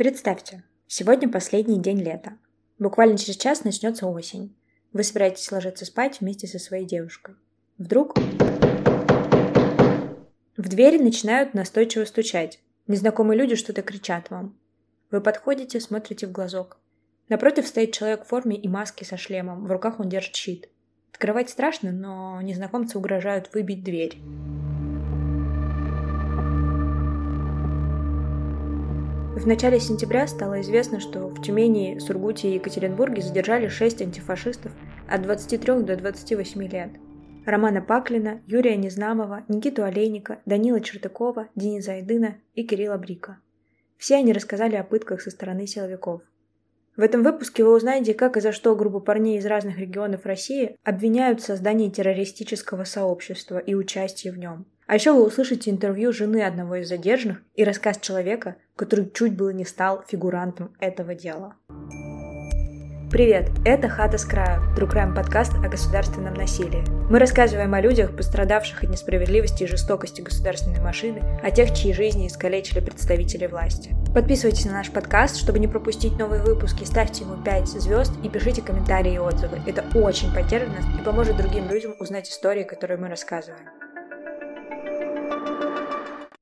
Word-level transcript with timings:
Представьте, 0.00 0.64
сегодня 0.86 1.28
последний 1.28 1.78
день 1.78 2.00
лета. 2.00 2.38
Буквально 2.78 3.18
через 3.18 3.36
час 3.36 3.64
начнется 3.64 4.06
осень. 4.06 4.56
Вы 4.94 5.02
собираетесь 5.02 5.52
ложиться 5.52 5.84
спать 5.84 6.20
вместе 6.22 6.46
со 6.46 6.58
своей 6.58 6.86
девушкой. 6.86 7.34
Вдруг 7.76 8.16
в 10.56 10.68
двери 10.70 10.96
начинают 10.96 11.52
настойчиво 11.52 12.06
стучать. 12.06 12.60
Незнакомые 12.86 13.38
люди 13.38 13.56
что-то 13.56 13.82
кричат 13.82 14.30
вам. 14.30 14.58
Вы 15.10 15.20
подходите, 15.20 15.78
смотрите 15.80 16.26
в 16.26 16.32
глазок. 16.32 16.78
Напротив 17.28 17.66
стоит 17.66 17.92
человек 17.92 18.24
в 18.24 18.28
форме 18.28 18.56
и 18.56 18.68
маске 18.68 19.04
со 19.04 19.18
шлемом. 19.18 19.66
В 19.66 19.70
руках 19.70 20.00
он 20.00 20.08
держит 20.08 20.34
щит. 20.34 20.70
Открывать 21.12 21.50
страшно, 21.50 21.92
но 21.92 22.40
незнакомцы 22.40 22.96
угрожают 22.96 23.52
выбить 23.52 23.84
дверь. 23.84 24.16
В 29.40 29.46
начале 29.46 29.80
сентября 29.80 30.26
стало 30.26 30.60
известно, 30.60 31.00
что 31.00 31.28
в 31.28 31.40
Тюмени, 31.40 31.98
Сургуте 31.98 32.50
и 32.50 32.54
Екатеринбурге 32.56 33.22
задержали 33.22 33.68
шесть 33.68 34.02
антифашистов 34.02 34.70
от 35.08 35.22
23 35.22 35.80
до 35.80 35.96
28 35.96 36.62
лет. 36.68 36.90
Романа 37.46 37.80
Паклина, 37.80 38.42
Юрия 38.46 38.76
Незнамова, 38.76 39.44
Никиту 39.48 39.82
Олейника, 39.82 40.40
Данила 40.44 40.82
Чертакова, 40.82 41.48
Дениса 41.54 41.92
Айдына 41.92 42.36
и 42.54 42.64
Кирилла 42.64 42.98
Брика. 42.98 43.38
Все 43.96 44.16
они 44.16 44.34
рассказали 44.34 44.76
о 44.76 44.84
пытках 44.84 45.22
со 45.22 45.30
стороны 45.30 45.66
силовиков. 45.66 46.20
В 46.98 47.00
этом 47.00 47.22
выпуске 47.22 47.64
вы 47.64 47.74
узнаете, 47.74 48.12
как 48.12 48.36
и 48.36 48.42
за 48.42 48.52
что 48.52 48.76
группа 48.76 49.00
парней 49.00 49.38
из 49.38 49.46
разных 49.46 49.78
регионов 49.78 50.26
России 50.26 50.76
обвиняют 50.84 51.40
в 51.40 51.46
создании 51.46 51.88
террористического 51.88 52.84
сообщества 52.84 53.56
и 53.56 53.74
участии 53.74 54.28
в 54.28 54.36
нем– 54.36 54.66
а 54.90 54.94
еще 54.94 55.12
вы 55.12 55.24
услышите 55.24 55.70
интервью 55.70 56.12
жены 56.12 56.42
одного 56.42 56.74
из 56.74 56.88
задержанных 56.88 57.42
и 57.54 57.62
рассказ 57.62 57.98
человека, 58.00 58.56
который 58.74 59.08
чуть 59.14 59.36
было 59.36 59.50
не 59.50 59.64
стал 59.64 60.02
фигурантом 60.08 60.74
этого 60.80 61.14
дела. 61.14 61.54
Привет, 63.08 63.50
это 63.64 63.88
«Хата 63.88 64.18
с 64.18 64.24
краю», 64.24 64.62
True 64.76 64.92
Crime 64.92 65.14
подкаст 65.14 65.54
о 65.54 65.68
государственном 65.68 66.34
насилии. 66.34 66.82
Мы 67.08 67.20
рассказываем 67.20 67.72
о 67.74 67.80
людях, 67.80 68.16
пострадавших 68.16 68.82
от 68.82 68.90
несправедливости 68.90 69.62
и 69.62 69.68
жестокости 69.68 70.22
государственной 70.22 70.80
машины, 70.80 71.22
о 71.40 71.52
тех, 71.52 71.72
чьи 71.72 71.92
жизни 71.92 72.26
искалечили 72.26 72.80
представители 72.80 73.46
власти. 73.46 73.94
Подписывайтесь 74.12 74.64
на 74.64 74.72
наш 74.72 74.90
подкаст, 74.90 75.36
чтобы 75.36 75.60
не 75.60 75.68
пропустить 75.68 76.18
новые 76.18 76.42
выпуски, 76.42 76.82
ставьте 76.82 77.22
ему 77.22 77.40
5 77.44 77.68
звезд 77.68 78.12
и 78.24 78.28
пишите 78.28 78.60
комментарии 78.60 79.14
и 79.14 79.18
отзывы. 79.18 79.60
Это 79.68 79.84
очень 79.94 80.34
поддержит 80.34 80.70
нас 80.70 80.84
и 80.98 81.04
поможет 81.04 81.36
другим 81.36 81.68
людям 81.70 81.94
узнать 82.00 82.28
истории, 82.28 82.64
которые 82.64 82.98
мы 82.98 83.08
рассказываем. 83.08 83.68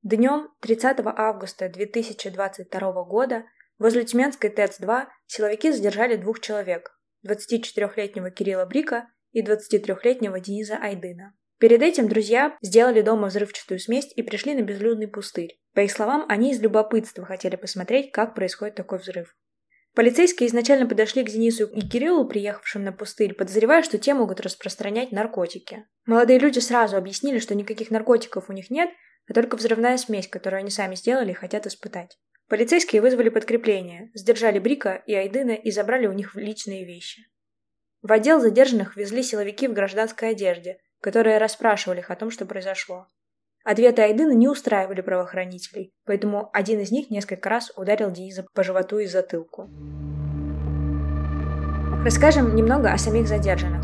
Днем 0.03 0.47
30 0.61 0.99
августа 1.03 1.67
2022 1.67 3.03
года 3.03 3.43
возле 3.77 4.05
Тюменской 4.05 4.49
ТЭЦ-2 4.49 5.07
силовики 5.27 5.71
задержали 5.71 6.15
двух 6.15 6.39
человек– 6.39 6.97
24-летнего 7.27 8.31
Кирилла 8.31 8.65
Брика 8.65 9.09
и 9.33 9.43
23-летнего 9.43 10.39
Дениса 10.39 10.77
Айдына. 10.77 11.33
Перед 11.59 11.81
этим 11.81 12.07
друзья 12.07 12.57
сделали 12.61 13.01
дома 13.01 13.27
взрывчатую 13.27 13.77
смесь 13.77 14.13
и 14.15 14.23
пришли 14.23 14.55
на 14.55 14.61
безлюдный 14.61 15.09
пустырь. 15.09 15.59
По 15.73 15.81
их 15.81 15.91
словам, 15.91 16.25
они 16.29 16.53
из 16.53 16.61
любопытства 16.61 17.25
хотели 17.25 17.57
посмотреть, 17.57 18.13
как 18.13 18.35
происходит 18.35 18.75
такой 18.75 18.99
взрыв. 18.99 19.35
Полицейские 19.95 20.47
изначально 20.47 20.87
подошли 20.87 21.25
к 21.25 21.29
Денису 21.29 21.65
и 21.65 21.81
Кириллу, 21.81 22.25
приехавшим 22.25 22.85
на 22.85 22.93
пустырь, 22.93 23.33
подозревая, 23.33 23.83
что 23.83 23.97
те 23.97 24.13
могут 24.13 24.39
распространять 24.39 25.11
наркотики. 25.11 25.87
Молодые 26.05 26.39
люди 26.39 26.59
сразу 26.59 26.95
объяснили, 26.95 27.39
что 27.39 27.53
никаких 27.53 27.91
наркотиков 27.91 28.49
у 28.49 28.53
них 28.53 28.69
нет, 28.69 28.91
а 29.29 29.33
только 29.33 29.55
взрывная 29.55 29.97
смесь, 29.97 30.27
которую 30.27 30.59
они 30.59 30.71
сами 30.71 30.95
сделали 30.95 31.31
и 31.31 31.35
хотят 31.35 31.67
испытать. 31.67 32.17
Полицейские 32.49 33.01
вызвали 33.01 33.29
подкрепление, 33.29 34.09
сдержали 34.15 34.57
Брика 34.57 35.03
и 35.05 35.13
Айдына 35.13 35.51
и 35.51 35.69
забрали 35.69 36.07
у 36.07 36.13
них 36.13 36.35
личные 36.35 36.83
вещи. 36.83 37.21
В 38.01 38.11
отдел 38.11 38.41
задержанных 38.41 38.97
везли 38.97 39.21
силовики 39.21 39.67
в 39.67 39.73
гражданской 39.73 40.29
одежде, 40.29 40.79
которые 40.99 41.37
расспрашивали 41.37 41.99
их 41.99 42.09
о 42.09 42.15
том, 42.15 42.31
что 42.31 42.45
произошло. 42.45 43.07
Ответы 43.63 44.01
Айдына 44.01 44.31
не 44.31 44.47
устраивали 44.47 45.01
правоохранителей, 45.01 45.93
поэтому 46.05 46.49
один 46.53 46.79
из 46.79 46.91
них 46.91 47.11
несколько 47.11 47.49
раз 47.49 47.71
ударил 47.75 48.09
Дениса 48.09 48.45
по 48.53 48.63
животу 48.63 48.97
и 48.97 49.05
затылку. 49.05 49.69
Расскажем 52.03 52.55
немного 52.55 52.91
о 52.91 52.97
самих 52.97 53.27
задержанных. 53.27 53.83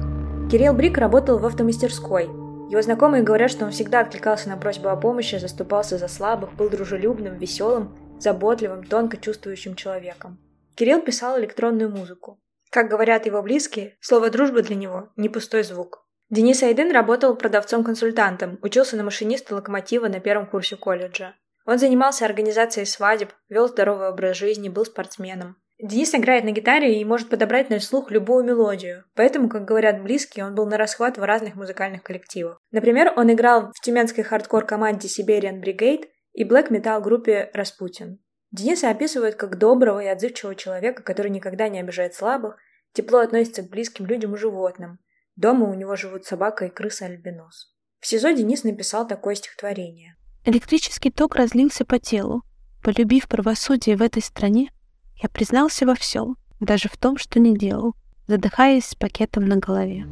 Кирилл 0.50 0.74
Брик 0.74 0.98
работал 0.98 1.38
в 1.38 1.46
автомастерской, 1.46 2.30
его 2.70 2.82
знакомые 2.82 3.24
говорят, 3.24 3.52
что 3.52 3.66
он 3.66 3.72
всегда 3.72 4.00
откликался 4.00 4.50
на 4.50 4.58
просьбу 4.58 4.90
о 4.90 4.96
помощи, 4.96 5.36
заступался 5.36 5.98
за 5.98 6.08
слабых, 6.08 6.54
был 6.56 6.70
дружелюбным, 6.70 7.38
веселым, 7.38 7.96
заботливым, 8.20 8.84
тонко 8.84 9.18
чувствующим 9.18 9.76
человеком. 9.76 10.40
Кирилл 10.76 11.02
писал 11.02 11.40
электронную 11.40 11.90
музыку. 11.90 12.42
Как 12.72 12.90
говорят 12.90 13.26
его 13.26 13.42
близкие, 13.42 13.98
слово 14.02 14.30
«дружба» 14.30 14.62
для 14.62 14.76
него– 14.76 15.10
не 15.16 15.30
пустой 15.30 15.64
звук. 15.64 16.06
Денис 16.30 16.64
Айдын 16.64 16.92
работал 16.92 17.36
продавцом-консультантом, 17.36 18.58
учился 18.62 18.98
на 18.98 19.04
машиниста 19.04 19.54
локомотива 19.56 20.08
на 20.08 20.20
первом 20.20 20.48
курсе 20.48 20.76
колледжа. 20.76 21.36
Он 21.66 21.78
занимался 21.78 22.26
организацией 22.26 22.86
свадеб, 22.86 23.32
вел 23.48 23.68
здоровый 23.68 24.10
образ 24.10 24.38
жизни, 24.38 24.70
был 24.70 24.86
спортсменом. 24.86 25.56
Денис 25.78 26.16
играет 26.16 26.46
на 26.46 26.52
гитаре 26.52 27.02
и 27.02 27.06
может 27.06 27.30
подобрать 27.30 27.70
на 27.70 27.80
слух 27.80 28.10
любую 28.10 28.46
мелодию, 28.46 29.04
поэтому, 29.14 29.50
как 29.50 29.66
говорят 29.66 30.02
близкие, 30.02 30.46
он 30.46 30.56
был 30.56 30.66
на 30.68 30.78
расхват 30.78 31.18
в 31.18 31.24
разных 31.24 31.56
музыкальных 31.56 32.02
коллективах. 32.02 32.60
Например, 32.72 33.12
он 33.16 33.32
играл 33.34 33.72
в 33.74 33.82
тюменской 33.82 34.24
хардкор-команде 34.24 35.10
Siberian 35.10 35.62
Brigade 35.62 36.06
и 36.34 36.46
блэк-метал 36.46 37.02
группе 37.02 37.50
Распутин. 37.54 38.20
Дениса 38.52 38.90
описывают 38.90 39.36
как 39.36 39.58
доброго 39.58 40.00
и 40.00 40.08
отзывчивого 40.08 40.56
человека, 40.56 41.04
который 41.04 41.30
никогда 41.30 41.68
не 41.68 41.80
обижает 41.80 42.16
слабых, 42.16 42.58
тепло 42.94 43.20
относится 43.20 43.62
к 43.64 43.70
близким 43.70 44.06
людям 44.06 44.34
и 44.34 44.38
животным. 44.38 45.00
Дома 45.36 45.70
у 45.70 45.74
него 45.74 45.98
живут 45.98 46.26
собака 46.26 46.66
и 46.66 46.70
крыса-альбинос. 46.70 47.76
В 48.00 48.08
СИЗО 48.08 48.32
Денис 48.32 48.64
написал 48.64 49.06
такое 49.06 49.36
стихотворение. 49.36 50.16
Электрический 50.46 51.12
ток 51.12 51.36
разлился 51.36 51.84
по 51.84 52.00
телу. 52.00 52.44
Полюбив 52.82 53.28
правосудие 53.28 53.98
в 53.98 54.02
этой 54.02 54.22
стране, 54.22 54.70
я 55.22 55.30
признался 55.30 55.86
во 55.86 55.96
всем, 55.96 56.38
даже 56.60 56.90
в 56.90 56.98
том, 56.98 57.18
что 57.18 57.40
не 57.40 57.56
делал, 57.56 57.96
задыхаясь 58.28 58.86
с 58.86 58.96
пакетом 58.96 59.46
на 59.46 59.58
голове. 59.58 60.06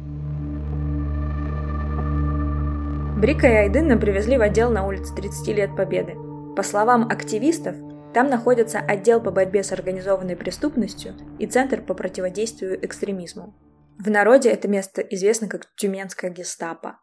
Брика 3.20 3.46
и 3.46 3.52
Айдына 3.52 3.96
привезли 3.96 4.36
в 4.36 4.42
отдел 4.42 4.70
на 4.70 4.86
улице 4.86 5.14
30 5.14 5.48
лет 5.48 5.76
Победы. 5.76 6.14
По 6.56 6.62
словам 6.62 7.08
активистов, 7.08 7.76
там 8.12 8.28
находится 8.28 8.78
отдел 8.78 9.20
по 9.20 9.30
борьбе 9.30 9.64
с 9.64 9.72
организованной 9.72 10.36
преступностью 10.36 11.14
и 11.38 11.46
Центр 11.46 11.80
по 11.80 11.94
противодействию 11.94 12.84
экстремизму. 12.84 13.54
В 13.98 14.10
народе 14.10 14.50
это 14.50 14.68
место 14.68 15.00
известно 15.02 15.48
как 15.48 15.66
Тюменская 15.76 16.30
гестапо. 16.30 16.98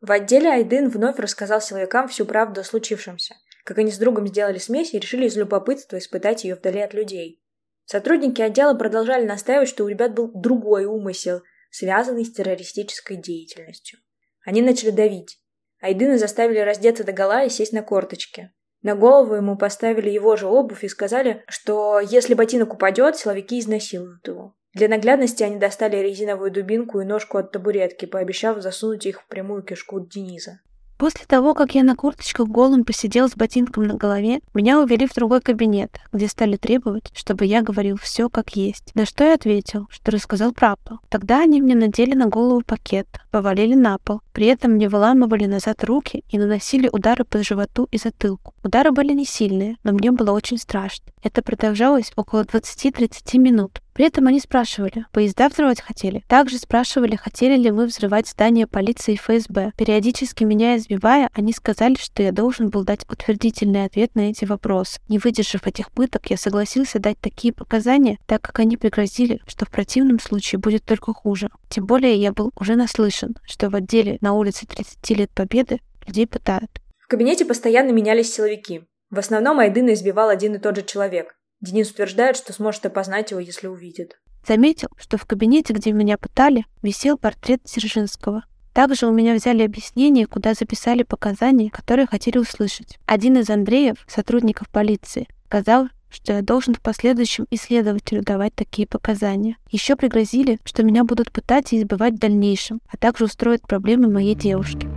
В 0.00 0.10
отделе 0.10 0.50
Айдын 0.50 0.88
вновь 0.88 1.18
рассказал 1.18 1.60
силовикам 1.60 2.08
всю 2.08 2.24
правду 2.24 2.60
о 2.60 2.64
случившемся, 2.64 3.34
как 3.64 3.78
они 3.78 3.90
с 3.90 3.98
другом 3.98 4.26
сделали 4.26 4.58
смесь 4.58 4.94
и 4.94 4.98
решили 4.98 5.26
из 5.26 5.36
любопытства 5.36 5.98
испытать 5.98 6.44
ее 6.44 6.54
вдали 6.54 6.80
от 6.80 6.94
людей. 6.94 7.42
Сотрудники 7.86 8.42
отдела 8.42 8.74
продолжали 8.74 9.24
настаивать, 9.24 9.68
что 9.68 9.84
у 9.84 9.88
ребят 9.88 10.12
был 10.12 10.30
другой 10.34 10.84
умысел, 10.84 11.42
связанный 11.70 12.24
с 12.24 12.32
террористической 12.32 13.16
деятельностью. 13.16 14.00
Они 14.44 14.60
начали 14.60 14.90
давить. 14.90 15.38
Айдына 15.80 16.18
заставили 16.18 16.58
раздеться 16.58 17.04
до 17.04 17.12
гола 17.12 17.44
и 17.44 17.48
сесть 17.48 17.72
на 17.72 17.82
корточки. 17.82 18.50
На 18.82 18.96
голову 18.96 19.34
ему 19.34 19.56
поставили 19.56 20.10
его 20.10 20.36
же 20.36 20.46
обувь 20.46 20.82
и 20.82 20.88
сказали, 20.88 21.44
что 21.48 22.00
если 22.00 22.34
ботинок 22.34 22.74
упадет, 22.74 23.16
силовики 23.16 23.60
изнасилуют 23.60 24.26
его. 24.26 24.56
Для 24.74 24.88
наглядности 24.88 25.44
они 25.44 25.56
достали 25.56 25.96
резиновую 25.96 26.50
дубинку 26.50 27.00
и 27.00 27.04
ножку 27.04 27.38
от 27.38 27.52
табуретки, 27.52 28.04
пообещав 28.04 28.60
засунуть 28.60 29.06
их 29.06 29.22
в 29.22 29.28
прямую 29.28 29.62
кишку 29.62 30.00
Дениса. 30.00 30.60
После 30.98 31.26
того, 31.26 31.52
как 31.52 31.74
я 31.74 31.84
на 31.84 31.94
курточках 31.94 32.48
голым 32.48 32.84
посидел 32.84 33.28
с 33.28 33.36
ботинком 33.36 33.84
на 33.84 33.94
голове, 33.94 34.40
меня 34.54 34.80
увели 34.80 35.06
в 35.06 35.14
другой 35.14 35.42
кабинет, 35.42 36.00
где 36.10 36.26
стали 36.26 36.56
требовать, 36.56 37.10
чтобы 37.14 37.44
я 37.44 37.60
говорил 37.60 37.98
все 37.98 38.30
как 38.30 38.56
есть. 38.56 38.94
На 38.94 39.04
что 39.04 39.24
я 39.24 39.34
ответил, 39.34 39.88
что 39.90 40.10
рассказал 40.10 40.52
правду. 40.52 41.00
Тогда 41.10 41.42
они 41.42 41.60
мне 41.60 41.74
надели 41.74 42.14
на 42.14 42.26
голову 42.26 42.62
пакет, 42.64 43.06
повалили 43.30 43.74
на 43.74 43.98
пол. 43.98 44.22
При 44.32 44.46
этом 44.46 44.72
мне 44.72 44.88
выламывали 44.88 45.44
назад 45.44 45.84
руки 45.84 46.24
и 46.30 46.38
наносили 46.38 46.88
удары 46.90 47.24
по 47.24 47.42
животу 47.42 47.88
и 47.90 47.98
затылку. 47.98 48.54
Удары 48.62 48.90
были 48.90 49.12
не 49.12 49.26
сильные, 49.26 49.76
но 49.84 49.92
мне 49.92 50.12
было 50.12 50.30
очень 50.30 50.58
страшно. 50.58 51.06
Это 51.22 51.42
продолжалось 51.42 52.12
около 52.16 52.44
20-30 52.44 53.38
минут. 53.38 53.80
При 53.96 54.04
этом 54.04 54.26
они 54.26 54.40
спрашивали, 54.40 55.06
поезда 55.10 55.48
взрывать 55.48 55.80
хотели. 55.80 56.22
Также 56.28 56.58
спрашивали, 56.58 57.16
хотели 57.16 57.56
ли 57.56 57.70
мы 57.70 57.86
взрывать 57.86 58.28
здание 58.28 58.66
полиции 58.66 59.14
и 59.14 59.16
ФСБ. 59.16 59.72
Периодически 59.78 60.44
меня 60.44 60.76
избивая, 60.76 61.30
они 61.32 61.54
сказали, 61.54 61.94
что 61.98 62.22
я 62.22 62.30
должен 62.30 62.68
был 62.68 62.84
дать 62.84 63.06
утвердительный 63.10 63.86
ответ 63.86 64.14
на 64.14 64.28
эти 64.28 64.44
вопросы. 64.44 65.00
Не 65.08 65.18
выдержав 65.18 65.66
этих 65.66 65.90
пыток, 65.92 66.28
я 66.28 66.36
согласился 66.36 66.98
дать 66.98 67.18
такие 67.18 67.54
показания, 67.54 68.18
так 68.26 68.42
как 68.42 68.58
они 68.58 68.76
пригрозили, 68.76 69.40
что 69.46 69.64
в 69.64 69.70
противном 69.70 70.20
случае 70.20 70.58
будет 70.58 70.84
только 70.84 71.14
хуже. 71.14 71.48
Тем 71.70 71.86
более 71.86 72.16
я 72.16 72.32
был 72.32 72.52
уже 72.60 72.76
наслышан, 72.76 73.34
что 73.44 73.70
в 73.70 73.76
отделе 73.76 74.18
на 74.20 74.34
улице 74.34 74.66
30 74.66 75.10
лет 75.16 75.30
Победы 75.30 75.80
людей 76.06 76.26
пытают. 76.26 76.70
В 76.98 77.08
кабинете 77.08 77.46
постоянно 77.46 77.92
менялись 77.92 78.30
силовики. 78.30 78.82
В 79.08 79.18
основном 79.18 79.58
Айдына 79.58 79.94
избивал 79.94 80.28
один 80.28 80.54
и 80.54 80.58
тот 80.58 80.76
же 80.76 80.82
человек. 80.82 81.34
Денис 81.60 81.90
утверждает, 81.90 82.36
что 82.36 82.52
сможет 82.52 82.86
опознать 82.86 83.30
его, 83.30 83.40
если 83.40 83.66
увидит. 83.66 84.18
Заметил, 84.46 84.88
что 84.96 85.18
в 85.18 85.26
кабинете, 85.26 85.72
где 85.72 85.92
меня 85.92 86.18
пытали, 86.18 86.66
висел 86.82 87.18
портрет 87.18 87.62
Дзержинского. 87.64 88.44
Также 88.72 89.06
у 89.06 89.12
меня 89.12 89.34
взяли 89.34 89.62
объяснение, 89.62 90.26
куда 90.26 90.54
записали 90.54 91.02
показания, 91.02 91.70
которые 91.70 92.06
хотели 92.06 92.38
услышать. 92.38 92.98
Один 93.06 93.38
из 93.38 93.48
Андреев, 93.48 94.04
сотрудников 94.06 94.68
полиции, 94.68 95.28
сказал, 95.46 95.88
что 96.10 96.34
я 96.34 96.42
должен 96.42 96.74
в 96.74 96.80
последующем 96.80 97.46
исследователю 97.50 98.22
давать 98.22 98.54
такие 98.54 98.86
показания. 98.86 99.56
Еще 99.70 99.96
пригрозили, 99.96 100.58
что 100.64 100.82
меня 100.82 101.04
будут 101.04 101.32
пытать 101.32 101.72
и 101.72 101.78
избивать 101.78 102.14
в 102.14 102.18
дальнейшем, 102.18 102.80
а 102.88 102.96
также 102.96 103.24
устроят 103.24 103.62
проблемы 103.62 104.08
моей 104.08 104.34
девушке. 104.34 104.88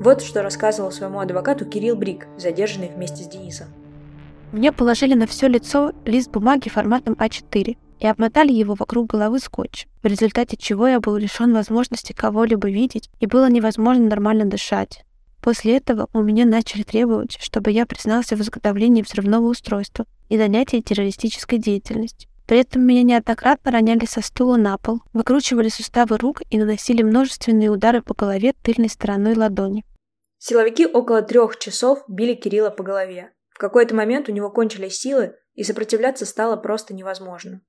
Вот 0.00 0.22
что 0.22 0.42
рассказывал 0.42 0.92
своему 0.92 1.18
адвокату 1.18 1.64
Кирилл 1.64 1.96
Брик, 1.96 2.28
задержанный 2.36 2.88
вместе 2.88 3.24
с 3.24 3.26
Денисом. 3.26 3.68
Мне 4.52 4.72
положили 4.72 5.14
на 5.14 5.26
все 5.26 5.48
лицо 5.48 5.92
лист 6.04 6.30
бумаги 6.30 6.68
форматом 6.68 7.14
А4 7.14 7.76
и 7.98 8.06
обмотали 8.06 8.52
его 8.52 8.74
вокруг 8.74 9.08
головы 9.08 9.40
скотчем, 9.40 9.88
в 10.02 10.06
результате 10.06 10.56
чего 10.56 10.86
я 10.86 11.00
был 11.00 11.16
лишен 11.16 11.52
возможности 11.52 12.12
кого-либо 12.12 12.70
видеть 12.70 13.10
и 13.18 13.26
было 13.26 13.50
невозможно 13.50 14.04
нормально 14.04 14.44
дышать. 14.44 15.04
После 15.40 15.76
этого 15.76 16.08
у 16.12 16.22
меня 16.22 16.44
начали 16.44 16.82
требовать, 16.82 17.36
чтобы 17.40 17.70
я 17.72 17.84
признался 17.84 18.36
в 18.36 18.40
изготовлении 18.40 19.02
взрывного 19.02 19.46
устройства 19.46 20.06
и 20.28 20.38
занятии 20.38 20.80
террористической 20.80 21.58
деятельностью. 21.58 22.30
При 22.46 22.60
этом 22.60 22.82
меня 22.82 23.02
неоднократно 23.02 23.70
роняли 23.70 24.06
со 24.06 24.22
стула 24.22 24.56
на 24.56 24.78
пол, 24.78 25.02
выкручивали 25.12 25.68
суставы 25.68 26.16
рук 26.16 26.40
и 26.48 26.56
наносили 26.58 27.02
множественные 27.02 27.70
удары 27.70 28.00
по 28.00 28.14
голове 28.14 28.54
тыльной 28.62 28.88
стороной 28.88 29.34
ладони. 29.34 29.84
Силовики 30.38 30.86
около 30.86 31.22
трех 31.22 31.58
часов 31.58 32.04
били 32.08 32.34
Кирилла 32.34 32.70
по 32.70 32.82
голове. 32.82 33.32
В 33.50 33.58
какой-то 33.58 33.94
момент 33.94 34.28
у 34.28 34.32
него 34.32 34.50
кончились 34.50 34.98
силы, 34.98 35.34
и 35.54 35.64
сопротивляться 35.64 36.24
стало 36.24 36.56
просто 36.56 36.94
невозможно. 36.94 37.60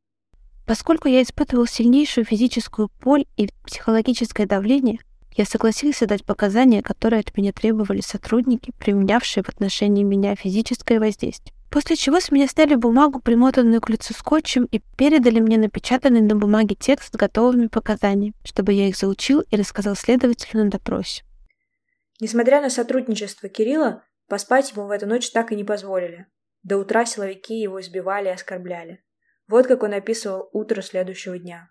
Поскольку 0.67 1.07
я 1.07 1.23
испытывал 1.23 1.65
сильнейшую 1.65 2.25
физическую 2.25 2.91
боль 3.01 3.25
и 3.37 3.49
психологическое 3.65 4.45
давление, 4.45 4.99
я 5.35 5.45
согласился 5.45 6.05
дать 6.05 6.23
показания, 6.23 6.83
которые 6.83 7.21
от 7.21 7.35
меня 7.35 7.51
требовали 7.51 8.01
сотрудники, 8.01 8.71
применявшие 8.77 9.43
в 9.43 9.49
отношении 9.49 10.03
меня 10.03 10.35
физическое 10.35 10.99
воздействие. 10.99 11.55
После 11.71 11.95
чего 11.95 12.19
с 12.19 12.31
меня 12.31 12.47
сняли 12.47 12.75
бумагу, 12.75 13.19
примотанную 13.19 13.81
к 13.81 13.89
лицу 13.89 14.13
скотчем, 14.13 14.65
и 14.65 14.81
передали 14.97 15.39
мне 15.39 15.57
напечатанный 15.57 16.21
на 16.21 16.35
бумаге 16.35 16.75
текст 16.79 17.13
с 17.13 17.17
готовыми 17.17 17.65
показаниями, 17.65 18.35
чтобы 18.43 18.73
я 18.73 18.87
их 18.87 18.95
заучил 18.95 19.41
и 19.41 19.55
рассказал 19.55 19.95
следователю 19.95 20.65
на 20.65 20.69
допросе. 20.69 21.23
Несмотря 22.19 22.61
на 22.61 22.69
сотрудничество 22.69 23.49
Кирилла, 23.49 24.03
поспать 24.27 24.71
ему 24.71 24.87
в 24.87 24.91
эту 24.91 25.07
ночь 25.07 25.31
так 25.31 25.51
и 25.51 25.55
не 25.55 25.63
позволили. 25.63 26.27
До 26.63 26.77
утра 26.77 27.05
силовики 27.05 27.59
его 27.59 27.79
избивали 27.79 28.27
и 28.27 28.31
оскорбляли. 28.31 29.03
Вот 29.47 29.67
как 29.67 29.83
он 29.83 29.93
описывал 29.93 30.49
утро 30.51 30.81
следующего 30.81 31.39
дня. 31.39 31.69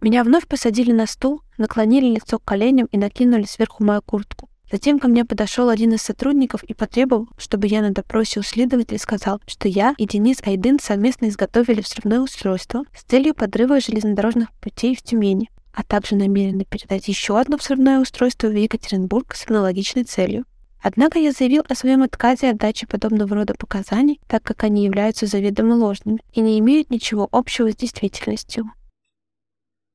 Меня 0.00 0.24
вновь 0.24 0.46
посадили 0.48 0.92
на 0.92 1.06
стул, 1.06 1.42
наклонили 1.58 2.14
лицо 2.14 2.38
к 2.38 2.44
коленям 2.44 2.86
и 2.86 2.98
накинули 2.98 3.44
сверху 3.44 3.84
мою 3.84 4.02
куртку. 4.02 4.48
Затем 4.70 4.98
ко 4.98 5.06
мне 5.06 5.24
подошел 5.24 5.68
один 5.68 5.92
из 5.92 6.00
сотрудников 6.00 6.62
и 6.64 6.72
потребовал, 6.72 7.28
чтобы 7.36 7.66
я 7.66 7.82
на 7.82 7.90
допросе 7.90 8.40
у 8.40 8.42
следователя 8.42 8.98
сказал, 8.98 9.40
что 9.46 9.68
я 9.68 9.94
и 9.98 10.06
Денис 10.06 10.40
Айдын 10.46 10.80
совместно 10.80 11.28
изготовили 11.28 11.82
взрывное 11.82 12.20
устройство 12.20 12.84
с 12.96 13.02
целью 13.02 13.34
подрыва 13.34 13.80
железнодорожных 13.80 14.48
путей 14.60 14.96
в 14.96 15.02
Тюмени, 15.02 15.50
а 15.72 15.82
также 15.82 16.16
намерены 16.16 16.64
передать 16.64 17.08
еще 17.08 17.38
одно 17.38 17.56
взрывное 17.56 18.00
устройство 18.00 18.48
в 18.48 18.54
Екатеринбург 18.54 19.34
с 19.34 19.48
аналогичной 19.48 20.04
целью. 20.04 20.44
Однако 20.82 21.18
я 21.18 21.30
заявил 21.30 21.64
о 21.68 21.74
своем 21.74 22.02
отказе 22.02 22.50
от 22.50 22.56
дачи 22.56 22.86
подобного 22.86 23.36
рода 23.36 23.54
показаний, 23.54 24.20
так 24.26 24.42
как 24.42 24.64
они 24.64 24.84
являются 24.84 25.26
заведомо 25.26 25.74
ложными 25.74 26.20
и 26.32 26.40
не 26.40 26.58
имеют 26.58 26.90
ничего 26.90 27.28
общего 27.30 27.70
с 27.70 27.76
действительностью. 27.76 28.64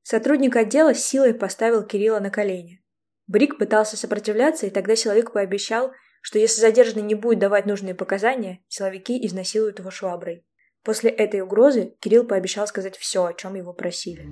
Сотрудник 0.04 0.56
отдела 0.56 0.94
силой 0.94 1.34
поставил 1.34 1.84
Кирилла 1.84 2.20
на 2.22 2.30
колени. 2.30 2.82
Брик 3.28 3.58
пытался 3.58 3.98
сопротивляться, 3.98 4.66
и 4.66 4.70
тогда 4.70 4.96
силовик 4.96 5.34
пообещал, 5.34 5.92
что 6.22 6.40
если 6.40 6.62
задержанный 6.62 7.04
не 7.04 7.16
будет 7.16 7.40
давать 7.40 7.66
нужные 7.66 7.94
показания, 7.94 8.62
силовики 8.70 9.26
изнасилуют 9.26 9.80
его 9.80 9.92
шваброй. 9.92 10.46
После 10.84 11.10
этой 11.10 11.42
угрозы 11.42 11.96
Кирилл 12.00 12.24
пообещал 12.24 12.66
сказать 12.68 12.96
все, 12.96 13.26
о 13.26 13.34
чем 13.34 13.56
его 13.56 13.74
просили. 13.74 14.26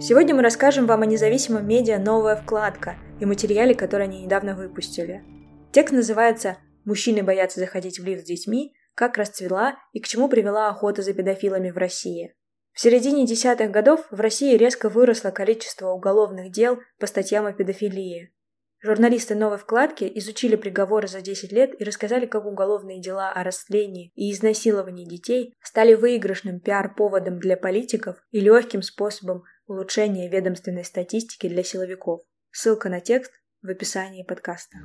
Сегодня 0.00 0.32
мы 0.32 0.42
расскажем 0.42 0.86
вам 0.86 1.02
о 1.02 1.06
независимом 1.06 1.66
медиа 1.66 1.98
«Новая 1.98 2.36
вкладка» 2.36 2.96
и 3.20 3.24
материале, 3.24 3.74
который 3.74 4.04
они 4.06 4.22
недавно 4.22 4.54
выпустили. 4.54 5.24
Текст 5.72 5.92
называется 5.92 6.58
«Мужчины 6.84 7.24
боятся 7.24 7.58
заходить 7.58 7.98
в 7.98 8.04
лифт 8.04 8.22
с 8.22 8.28
детьми 8.28 8.74
как 8.94 9.18
расцвела 9.18 9.76
и 9.92 10.00
к 10.00 10.06
чему 10.06 10.28
привела 10.28 10.68
охота 10.68 11.02
за 11.02 11.14
педофилами 11.14 11.70
в 11.70 11.76
России. 11.76 12.34
В 12.72 12.80
середине 12.80 13.26
десятых 13.26 13.72
годов 13.72 14.06
в 14.12 14.20
России 14.20 14.56
резко 14.56 14.88
выросло 14.88 15.30
количество 15.30 15.90
уголовных 15.90 16.52
дел 16.52 16.78
по 17.00 17.08
статьям 17.08 17.46
о 17.46 17.52
педофилии. 17.52 18.32
Журналисты 18.80 19.34
новой 19.34 19.58
вкладки 19.58 20.10
изучили 20.14 20.54
приговоры 20.54 21.08
за 21.08 21.20
10 21.20 21.50
лет 21.50 21.80
и 21.80 21.82
рассказали, 21.82 22.26
как 22.26 22.46
уголовные 22.46 23.00
дела 23.00 23.32
о 23.32 23.42
растлении 23.42 24.12
и 24.14 24.30
изнасиловании 24.30 25.04
детей 25.04 25.56
стали 25.60 25.94
выигрышным 25.94 26.60
пиар-поводом 26.60 27.40
для 27.40 27.56
политиков 27.56 28.16
и 28.30 28.38
легким 28.38 28.82
способом 28.82 29.42
улучшения 29.68 30.28
ведомственной 30.28 30.84
статистики 30.84 31.48
для 31.48 31.62
силовиков. 31.62 32.22
Ссылка 32.50 32.88
на 32.88 33.00
текст 33.00 33.32
в 33.62 33.68
описании 33.68 34.24
подкаста. 34.24 34.78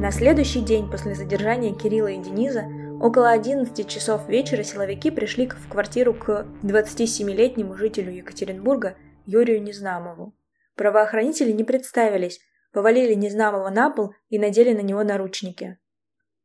На 0.00 0.12
следующий 0.12 0.62
день 0.62 0.90
после 0.90 1.14
задержания 1.14 1.74
Кирилла 1.74 2.08
и 2.08 2.16
Дениза 2.16 2.64
около 3.02 3.30
11 3.32 3.86
часов 3.86 4.28
вечера 4.28 4.62
силовики 4.62 5.10
пришли 5.10 5.48
в 5.48 5.68
квартиру 5.68 6.14
к 6.14 6.46
27-летнему 6.62 7.76
жителю 7.76 8.12
Екатеринбурга 8.12 8.96
Юрию 9.26 9.62
Незнамову. 9.62 10.34
Правоохранители 10.76 11.52
не 11.52 11.64
представились, 11.64 12.40
повалили 12.72 13.14
Незнамова 13.14 13.68
на 13.68 13.90
пол 13.90 14.14
и 14.28 14.38
надели 14.38 14.72
на 14.72 14.80
него 14.80 15.02
наручники. 15.02 15.79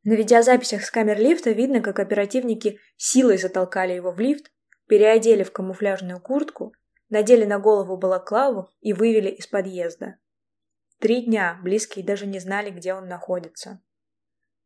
На 0.06 0.12
видеозаписях 0.12 0.84
с 0.84 0.90
камер 0.92 1.18
лифта 1.18 1.50
видно, 1.50 1.80
как 1.80 1.98
оперативники 1.98 2.78
силой 2.96 3.38
затолкали 3.38 3.92
его 3.92 4.12
в 4.12 4.20
лифт, 4.20 4.52
переодели 4.86 5.42
в 5.42 5.50
камуфляжную 5.50 6.20
куртку, 6.20 6.72
надели 7.08 7.44
на 7.44 7.58
голову 7.58 7.96
балаклаву 7.96 8.68
и 8.80 8.92
вывели 8.92 9.30
из 9.30 9.48
подъезда. 9.48 10.18
Три 11.00 11.22
дня 11.22 11.58
близкие 11.60 12.04
даже 12.04 12.26
не 12.26 12.38
знали, 12.38 12.70
где 12.70 12.94
он 12.94 13.08
находится. 13.08 13.82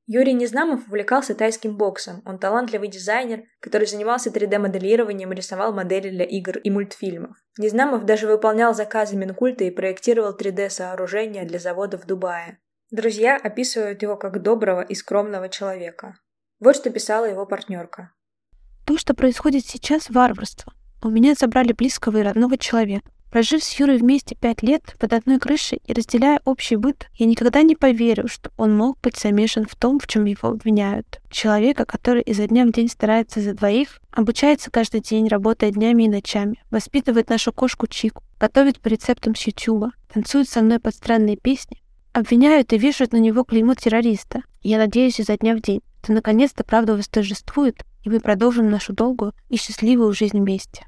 Юрий 0.04 0.34
Незнамов 0.34 0.86
увлекался 0.88 1.34
тайским 1.34 1.74
боксом. 1.78 2.20
Он 2.26 2.38
талантливый 2.38 2.88
дизайнер, 2.88 3.44
который 3.60 3.86
занимался 3.86 4.28
3D-моделированием 4.28 5.32
и 5.32 5.36
рисовал 5.36 5.72
модели 5.72 6.10
для 6.10 6.26
игр 6.26 6.58
и 6.58 6.68
мультфильмов. 6.68 7.38
Незнамов 7.56 8.04
даже 8.04 8.26
выполнял 8.26 8.74
заказы 8.74 9.16
Минкульта 9.16 9.64
и 9.64 9.70
проектировал 9.70 10.36
3D-сооружения 10.36 11.46
для 11.46 11.58
завода 11.58 11.96
в 11.96 12.04
Дубае. 12.04 12.58
Друзья 12.90 13.36
описывают 13.36 14.02
его 14.02 14.16
как 14.16 14.42
доброго 14.42 14.80
и 14.80 14.96
скромного 14.96 15.48
человека. 15.48 16.18
Вот 16.58 16.74
что 16.74 16.90
писала 16.90 17.24
его 17.24 17.46
партнерка. 17.46 18.10
То, 18.84 18.98
что 18.98 19.14
происходит 19.14 19.64
сейчас, 19.64 20.10
варварство. 20.10 20.72
У 21.00 21.08
меня 21.08 21.34
забрали 21.34 21.72
близкого 21.72 22.18
и 22.18 22.22
родного 22.22 22.58
человека. 22.58 23.08
Прожив 23.30 23.62
с 23.62 23.78
Юрой 23.78 23.98
вместе 23.98 24.34
пять 24.34 24.64
лет 24.64 24.96
под 24.98 25.12
одной 25.12 25.38
крышей 25.38 25.80
и 25.86 25.92
разделяя 25.92 26.40
общий 26.44 26.74
быт, 26.74 27.08
я 27.14 27.26
никогда 27.26 27.62
не 27.62 27.76
поверю, 27.76 28.26
что 28.26 28.50
он 28.56 28.76
мог 28.76 28.98
быть 29.00 29.16
замешан 29.16 29.66
в 29.66 29.76
том, 29.76 30.00
в 30.00 30.08
чем 30.08 30.24
его 30.24 30.48
обвиняют. 30.48 31.20
Человека, 31.30 31.84
который 31.84 32.22
изо 32.22 32.48
дня 32.48 32.66
в 32.66 32.72
день 32.72 32.88
старается 32.88 33.40
за 33.40 33.54
двоих, 33.54 34.00
обучается 34.10 34.72
каждый 34.72 35.00
день, 35.00 35.28
работая 35.28 35.70
днями 35.70 36.02
и 36.02 36.08
ночами, 36.08 36.60
воспитывает 36.72 37.30
нашу 37.30 37.52
кошку 37.52 37.86
Чику, 37.86 38.24
готовит 38.40 38.80
по 38.80 38.88
рецептам 38.88 39.36
с 39.36 39.46
Ютуба, 39.46 39.92
танцует 40.12 40.48
со 40.48 40.60
мной 40.60 40.80
под 40.80 40.96
странные 40.96 41.36
песни, 41.36 41.80
обвиняют 42.12 42.72
и 42.72 42.78
вешают 42.78 43.12
на 43.12 43.18
него 43.18 43.44
клеймо 43.44 43.74
террориста. 43.74 44.42
Я 44.62 44.78
надеюсь 44.78 45.20
изо 45.20 45.36
дня 45.36 45.54
в 45.56 45.60
день, 45.60 45.82
что 46.02 46.12
наконец-то 46.12 46.64
правда 46.64 46.94
восторжествует, 46.94 47.84
и 48.04 48.10
мы 48.10 48.20
продолжим 48.20 48.70
нашу 48.70 48.92
долгую 48.92 49.32
и 49.48 49.56
счастливую 49.56 50.12
жизнь 50.12 50.38
вместе. 50.38 50.86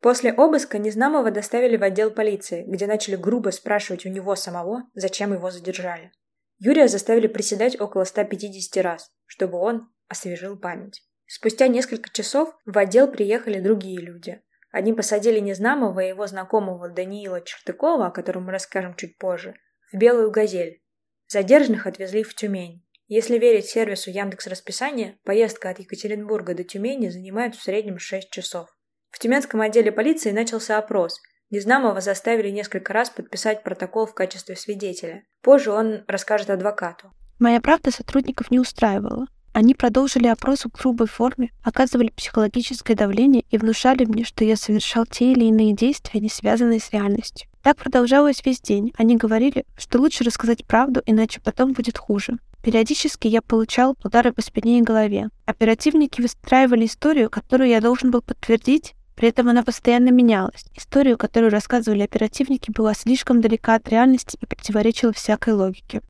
После 0.00 0.32
обыска 0.32 0.78
Незнамова 0.78 1.30
доставили 1.30 1.76
в 1.76 1.82
отдел 1.82 2.10
полиции, 2.10 2.64
где 2.68 2.86
начали 2.86 3.16
грубо 3.16 3.50
спрашивать 3.50 4.04
у 4.04 4.10
него 4.10 4.36
самого, 4.36 4.84
зачем 4.94 5.32
его 5.32 5.50
задержали. 5.50 6.12
Юрия 6.58 6.88
заставили 6.88 7.26
приседать 7.26 7.80
около 7.80 8.04
150 8.04 8.84
раз, 8.84 9.10
чтобы 9.26 9.58
он 9.58 9.88
освежил 10.08 10.58
память. 10.58 11.02
Спустя 11.26 11.68
несколько 11.68 12.10
часов 12.10 12.54
в 12.66 12.76
отдел 12.76 13.08
приехали 13.08 13.60
другие 13.60 13.98
люди. 13.98 14.42
Они 14.70 14.92
посадили 14.92 15.40
Незнамова 15.40 16.00
и 16.00 16.08
его 16.08 16.26
знакомого 16.26 16.88
Даниила 16.88 17.40
Чертыкова, 17.40 18.08
о 18.08 18.10
котором 18.10 18.44
мы 18.44 18.52
расскажем 18.52 18.94
чуть 18.96 19.16
позже, 19.18 19.54
в 19.94 19.96
белую 19.96 20.32
«Газель». 20.32 20.82
Задержанных 21.28 21.86
отвезли 21.86 22.24
в 22.24 22.34
Тюмень. 22.34 22.84
Если 23.06 23.38
верить 23.38 23.66
сервису 23.66 24.10
Яндекс 24.10 24.48
Расписание, 24.48 25.18
поездка 25.24 25.70
от 25.70 25.78
Екатеринбурга 25.78 26.54
до 26.54 26.64
Тюмени 26.64 27.08
занимает 27.10 27.54
в 27.54 27.62
среднем 27.62 28.00
6 28.00 28.28
часов. 28.30 28.68
В 29.10 29.20
Тюменском 29.20 29.60
отделе 29.60 29.92
полиции 29.92 30.32
начался 30.32 30.78
опрос. 30.78 31.20
Незнамова 31.50 32.00
заставили 32.00 32.50
несколько 32.50 32.92
раз 32.92 33.08
подписать 33.08 33.62
протокол 33.62 34.06
в 34.06 34.14
качестве 34.14 34.56
свидетеля. 34.56 35.22
Позже 35.42 35.70
он 35.70 36.02
расскажет 36.08 36.50
адвокату. 36.50 37.12
Моя 37.38 37.60
правда 37.60 37.92
сотрудников 37.92 38.50
не 38.50 38.58
устраивала. 38.58 39.26
Они 39.52 39.74
продолжили 39.74 40.26
опрос 40.26 40.64
в 40.64 40.72
грубой 40.72 41.06
форме, 41.06 41.52
оказывали 41.62 42.08
психологическое 42.08 42.96
давление 42.96 43.44
и 43.48 43.58
внушали 43.58 44.04
мне, 44.06 44.24
что 44.24 44.44
я 44.44 44.56
совершал 44.56 45.06
те 45.06 45.30
или 45.30 45.44
иные 45.44 45.72
действия, 45.72 46.18
не 46.18 46.28
связанные 46.28 46.80
с 46.80 46.90
реальностью. 46.90 47.48
Так 47.64 47.78
продолжалось 47.78 48.44
весь 48.44 48.60
день. 48.60 48.92
Они 48.98 49.16
говорили, 49.16 49.64
что 49.74 49.98
лучше 49.98 50.22
рассказать 50.22 50.66
правду, 50.66 51.02
иначе 51.06 51.40
потом 51.40 51.72
будет 51.72 51.96
хуже. 51.96 52.36
Периодически 52.62 53.26
я 53.26 53.40
получал 53.40 53.96
удары 54.04 54.34
по 54.34 54.42
спине 54.42 54.80
и 54.80 54.82
голове. 54.82 55.30
Оперативники 55.46 56.20
выстраивали 56.20 56.84
историю, 56.84 57.30
которую 57.30 57.70
я 57.70 57.80
должен 57.80 58.10
был 58.10 58.20
подтвердить, 58.20 58.94
при 59.16 59.30
этом 59.30 59.48
она 59.48 59.62
постоянно 59.62 60.10
менялась. 60.10 60.66
Историю, 60.76 61.16
которую 61.16 61.50
рассказывали 61.50 62.02
оперативники, 62.02 62.70
была 62.70 62.92
слишком 62.92 63.40
далека 63.40 63.76
от 63.76 63.88
реальности 63.88 64.36
и 64.42 64.46
противоречила 64.46 65.14
всякой 65.14 65.54
логике. 65.54 66.02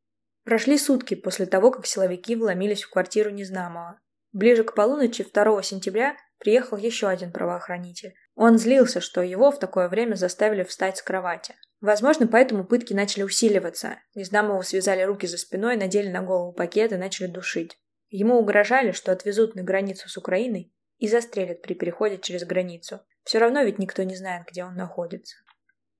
Прошли 0.44 0.76
сутки 0.76 1.14
после 1.14 1.46
того, 1.46 1.70
как 1.70 1.86
силовики 1.86 2.34
вломились 2.34 2.82
в 2.82 2.90
квартиру 2.90 3.30
Незнамова. 3.30 4.00
Ближе 4.32 4.64
к 4.64 4.74
полуночи 4.74 5.24
2 5.32 5.62
сентября 5.62 6.16
приехал 6.38 6.76
еще 6.76 7.08
один 7.08 7.32
правоохранитель. 7.32 8.14
Он 8.34 8.58
злился, 8.58 9.00
что 9.00 9.22
его 9.22 9.50
в 9.50 9.58
такое 9.58 9.88
время 9.88 10.14
заставили 10.14 10.64
встать 10.64 10.98
с 10.98 11.02
кровати. 11.02 11.54
Возможно, 11.80 12.26
поэтому 12.26 12.64
пытки 12.64 12.92
начали 12.92 13.22
усиливаться. 13.22 13.98
Незнамову 14.14 14.62
связали 14.62 15.02
руки 15.02 15.26
за 15.26 15.38
спиной, 15.38 15.76
надели 15.76 16.08
на 16.08 16.22
голову 16.22 16.52
пакет 16.52 16.92
и 16.92 16.96
начали 16.96 17.26
душить. 17.26 17.78
Ему 18.08 18.38
угрожали, 18.38 18.92
что 18.92 19.12
отвезут 19.12 19.54
на 19.54 19.62
границу 19.62 20.08
с 20.08 20.16
Украиной 20.16 20.72
и 20.98 21.08
застрелят 21.08 21.62
при 21.62 21.74
переходе 21.74 22.18
через 22.18 22.44
границу. 22.44 23.00
Все 23.24 23.38
равно 23.38 23.62
ведь 23.62 23.78
никто 23.78 24.02
не 24.02 24.16
знает, 24.16 24.46
где 24.50 24.64
он 24.64 24.76
находится. 24.76 25.36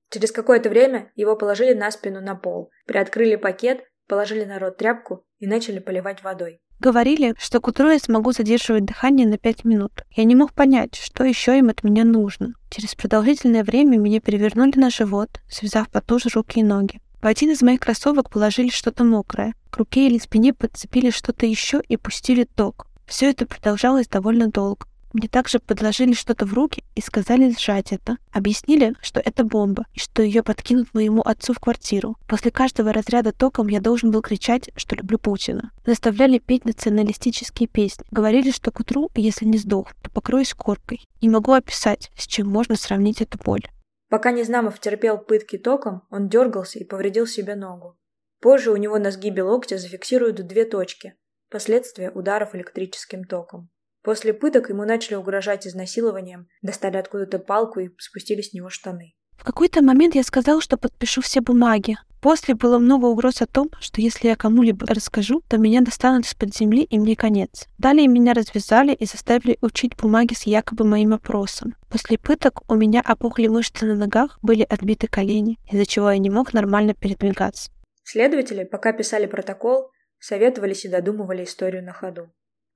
Через 0.09 0.31
какое-то 0.31 0.69
время 0.69 1.11
его 1.15 1.35
положили 1.35 1.73
на 1.73 1.91
спину 1.91 2.21
на 2.21 2.35
пол, 2.35 2.71
приоткрыли 2.85 3.35
пакет 3.35 3.83
положили 4.07 4.45
на 4.45 4.59
рот 4.59 4.77
тряпку 4.77 5.25
и 5.39 5.47
начали 5.47 5.79
поливать 5.79 6.23
водой. 6.23 6.61
Говорили, 6.79 7.35
что 7.39 7.61
к 7.61 7.67
утру 7.67 7.89
я 7.89 7.99
смогу 7.99 8.31
задерживать 8.31 8.85
дыхание 8.85 9.25
на 9.25 9.37
пять 9.37 9.63
минут. 9.63 10.03
Я 10.11 10.25
не 10.25 10.35
мог 10.35 10.53
понять, 10.53 10.95
что 10.95 11.23
еще 11.23 11.57
им 11.57 11.69
от 11.69 11.83
меня 11.83 12.03
нужно. 12.03 12.53
Через 12.69 12.95
продолжительное 12.95 13.63
время 13.63 13.97
меня 13.97 14.19
перевернули 14.19 14.77
на 14.77 14.89
живот, 14.89 15.41
связав 15.49 15.89
потуже 15.89 16.29
руки 16.33 16.59
и 16.59 16.63
ноги. 16.63 16.99
В 17.21 17.27
один 17.27 17.51
из 17.51 17.61
моих 17.61 17.79
кроссовок 17.79 18.29
положили 18.29 18.69
что-то 18.69 19.03
мокрое. 19.03 19.55
К 19.69 19.77
руке 19.77 20.07
или 20.07 20.19
спине 20.19 20.53
подцепили 20.53 21.09
что-то 21.09 21.45
еще 21.45 21.81
и 21.87 21.97
пустили 21.97 22.43
ток. 22.43 22.87
Все 23.07 23.29
это 23.29 23.45
продолжалось 23.45 24.07
довольно 24.07 24.47
долго. 24.47 24.85
Мне 25.15 25.29
также 25.29 25.59
подложили 25.59 26.11
что-то 26.11 26.45
в 26.45 26.53
руки 26.53 26.83
и 26.93 26.99
сказали 26.99 27.49
сжать 27.57 27.93
это. 27.93 28.17
Объяснили, 28.33 28.95
что 29.01 29.21
это 29.21 29.45
бомба, 29.45 29.85
и 29.93 29.99
что 29.99 30.21
ее 30.21 30.43
подкинут 30.43 30.93
моему 30.93 31.21
отцу 31.21 31.53
в 31.53 31.59
квартиру. 31.59 32.17
После 32.27 32.51
каждого 32.51 32.91
разряда 32.91 33.31
током 33.31 33.69
я 33.69 33.79
должен 33.79 34.11
был 34.11 34.21
кричать, 34.21 34.71
что 34.75 34.93
люблю 34.97 35.17
Путина. 35.17 35.71
Заставляли 35.85 36.39
петь 36.39 36.65
националистические 36.65 37.69
песни. 37.69 38.03
Говорили, 38.11 38.51
что 38.51 38.71
к 38.71 38.81
утру, 38.81 39.09
если 39.15 39.45
не 39.45 39.57
сдох, 39.57 39.93
то 40.01 40.11
покроюсь 40.11 40.53
коркой. 40.53 41.07
Не 41.21 41.29
могу 41.29 41.53
описать, 41.53 42.11
с 42.17 42.27
чем 42.27 42.49
можно 42.49 42.75
сравнить 42.75 43.21
эту 43.21 43.37
боль. 43.37 43.63
Пока 44.09 44.33
Незнамов 44.33 44.81
терпел 44.81 45.17
пытки 45.17 45.57
током, 45.57 46.01
он 46.11 46.27
дергался 46.27 46.77
и 46.79 46.83
повредил 46.83 47.25
себе 47.25 47.55
ногу. 47.55 47.97
Позже 48.41 48.69
у 48.69 48.75
него 48.75 48.99
на 48.99 49.11
сгибе 49.11 49.43
локтя 49.43 49.77
зафиксируют 49.77 50.45
две 50.45 50.65
точки– 50.65 51.15
последствия 51.49 52.11
ударов 52.11 52.53
электрическим 52.53 53.23
током. 53.23 53.69
После 54.05 54.35
пыток 54.35 54.69
ему 54.69 54.85
начали 54.85 55.15
угрожать 55.15 55.65
изнасилованием, 55.65 56.47
достали 56.61 56.97
откуда-то 56.97 57.39
палку 57.39 57.79
и 57.79 57.89
спустили 57.97 58.41
с 58.41 58.53
него 58.53 58.69
штаны. 58.69 59.15
В 59.35 59.43
какой-то 59.43 59.81
момент 59.81 60.13
я 60.13 60.21
сказал, 60.21 60.61
что 60.61 60.77
подпишу 60.77 61.21
все 61.21 61.41
бумаги. 61.41 61.97
После 62.21 62.53
было 62.53 62.77
много 62.77 63.05
угроз 63.05 63.41
о 63.41 63.47
том, 63.47 63.71
что 63.79 64.01
если 64.01 64.27
я 64.27 64.35
кому-либо 64.35 64.85
расскажу, 64.85 65.41
то 65.49 65.57
меня 65.57 65.81
достанут 65.81 66.27
из-под 66.27 66.55
земли 66.55 66.83
и 66.83 66.99
мне 66.99 67.15
конец. 67.15 67.67
Далее 67.79 68.07
меня 68.07 68.35
развязали 68.35 68.93
и 68.93 69.05
заставили 69.05 69.57
учить 69.61 69.97
бумаги 69.97 70.35
с 70.35 70.43
якобы 70.43 70.85
моим 70.85 71.13
опросом. 71.13 71.75
После 71.89 72.19
пыток 72.19 72.61
у 72.69 72.75
меня 72.75 73.03
опухли 73.03 73.47
мышцы 73.47 73.85
на 73.87 73.95
ногах, 73.95 74.37
были 74.43 74.61
отбиты 74.69 75.07
колени, 75.07 75.57
из-за 75.71 75.87
чего 75.87 76.11
я 76.11 76.19
не 76.19 76.29
мог 76.29 76.53
нормально 76.53 76.93
передвигаться. 76.93 77.71
Следователи, 78.03 78.65
пока 78.65 78.93
писали 78.93 79.25
протокол, 79.25 79.89
советовались 80.19 80.85
и 80.85 80.89
додумывали 80.89 81.43
историю 81.43 81.83
на 81.83 81.91
ходу. 81.91 82.29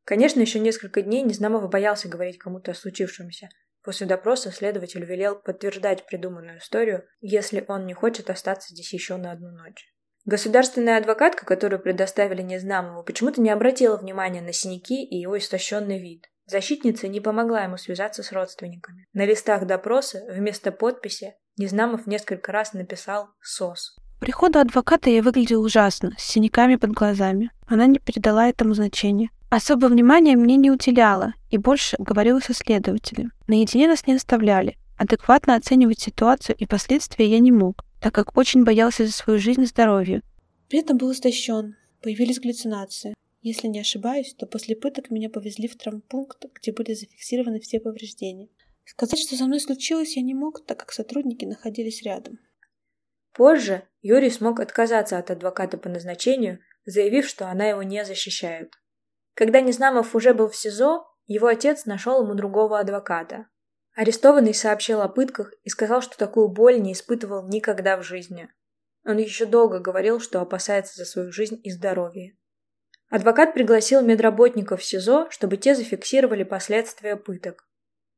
Конечно, 0.03 0.41
еще 0.41 0.60
несколько 0.60 1.01
дней 1.01 1.22
Незнамов 1.22 1.70
боялся 1.70 2.08
говорить 2.08 2.38
кому-то 2.38 2.72
о 2.72 2.75
случившемся. 2.75 3.50
После 3.84 4.08
допроса 4.08 4.51
следователь 4.51 5.06
велел 5.06 5.36
подтверждать 5.36 6.06
придуманную 6.06 6.60
историю, 6.60 7.06
если 7.22 7.63
он 7.68 7.86
не 7.86 7.94
хочет 7.94 8.29
остаться 8.29 8.74
здесь 8.74 8.94
еще 8.94 9.18
на 9.18 9.32
одну 9.32 9.51
ночь. 9.51 9.94
Государственная 10.25 10.98
адвокатка, 10.98 11.46
которую 11.46 11.82
предоставили 11.82 12.41
Незнамову, 12.41 13.03
почему-то 13.03 13.41
не 13.41 13.50
обратила 13.50 13.98
внимания 13.98 14.41
на 14.41 14.53
синяки 14.53 15.03
и 15.03 15.18
его 15.18 15.38
истощенный 15.38 16.00
вид. 16.00 16.29
Защитница 16.46 17.08
не 17.08 17.22
помогла 17.22 17.63
ему 17.63 17.77
связаться 17.77 18.22
с 18.22 18.32
родственниками. 18.32 19.08
На 19.13 19.25
листах 19.25 19.65
допроса 19.65 20.22
вместо 20.29 20.72
подписи 20.72 21.36
Незнамов 21.58 22.06
несколько 22.06 22.51
раз 22.51 22.74
написал 22.74 23.29
«СОС». 23.41 23.96
Прихода 24.20 24.62
адвоката 24.62 25.10
я 25.10 25.22
выглядел 25.22 25.62
ужасно, 25.62 26.12
с 26.18 26.24
синяками 26.24 26.75
под 26.75 26.91
глазами. 26.91 27.51
Она 27.68 27.86
не 27.86 28.00
передала 28.00 28.50
этому 28.50 28.74
значения. 28.74 29.29
Особо 29.50 29.88
внимания 29.88 30.36
мне 30.36 30.58
не 30.58 30.70
уделяла 30.70 31.34
и 31.50 31.58
больше 31.58 31.96
говорила 31.98 32.39
со 32.39 32.53
следователем. 32.53 33.32
Наедине 33.48 33.88
нас 33.88 34.06
не 34.06 34.13
оставляли. 34.13 34.77
Адекватно 34.96 35.56
оценивать 35.56 36.00
ситуацию 36.00 36.56
и 36.56 36.68
последствия 36.68 37.25
я 37.25 37.39
не 37.39 37.51
мог, 37.51 37.84
так 38.00 38.13
как 38.13 38.38
очень 38.38 38.63
боялся 38.63 39.06
за 39.06 39.12
свою 39.12 39.39
жизнь 39.39 39.63
и 39.63 39.65
здоровье. 39.65 40.22
При 40.70 40.79
этом 40.79 40.98
был 40.98 41.12
истощен. 41.12 41.75
Появились 42.03 42.39
галлюцинации. 42.39 43.15
Если 43.41 43.68
не 43.68 43.79
ошибаюсь, 43.79 44.36
то 44.36 44.46
после 44.46 44.75
пыток 44.75 45.10
меня 45.10 45.29
повезли 45.29 45.68
в 45.68 45.77
травмпункт, 45.77 46.46
где 46.53 46.72
были 46.72 46.94
зафиксированы 46.94 47.60
все 47.60 47.79
повреждения. 47.79 48.50
Сказать, 48.86 49.20
что 49.20 49.36
со 49.36 49.46
мной 49.46 49.60
случилось, 49.62 50.15
я 50.15 50.22
не 50.22 50.36
мог, 50.36 50.63
так 50.65 50.79
как 50.79 50.91
сотрудники 50.91 51.46
находились 51.46 52.03
рядом. 52.03 52.39
Позже 53.34 53.84
Юрий 54.01 54.29
смог 54.29 54.60
отказаться 54.60 55.18
от 55.18 55.32
адвоката 55.32 55.77
по 55.77 55.89
назначению, 55.89 56.60
заявив, 56.86 57.27
что 57.27 57.50
она 57.50 57.68
его 57.68 57.82
не 57.82 58.06
защищает. 58.06 58.75
Когда 59.39 59.62
Незнамов 59.62 60.15
уже 60.15 60.34
был 60.34 60.50
в 60.50 60.55
СИЗО, 60.58 61.08
его 61.25 61.48
отец 61.48 61.86
нашел 61.86 62.22
ему 62.22 62.34
другого 62.34 62.77
адвоката. 62.77 63.48
Арестованный 63.96 64.53
сообщил 64.53 65.00
о 65.00 65.08
пытках 65.08 65.53
и 65.63 65.69
сказал, 65.69 66.01
что 66.01 66.17
такую 66.17 66.50
боль 66.50 66.81
не 66.81 66.91
испытывал 66.91 67.48
никогда 67.48 67.96
в 67.96 68.03
жизни. 68.03 68.50
Он 69.05 69.15
еще 69.15 69.46
долго 69.46 69.79
говорил, 69.79 70.19
что 70.19 70.41
опасается 70.41 70.98
за 70.98 71.05
свою 71.05 71.31
жизнь 71.31 71.58
и 71.63 71.72
здоровье. 71.72 72.38
Адвокат 73.10 73.53
пригласил 73.53 74.01
медработников 74.01 74.81
в 74.81 74.84
СИЗО, 74.84 75.29
чтобы 75.29 75.55
те 75.55 75.74
зафиксировали 75.74 76.43
последствия 76.43 77.15
пыток. 77.15 77.65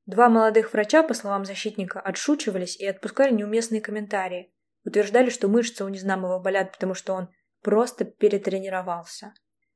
Два 0.07 0.27
молодых 0.27 0.73
врача, 0.73 1.03
по 1.03 1.13
словам 1.13 1.45
защитника, 1.45 1.99
отшучивались 1.99 2.77
и 2.77 2.87
отпускали 2.87 3.31
неуместные 3.31 3.79
комментарии. 3.79 4.51
Утверждали, 4.85 5.29
что 5.29 5.49
мышцы 5.49 5.85
у 5.85 5.87
Незнамова 5.87 6.39
болят, 6.39 6.71
потому 6.71 6.95
что 6.95 7.13
он 7.13 7.29
просто 7.61 8.05
перетренировался. 8.05 9.35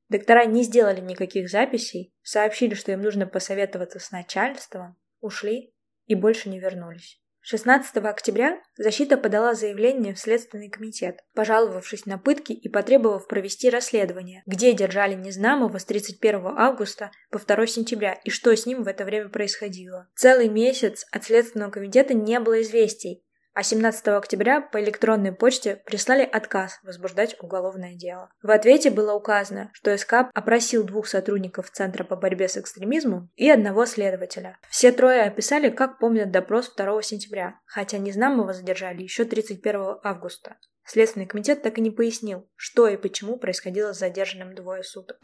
Доктора 0.10 0.46
не 0.46 0.64
сделали 0.64 1.02
никаких 1.02 1.50
записей, 1.50 2.14
сообщили, 2.22 2.74
что 2.74 2.92
им 2.92 3.02
нужно 3.02 3.26
посоветоваться 3.26 4.00
с 4.00 4.12
начальством, 4.12 4.98
ушли 5.20 5.74
и 6.06 6.16
больше 6.16 6.50
не 6.50 6.60
вернулись. 6.60 7.20
16 7.48 7.98
октября 7.98 8.60
защита 8.76 9.18
подала 9.18 9.54
заявление 9.54 10.16
в 10.16 10.20
Следственный 10.20 10.68
комитет, 10.68 11.20
пожаловавшись 11.36 12.08
на 12.08 12.18
пытки 12.18 12.54
и 12.54 12.70
потребовав 12.70 13.28
провести 13.28 13.70
расследование, 13.70 14.42
где 14.48 14.74
держали 14.74 15.14
Незнамова 15.14 15.78
с 15.78 15.86
31 15.86 16.58
августа 16.58 17.12
по 17.30 17.38
2 17.38 17.68
сентября 17.68 18.14
и 18.24 18.32
что 18.32 18.56
с 18.56 18.66
ним 18.66 18.82
в 18.82 18.88
это 18.88 19.06
время 19.06 19.30
происходило. 19.30 20.08
Целый 20.16 20.50
месяц 20.50 21.06
от 21.12 21.26
Следственного 21.26 21.70
комитета 21.70 22.16
не 22.16 22.40
было 22.40 22.64
известий, 22.64 23.24
а 23.56 23.64
17 23.64 24.10
октября 24.10 24.62
по 24.62 24.84
электронной 24.84 25.32
почте 25.32 25.82
прислали 25.86 26.24
отказ 26.24 26.80
возбуждать 26.84 27.36
уголовное 27.42 27.96
дело. 27.96 28.30
В 28.44 28.52
ответе 28.52 28.92
было 28.92 29.14
указано, 29.14 29.72
что 29.74 29.98
СК 29.98 30.30
опросил 30.34 30.84
двух 30.84 31.08
сотрудников 31.08 31.72
Центра 31.72 32.04
по 32.04 32.16
борьбе 32.16 32.50
с 32.50 32.58
экстремизмом 32.58 33.32
и 33.36 33.50
одного 33.50 33.86
следователя. 33.86 34.60
Все 34.70 34.92
трое 34.92 35.24
описали, 35.24 35.70
как 35.70 36.00
помнят 36.00 36.32
допрос 36.32 36.72
2 36.76 37.02
сентября, 37.02 37.56
хотя 37.66 37.98
Незнамова 37.98 38.54
задержали 38.54 39.02
еще 39.02 39.24
31 39.24 40.00
августа. 40.04 40.58
Следственный 40.84 41.26
комитет 41.26 41.64
так 41.64 41.78
и 41.78 41.82
не 41.82 41.90
пояснил, 41.90 42.48
что 42.56 42.88
и 42.88 42.98
почему 42.98 43.38
происходило 43.38 43.94
с 43.94 44.00
задержанным 44.00 44.54
двое 44.54 44.84
суток. 44.84 45.18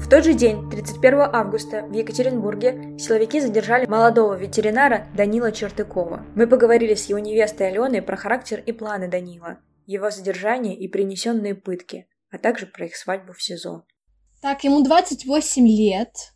В 0.00 0.08
тот 0.08 0.24
же 0.24 0.32
день, 0.34 0.68
31 0.70 1.20
августа, 1.20 1.82
в 1.82 1.92
Екатеринбурге 1.92 2.98
силовики 2.98 3.38
задержали 3.38 3.86
молодого 3.86 4.34
ветеринара 4.34 5.06
Данила 5.14 5.52
Чертыкова. 5.52 6.24
Мы 6.34 6.46
поговорили 6.48 6.94
с 6.94 7.08
его 7.08 7.18
невестой 7.18 7.68
Аленой 7.68 8.02
про 8.02 8.16
характер 8.16 8.60
и 8.64 8.72
планы 8.72 9.08
Данила. 9.08 9.58
его 9.86 10.10
задержание 10.10 10.74
и 10.74 10.88
принесенные 10.88 11.54
пытки, 11.54 12.08
а 12.30 12.38
также 12.38 12.66
про 12.66 12.86
их 12.86 12.96
свадьбу 12.96 13.34
в 13.34 13.42
СИЗО. 13.42 13.84
Так, 14.40 14.64
ему 14.64 14.82
28 14.82 15.66
лет. 15.68 16.32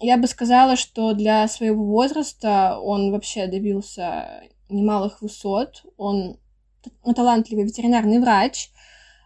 Я 0.00 0.16
бы 0.16 0.26
сказала, 0.26 0.74
что 0.74 1.12
для 1.12 1.46
своего 1.48 1.84
возраста 1.84 2.78
он 2.80 3.12
вообще 3.12 3.46
добился 3.46 4.42
немалых 4.68 5.20
высот. 5.20 5.84
Он 5.96 6.40
талантливый 7.14 7.64
ветеринарный 7.64 8.20
врач, 8.20 8.70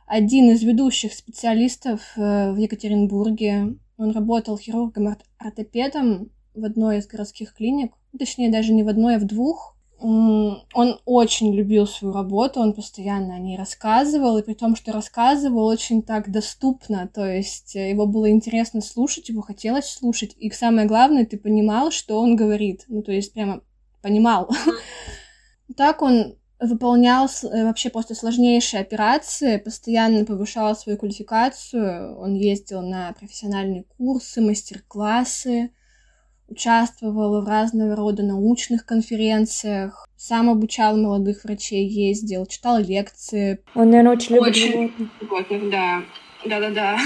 один 0.06 0.50
из 0.50 0.62
ведущих 0.62 1.12
специалистов 1.12 2.00
э, 2.16 2.52
в 2.52 2.56
Екатеринбурге. 2.56 3.76
Он 3.96 4.11
работал 4.11 4.58
хирургом-ортопедом 4.58 6.30
в 6.54 6.64
одной 6.64 6.99
из 6.99 7.06
городских 7.06 7.54
клиник, 7.54 7.92
точнее 8.18 8.50
даже 8.50 8.73
не 8.73 8.82
в 8.82 8.88
одной, 8.88 9.16
а 9.16 9.18
в 9.18 9.25
двух. 9.25 9.76
Он 10.00 11.00
очень 11.06 11.54
любил 11.54 11.87
свою 11.87 12.12
работу, 12.12 12.61
он 12.61 12.75
постоянно 12.75 13.37
о 13.37 13.38
ней 13.38 13.56
рассказывал, 13.56 14.37
и 14.37 14.42
при 14.42 14.52
том, 14.52 14.76
что 14.76 14.92
рассказывал 14.92 15.66
очень 15.66 16.02
так 16.02 16.30
доступно, 16.30 17.08
то 17.08 17.25
есть 17.25 17.75
э, 17.75 17.90
его 17.90 18.06
было 18.06 18.30
интересно 18.30 18.82
слушать, 18.82 19.28
его 19.28 19.40
хотелось 19.40 19.88
слушать, 19.88 20.34
и 20.37 20.50
самое 20.50 20.87
главное, 20.87 21.25
ты 21.25 21.38
понимал, 21.38 21.90
что 21.90 22.20
он 22.20 22.37
говорит, 22.37 22.84
ну 22.88 23.02
то 23.02 23.12
есть 23.12 23.32
прямо 23.32 23.62
понимал. 24.02 24.50
Так 25.76 26.02
он 26.02 26.37
выполнял 26.61 27.26
э, 27.26 27.64
вообще 27.64 27.90
просто 27.90 28.14
сложнейшие 28.14 28.80
операции, 28.80 29.58
постоянно 29.58 30.25
повышал 30.25 30.75
свою 30.76 30.99
квалификацию, 30.99 32.16
он 32.18 32.34
ездил 32.34 32.82
на 32.82 33.12
профессиональные 33.12 33.84
курсы, 33.96 34.40
мастер-классы, 34.40 35.70
участвовал 36.49 37.42
в 37.42 37.49
разного 37.49 37.96
рода 37.96 38.23
научных 38.23 38.87
конференциях, 38.87 40.06
сам 40.16 40.50
обучал 40.50 40.96
молодых 40.96 41.44
врачей, 41.44 41.87
ездил, 41.87 42.46
читал 42.46 42.78
лекции. 42.78 43.62
Он, 43.75 43.90
наверное, 43.90 44.12
очень 44.12 44.37
любит 44.37 44.50
очень 44.50 44.73
животных. 44.73 45.11
животных. 45.20 45.70
Да, 45.70 46.02
да-да-да. 46.46 46.99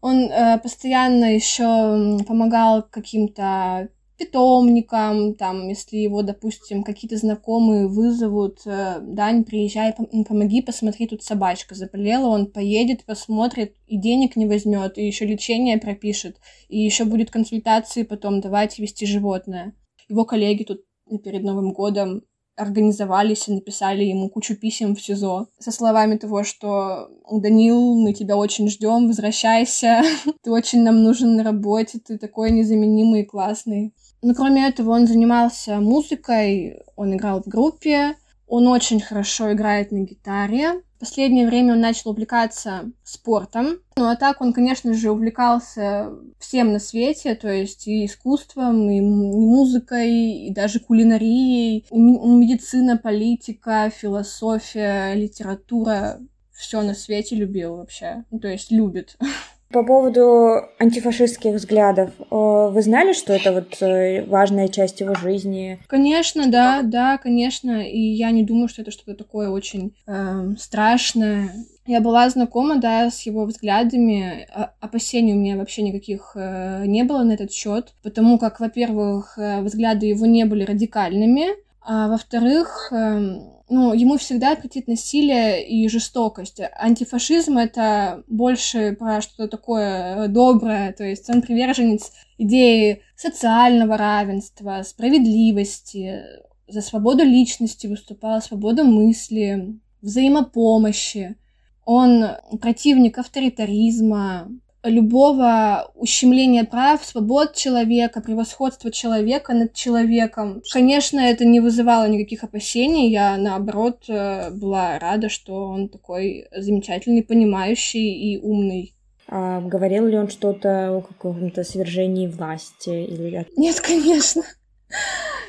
Он 0.00 0.30
э, 0.30 0.58
постоянно 0.58 1.34
еще 1.34 2.18
помогал 2.26 2.84
каким-то 2.88 3.88
питомникам, 4.18 5.34
там, 5.34 5.68
если 5.68 5.96
его, 5.96 6.22
допустим, 6.22 6.82
какие-то 6.82 7.16
знакомые 7.16 7.86
вызовут, 7.86 8.60
э, 8.66 8.98
Дань, 9.00 9.44
приезжай, 9.44 9.94
помоги, 10.28 10.60
посмотри, 10.60 11.06
тут 11.06 11.22
собачка 11.22 11.74
заболела, 11.74 12.26
он 12.26 12.46
поедет, 12.46 13.04
посмотрит, 13.04 13.74
и 13.86 13.96
денег 13.96 14.36
не 14.36 14.46
возьмет, 14.46 14.98
и 14.98 15.06
еще 15.06 15.24
лечение 15.24 15.78
пропишет, 15.78 16.36
и 16.68 16.78
еще 16.78 17.04
будет 17.04 17.30
консультации 17.30 18.02
потом, 18.02 18.40
давайте 18.40 18.82
вести 18.82 19.06
животное. 19.06 19.74
Его 20.08 20.24
коллеги 20.24 20.64
тут 20.64 20.80
перед 21.22 21.44
Новым 21.44 21.72
годом 21.72 22.22
организовались 22.58 23.48
и 23.48 23.52
написали 23.52 24.04
ему 24.04 24.28
кучу 24.28 24.56
писем 24.56 24.94
в 24.94 25.00
СИЗО 25.00 25.46
со 25.58 25.70
словами 25.70 26.16
того, 26.16 26.42
что 26.42 27.08
«Данил, 27.30 27.94
мы 27.94 28.12
тебя 28.12 28.36
очень 28.36 28.68
ждем, 28.68 29.06
возвращайся, 29.06 30.02
ты 30.42 30.50
очень 30.50 30.82
нам 30.82 31.02
нужен 31.02 31.36
на 31.36 31.44
работе, 31.44 32.00
ты 32.04 32.18
такой 32.18 32.50
незаменимый 32.50 33.22
и 33.22 33.24
классный». 33.24 33.94
Но 34.22 34.34
кроме 34.34 34.68
этого 34.68 34.90
он 34.90 35.06
занимался 35.06 35.80
музыкой, 35.80 36.82
он 36.96 37.14
играл 37.14 37.42
в 37.42 37.46
группе, 37.46 38.16
он 38.48 38.66
очень 38.66 39.00
хорошо 39.00 39.52
играет 39.52 39.92
на 39.92 39.98
гитаре. 40.00 40.82
В 40.96 41.00
последнее 41.00 41.46
время 41.46 41.74
он 41.74 41.80
начал 41.80 42.10
увлекаться 42.10 42.90
спортом. 43.04 43.78
Ну 43.96 44.08
а 44.08 44.16
так 44.16 44.40
он, 44.40 44.52
конечно 44.52 44.94
же, 44.94 45.12
увлекался 45.12 46.10
всем 46.40 46.72
на 46.72 46.80
свете, 46.80 47.36
то 47.36 47.48
есть 47.48 47.86
и 47.86 48.06
искусством, 48.06 48.90
и 48.90 49.00
музыкой, 49.00 50.46
и 50.46 50.50
даже 50.50 50.80
кулинарией, 50.80 51.86
и 51.88 51.96
медицина, 51.96 52.96
политика, 52.96 53.92
философия, 53.94 55.14
литература. 55.14 56.18
Все 56.52 56.82
на 56.82 56.94
свете 56.94 57.36
любил 57.36 57.76
вообще. 57.76 58.24
Ну, 58.32 58.40
то 58.40 58.48
есть 58.48 58.72
любит. 58.72 59.16
По 59.70 59.82
поводу 59.82 60.62
антифашистских 60.78 61.54
взглядов, 61.54 62.10
э, 62.18 62.24
вы 62.30 62.80
знали, 62.80 63.12
что 63.12 63.34
это 63.34 63.52
вот 63.52 63.82
э, 63.82 64.24
важная 64.24 64.68
часть 64.68 65.00
его 65.00 65.14
жизни? 65.14 65.78
Конечно, 65.86 66.50
да, 66.50 66.80
да, 66.82 67.18
конечно. 67.18 67.82
И 67.82 68.00
я 68.00 68.30
не 68.30 68.44
думаю, 68.44 68.68
что 68.68 68.80
это 68.80 68.90
что-то 68.90 69.14
такое 69.14 69.50
очень 69.50 69.94
э, 70.06 70.54
страшное. 70.58 71.52
Я 71.86 72.00
была 72.00 72.30
знакома, 72.30 72.76
да, 72.76 73.10
с 73.10 73.22
его 73.22 73.44
взглядами. 73.44 74.48
Опасений 74.80 75.34
у 75.34 75.36
меня 75.36 75.56
вообще 75.56 75.82
никаких 75.82 76.32
э, 76.34 76.84
не 76.86 77.02
было 77.04 77.22
на 77.22 77.32
этот 77.32 77.52
счет, 77.52 77.92
потому 78.02 78.38
как, 78.38 78.60
во-первых, 78.60 79.36
взгляды 79.36 80.06
его 80.06 80.24
не 80.24 80.44
были 80.44 80.64
радикальными, 80.64 81.48
а 81.90 82.08
во-вторых, 82.08 82.92
э, 82.92 83.40
ну, 83.70 83.92
ему 83.92 84.16
всегда 84.16 84.56
претит 84.56 84.88
насилие 84.88 85.66
и 85.66 85.88
жестокость. 85.88 86.60
Антифашизм— 86.76 87.58
это 87.58 88.22
больше 88.26 88.96
про 88.98 89.20
что-то 89.20 89.48
такое 89.48 90.24
э, 90.24 90.28
доброе, 90.28 90.92
то 90.92 91.04
есть 91.04 91.28
он 91.28 91.42
приверженец 91.42 92.12
идеи 92.38 93.02
социального 93.16 93.96
равенства, 93.96 94.82
справедливости, 94.84 96.22
за 96.68 96.80
свободу 96.80 97.24
личности 97.24 97.86
выступал, 97.86 98.42
свободу 98.42 98.84
мысли, 98.84 99.78
взаимопомощи. 100.02 101.36
Он 101.84 102.26
противник 102.60 103.18
авторитаризма, 103.18 104.48
любого 104.84 105.90
ущемления 105.94 106.64
прав, 106.64 107.04
свобод 107.04 107.54
человека, 107.54 108.20
превосходства 108.20 108.90
человека 108.90 109.52
над 109.52 109.74
человеком. 109.74 110.62
Конечно, 110.72 111.20
это 111.20 111.44
не 111.44 111.60
вызывало 111.60 112.06
никаких 112.08 112.44
опасений. 112.44 113.10
Я, 113.10 113.36
наоборот, 113.36 114.04
э, 114.08 114.50
была 114.50 114.98
рада, 114.98 115.28
что 115.28 115.66
он 115.66 115.88
такой 115.88 116.46
замечательный, 116.56 117.22
понимающий 117.22 118.12
и 118.12 118.38
умный. 118.38 118.94
А 119.26 119.60
говорил 119.60 120.06
ли 120.06 120.16
он 120.16 120.28
что-то 120.28 120.96
о 120.96 121.02
каком-то 121.02 121.64
свержении 121.64 122.26
власти? 122.26 122.88
Или... 122.88 123.46
Нет, 123.56 123.80
конечно. 123.80 124.42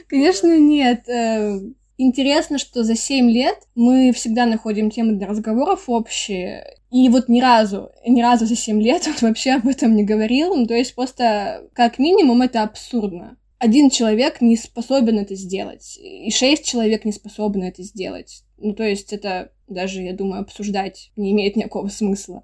Конечно, 0.07 0.57
нет. 0.57 1.07
Э, 1.07 1.59
интересно, 1.97 2.57
что 2.57 2.83
за 2.83 2.95
7 2.95 3.29
лет 3.29 3.57
мы 3.75 4.11
всегда 4.11 4.45
находим 4.45 4.89
темы 4.89 5.13
для 5.13 5.27
разговоров 5.27 5.83
общие. 5.87 6.78
И 6.91 7.07
вот 7.09 7.29
ни 7.29 7.39
разу, 7.39 7.91
ни 8.05 8.21
разу 8.21 8.47
за 8.47 8.55
7 8.55 8.81
лет 8.81 9.07
он 9.07 9.13
вообще 9.21 9.51
об 9.51 9.67
этом 9.67 9.95
не 9.95 10.03
говорил. 10.03 10.55
Ну, 10.55 10.65
то 10.65 10.73
есть 10.73 10.95
просто, 10.95 11.69
как 11.73 11.99
минимум, 11.99 12.41
это 12.41 12.63
абсурдно. 12.63 13.37
Один 13.59 13.89
человек 13.89 14.41
не 14.41 14.55
способен 14.55 15.19
это 15.19 15.35
сделать, 15.35 15.99
и 16.01 16.31
шесть 16.31 16.65
человек 16.65 17.03
не 17.03 17.11
способны 17.11 17.65
это 17.65 17.83
сделать. 17.83 18.43
Ну, 18.57 18.73
то 18.73 18.83
есть 18.83 19.11
это 19.11 19.51
даже, 19.67 20.01
я 20.01 20.13
думаю, 20.13 20.41
обсуждать 20.41 21.11
не 21.17 21.31
имеет 21.31 21.57
никакого 21.57 21.89
смысла. 21.89 22.43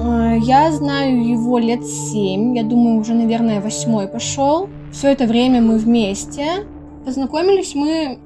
А, 0.00 0.34
я 0.36 0.72
знаю 0.72 1.28
его 1.28 1.58
лет 1.58 1.86
семь, 1.86 2.56
я 2.56 2.64
думаю, 2.64 2.98
уже, 2.98 3.14
наверное, 3.14 3.60
восьмой 3.60 4.08
пошел. 4.08 4.68
Все 4.92 5.12
это 5.12 5.26
время 5.26 5.62
мы 5.62 5.78
вместе. 5.78 6.66
Познакомились 7.04 7.76
мы 7.76 8.18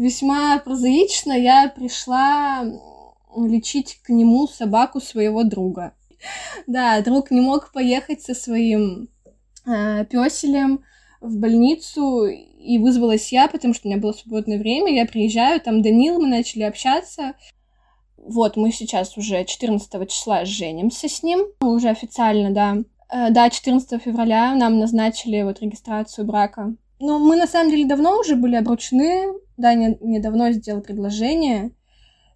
весьма 0.00 0.58
прозаично 0.58 1.32
я 1.32 1.68
пришла 1.68 2.64
лечить 3.36 4.00
к 4.02 4.08
нему 4.08 4.48
собаку 4.48 5.00
своего 5.00 5.44
друга. 5.44 5.94
Да, 6.66 7.00
друг 7.02 7.30
не 7.30 7.40
мог 7.40 7.72
поехать 7.72 8.22
со 8.22 8.34
своим 8.34 9.08
э, 9.66 10.04
песелем 10.06 10.82
в 11.20 11.36
больницу, 11.36 12.26
и 12.26 12.78
вызвалась 12.78 13.32
я, 13.32 13.48
потому 13.48 13.74
что 13.74 13.86
у 13.86 13.90
меня 13.90 14.00
было 14.00 14.12
свободное 14.12 14.58
время. 14.58 14.92
Я 14.92 15.06
приезжаю, 15.06 15.60
там 15.60 15.82
Данил, 15.82 16.20
мы 16.20 16.28
начали 16.28 16.62
общаться. 16.62 17.34
Вот, 18.16 18.56
мы 18.56 18.70
сейчас 18.72 19.16
уже 19.16 19.44
14 19.44 20.10
числа 20.10 20.44
женимся 20.44 21.08
с 21.08 21.22
ним, 21.22 21.46
уже 21.60 21.88
официально, 21.88 22.50
да. 22.50 22.78
Э, 23.10 23.30
да, 23.30 23.48
14 23.48 24.02
февраля 24.02 24.54
нам 24.54 24.78
назначили 24.78 25.42
вот 25.42 25.60
регистрацию 25.60 26.26
брака. 26.26 26.74
Но 27.00 27.18
мы 27.18 27.36
на 27.36 27.46
самом 27.46 27.70
деле 27.70 27.86
давно 27.86 28.18
уже 28.18 28.36
были 28.36 28.56
обручены, 28.56 29.32
Даня 29.56 29.96
мне 30.00 30.20
давно 30.20 30.52
сделал 30.52 30.82
предложение. 30.82 31.70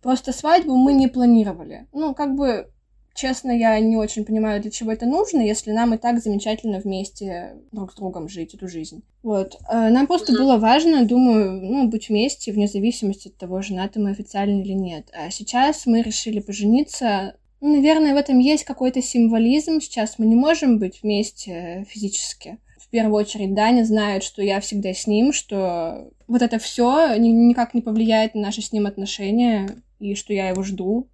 Просто 0.03 0.33
свадьбу 0.33 0.75
мы 0.77 0.95
не 0.95 1.09
планировали. 1.09 1.87
Ну, 1.93 2.15
как 2.15 2.35
бы, 2.35 2.71
честно, 3.15 3.51
я 3.51 3.79
не 3.81 3.97
очень 3.97 4.25
понимаю, 4.25 4.61
для 4.61 4.71
чего 4.71 4.93
это 4.93 5.07
нужно, 5.07 5.41
если 5.41 5.73
нам 5.73 5.95
и 5.95 5.99
так 5.99 6.23
замечательно 6.23 6.81
вместе 6.81 7.57
друг 7.73 7.93
с 7.93 7.97
другом 7.97 8.29
жить 8.29 8.55
эту 8.55 8.69
жизнь. 8.69 9.03
Вот. 9.23 9.59
А 9.69 9.91
нам 9.91 10.07
просто 10.07 10.33
было 10.33 10.57
важно, 10.57 11.07
думаю, 11.07 11.61
ну, 11.63 11.89
быть 11.89 12.09
вместе, 12.09 12.53
вне 12.53 12.67
зависимости 12.67 13.29
от 13.29 13.37
того, 13.37 13.63
женаты 13.63 14.01
мы 14.01 14.11
официально 14.11 14.61
или 14.63 14.73
нет. 14.73 15.11
А 15.15 15.31
сейчас 15.31 15.87
мы 15.87 16.03
решили 16.03 16.41
пожениться. 16.41 17.37
Ну, 17.61 17.77
наверное, 17.77 18.15
в 18.15 18.19
этом 18.19 18.39
есть 18.39 18.65
какой-то 18.65 19.01
символизм. 19.03 19.81
Сейчас 19.81 20.19
мы 20.19 20.27
не 20.27 20.37
можем 20.37 20.79
быть 20.79 21.03
вместе 21.03 21.87
физически 21.89 22.59
первую 22.95 23.25
очередь 23.25 23.55
Даня 23.55 23.83
знает, 23.83 24.23
что 24.23 24.41
я 24.41 24.61
всегда 24.61 24.95
с 24.95 25.09
ним, 25.09 25.33
что 25.33 26.13
вот 26.29 26.43
это 26.43 26.61
все 26.61 27.17
никак 27.17 27.75
не 27.75 27.83
повлияет 27.83 28.37
на 28.37 28.43
наши 28.43 28.63
с 28.63 28.71
ним 28.71 28.87
отношения, 28.87 29.69
и 29.99 30.15
что 30.15 30.33
я 30.33 30.51
его 30.51 30.63
жду. 30.63 31.09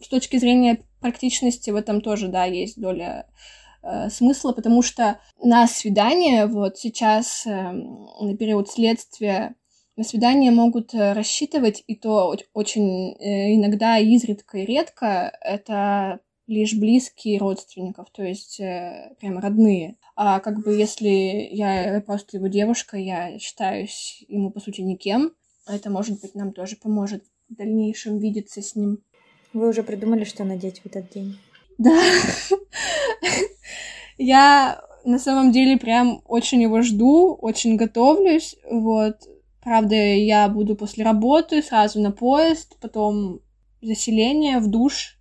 С 0.00 0.06
точки 0.06 0.36
зрения 0.36 0.78
практичности 1.00 1.70
в 1.70 1.74
этом 1.74 2.00
тоже, 2.00 2.28
да, 2.28 2.44
есть 2.44 2.80
доля 2.80 3.26
э, 3.82 4.08
смысла, 4.08 4.52
потому 4.52 4.82
что 4.82 5.18
на 5.42 5.66
свидание 5.66 6.46
вот 6.46 6.78
сейчас, 6.78 7.44
э, 7.44 7.72
на 7.72 8.36
период 8.36 8.70
следствия, 8.70 9.56
на 9.96 10.04
свидание 10.04 10.52
могут 10.52 10.94
э, 10.94 11.12
рассчитывать, 11.12 11.82
и 11.88 11.96
то 11.96 12.36
очень 12.54 13.16
э, 13.18 13.56
иногда, 13.56 13.98
изредка 13.98 14.58
и 14.58 14.64
редко, 14.64 15.36
это 15.40 16.20
лишь 16.46 16.74
близкие 16.74 17.38
родственников, 17.38 18.08
то 18.10 18.22
есть 18.22 18.60
э, 18.60 19.14
прям 19.20 19.38
родные. 19.38 19.96
А 20.14 20.40
как 20.40 20.62
бы 20.62 20.74
если 20.74 21.08
я 21.50 22.02
просто 22.06 22.36
его 22.36 22.46
девушка, 22.46 22.96
я 22.96 23.38
считаюсь 23.38 24.24
ему, 24.28 24.50
по 24.50 24.60
сути, 24.60 24.80
никем, 24.80 25.32
это, 25.66 25.90
может 25.90 26.20
быть, 26.20 26.34
нам 26.34 26.52
тоже 26.52 26.76
поможет 26.76 27.24
в 27.48 27.54
дальнейшем 27.54 28.18
видеться 28.18 28.62
с 28.62 28.76
ним. 28.76 28.98
Вы 29.52 29.68
уже 29.68 29.82
придумали, 29.82 30.24
что 30.24 30.44
надеть 30.44 30.80
в 30.80 30.86
этот 30.86 31.10
день? 31.12 31.38
Да. 31.78 32.00
Я 34.18 34.80
на 35.04 35.18
самом 35.18 35.52
деле 35.52 35.76
прям 35.76 36.22
очень 36.26 36.62
его 36.62 36.82
жду, 36.82 37.34
очень 37.34 37.76
готовлюсь, 37.76 38.56
вот. 38.70 39.16
Правда, 39.62 39.96
я 39.96 40.48
буду 40.48 40.76
после 40.76 41.04
работы 41.04 41.60
сразу 41.60 42.00
на 42.00 42.12
поезд, 42.12 42.76
потом 42.80 43.40
заселение, 43.82 44.60
в 44.60 44.68
душ 44.68 45.15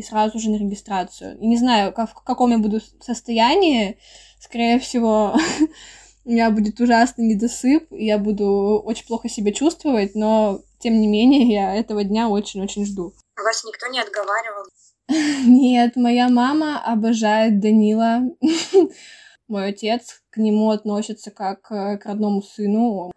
и 0.00 0.02
сразу 0.02 0.38
же 0.38 0.50
на 0.50 0.56
регистрацию. 0.56 1.38
И 1.38 1.46
не 1.46 1.58
знаю, 1.58 1.92
как, 1.92 2.10
в 2.10 2.22
каком 2.24 2.50
я 2.50 2.58
буду 2.58 2.80
состоянии. 3.00 3.98
Скорее 4.40 4.78
всего, 4.78 5.36
у 6.24 6.30
меня 6.30 6.50
будет 6.50 6.80
ужасный 6.80 7.26
недосып, 7.26 7.92
и 7.92 8.06
я 8.06 8.16
буду 8.16 8.80
очень 8.82 9.06
плохо 9.06 9.28
себя 9.28 9.52
чувствовать, 9.52 10.14
но 10.14 10.62
тем 10.78 10.98
не 11.00 11.06
менее 11.06 11.52
я 11.52 11.74
этого 11.74 12.02
дня 12.02 12.28
очень-очень 12.28 12.86
жду. 12.86 13.12
Вас 13.36 13.62
никто 13.64 13.88
не 13.88 14.00
отговаривал? 14.00 14.64
Нет, 15.46 15.96
моя 15.96 16.30
мама 16.30 16.82
обожает 16.82 17.60
Данила. 17.60 18.22
Мой 19.48 19.68
отец 19.68 20.19
к 20.30 20.36
нему 20.38 20.70
относится 20.70 21.30
как 21.30 21.70
э, 21.70 21.98
к 21.98 22.06
родному 22.06 22.42
сыну. 22.42 23.10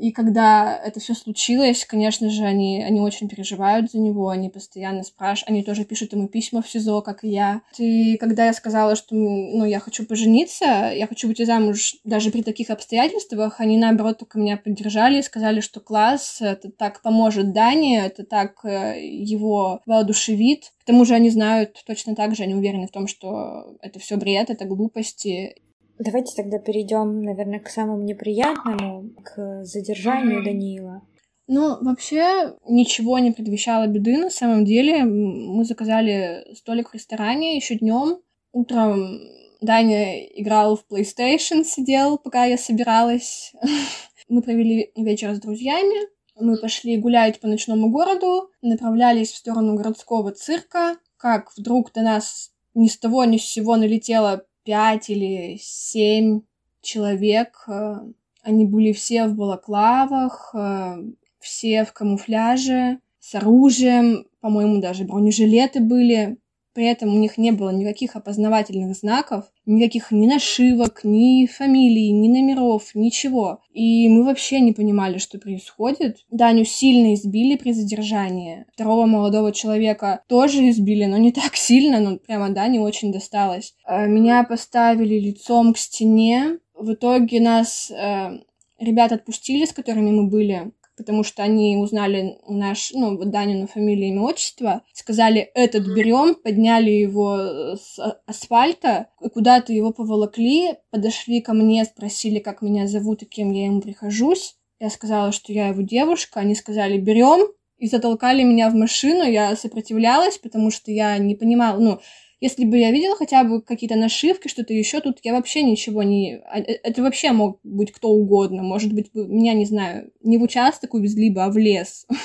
И 0.00 0.12
когда 0.12 0.76
это 0.76 1.00
все 1.00 1.14
случилось, 1.14 1.84
конечно 1.84 2.30
же, 2.30 2.44
они, 2.44 2.82
они 2.82 3.00
очень 3.00 3.28
переживают 3.28 3.90
за 3.90 3.98
него, 3.98 4.28
они 4.28 4.50
постоянно 4.50 5.02
спрашивают, 5.02 5.50
они 5.50 5.62
тоже 5.62 5.84
пишут 5.84 6.12
ему 6.12 6.28
письма 6.28 6.62
в 6.62 6.68
СИЗО, 6.68 7.00
как 7.02 7.24
и 7.24 7.28
я. 7.28 7.62
И 7.78 8.16
когда 8.16 8.46
я 8.46 8.52
сказала, 8.52 8.96
что 8.96 9.14
ну, 9.14 9.64
я 9.64 9.80
хочу 9.80 10.04
пожениться, 10.04 10.64
я 10.94 11.06
хочу 11.06 11.28
выйти 11.28 11.44
замуж 11.44 11.96
даже 12.04 12.30
при 12.30 12.42
таких 12.42 12.70
обстоятельствах, 12.70 13.60
они, 13.60 13.78
наоборот, 13.78 14.18
только 14.18 14.38
меня 14.38 14.56
поддержали 14.56 15.18
и 15.18 15.22
сказали, 15.22 15.60
что 15.60 15.80
класс, 15.80 16.38
это 16.40 16.70
так 16.70 17.02
поможет 17.02 17.52
Дане, 17.52 18.04
это 18.04 18.24
так 18.24 18.64
э, 18.64 19.00
его 19.00 19.80
воодушевит. 19.86 20.72
К 20.82 20.84
тому 20.84 21.04
же 21.04 21.14
они 21.14 21.30
знают 21.30 21.82
точно 21.86 22.14
так 22.14 22.34
же, 22.34 22.42
они 22.42 22.54
уверены 22.54 22.86
в 22.86 22.92
том, 22.92 23.06
что 23.06 23.76
это 23.80 23.98
все 23.98 24.16
бред, 24.16 24.50
это 24.50 24.64
глупости. 24.64 25.56
Давайте 25.98 26.34
тогда 26.36 26.58
перейдем, 26.58 27.22
наверное, 27.22 27.60
к 27.60 27.68
самому 27.68 28.02
неприятному, 28.02 29.10
к 29.24 29.64
задержанию 29.64 30.44
Даниила. 30.44 31.02
Ну, 31.48 31.82
вообще 31.82 32.54
ничего 32.68 33.18
не 33.18 33.32
предвещало 33.32 33.86
беды. 33.86 34.18
На 34.18 34.30
самом 34.30 34.64
деле 34.64 35.04
мы 35.04 35.64
заказали 35.64 36.46
столик 36.54 36.90
в 36.90 36.94
ресторане 36.94 37.56
еще 37.56 37.76
днем. 37.76 38.18
Утром 38.52 39.18
Даня 39.60 40.24
играл 40.26 40.76
в 40.76 40.84
PlayStation, 40.90 41.64
сидел, 41.64 42.18
пока 42.18 42.44
я 42.44 42.58
собиралась. 42.58 43.52
Мы 44.28 44.42
провели 44.42 44.92
вечер 44.94 45.34
с 45.34 45.40
друзьями. 45.40 46.08
Мы 46.36 46.58
пошли 46.58 46.98
гулять 46.98 47.40
по 47.40 47.48
ночному 47.48 47.90
городу, 47.90 48.50
направлялись 48.62 49.32
в 49.32 49.36
сторону 49.36 49.74
городского 49.74 50.32
цирка, 50.32 50.96
как 51.16 51.50
вдруг 51.56 51.92
до 51.92 52.02
нас 52.02 52.52
ни 52.74 52.86
с 52.86 52.98
того 52.98 53.24
ни 53.24 53.38
с 53.38 53.44
сего 53.44 53.76
налетела 53.76 54.44
пять 54.68 55.08
или 55.08 55.58
семь 55.62 56.42
человек. 56.82 57.64
Э, 57.68 58.00
они 58.42 58.66
были 58.66 58.92
все 58.92 59.26
в 59.26 59.34
балаклавах, 59.34 60.50
э, 60.54 61.04
все 61.40 61.86
в 61.86 61.94
камуфляже, 61.94 62.98
с 63.18 63.34
оружием, 63.34 64.26
по-моему, 64.42 64.82
даже 64.82 65.04
бронежилеты 65.04 65.80
были. 65.80 66.36
При 66.78 66.86
этом 66.86 67.12
у 67.12 67.18
них 67.18 67.38
не 67.38 67.50
было 67.50 67.70
никаких 67.70 68.14
опознавательных 68.14 68.94
знаков, 68.94 69.46
никаких 69.66 70.12
ни 70.12 70.28
нашивок, 70.28 71.00
ни 71.02 71.44
фамилий, 71.46 72.12
ни 72.12 72.28
номеров, 72.28 72.94
ничего. 72.94 73.58
И 73.72 74.08
мы 74.08 74.22
вообще 74.22 74.60
не 74.60 74.72
понимали, 74.72 75.18
что 75.18 75.40
происходит. 75.40 76.18
Даню 76.30 76.64
сильно 76.64 77.14
избили 77.14 77.56
при 77.56 77.72
задержании. 77.72 78.64
Второго 78.74 79.06
молодого 79.06 79.50
человека 79.50 80.22
тоже 80.28 80.68
избили, 80.68 81.06
но 81.06 81.16
не 81.16 81.32
так 81.32 81.56
сильно, 81.56 81.98
но 81.98 82.16
прямо 82.16 82.50
Дане 82.50 82.80
очень 82.80 83.10
досталось. 83.10 83.74
А, 83.82 84.06
меня 84.06 84.44
поставили 84.44 85.18
лицом 85.18 85.74
к 85.74 85.78
стене. 85.78 86.60
В 86.76 86.92
итоге 86.92 87.40
нас 87.40 87.90
э, 87.90 88.38
ребят 88.78 89.10
отпустили, 89.10 89.64
с 89.64 89.72
которыми 89.72 90.12
мы 90.12 90.28
были 90.28 90.70
потому 90.98 91.22
что 91.22 91.42
они 91.42 91.78
узнали 91.78 92.38
наш, 92.46 92.92
ну, 92.92 93.16
Данину 93.16 93.66
фамилию, 93.66 94.08
имя, 94.08 94.22
отчество, 94.22 94.82
сказали, 94.92 95.50
этот 95.54 95.86
берем, 95.86 96.34
подняли 96.34 96.90
его 96.90 97.76
с 97.76 97.98
асфальта, 98.26 99.06
куда-то 99.32 99.72
его 99.72 99.92
поволокли, 99.92 100.74
подошли 100.90 101.40
ко 101.40 101.54
мне, 101.54 101.84
спросили, 101.84 102.40
как 102.40 102.60
меня 102.60 102.86
зовут 102.86 103.22
и 103.22 103.26
кем 103.26 103.52
я 103.52 103.66
ему 103.66 103.80
прихожусь. 103.80 104.56
Я 104.80 104.90
сказала, 104.90 105.32
что 105.32 105.52
я 105.52 105.68
его 105.68 105.82
девушка, 105.82 106.40
они 106.40 106.54
сказали, 106.54 106.98
берем, 106.98 107.48
и 107.78 107.86
затолкали 107.86 108.42
меня 108.42 108.70
в 108.70 108.74
машину, 108.74 109.22
я 109.22 109.54
сопротивлялась, 109.56 110.36
потому 110.38 110.70
что 110.70 110.90
я 110.90 111.16
не 111.18 111.34
понимала, 111.34 111.78
ну, 111.78 112.00
если 112.40 112.64
бы 112.64 112.78
я 112.78 112.92
видела 112.92 113.16
хотя 113.16 113.42
бы 113.42 113.60
какие-то 113.60 113.96
нашивки, 113.96 114.48
что-то 114.48 114.72
еще, 114.72 115.00
тут 115.00 115.18
я 115.24 115.32
вообще 115.32 115.62
ничего 115.62 116.02
не... 116.02 116.40
А, 116.46 116.60
э, 116.60 116.78
это 116.82 117.02
вообще 117.02 117.32
мог 117.32 117.58
быть 117.64 117.90
кто 117.90 118.10
угодно. 118.10 118.62
Может 118.62 118.92
быть, 118.92 119.12
меня, 119.12 119.54
не 119.54 119.64
знаю, 119.64 120.12
не 120.22 120.38
в 120.38 120.42
участок 120.42 120.94
увезли 120.94 121.30
бы, 121.30 121.42
а 121.42 121.50
в 121.50 121.58
лес. 121.58 122.06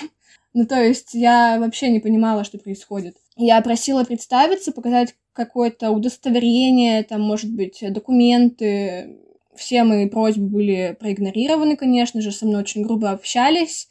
Ну, 0.56 0.68
то 0.68 0.80
есть 0.80 1.16
я 1.16 1.58
вообще 1.60 1.90
не 1.90 2.00
понимала, 2.00 2.44
что 2.44 2.60
происходит. 2.60 3.18
Я 3.36 3.60
просила 3.62 4.04
представиться, 4.04 4.72
показать 4.72 5.16
какое-то 5.34 5.90
удостоверение, 5.90 7.02
там, 7.02 7.22
может 7.22 7.52
быть, 7.52 7.80
документы. 7.82 9.18
Все 9.56 9.84
мои 9.84 10.08
просьбы 10.08 10.46
были 10.46 10.96
проигнорированы, 11.00 11.76
конечно 11.76 12.22
же, 12.22 12.32
со 12.32 12.46
мной 12.46 12.62
очень 12.62 12.84
грубо 12.84 13.10
общались. 13.10 13.88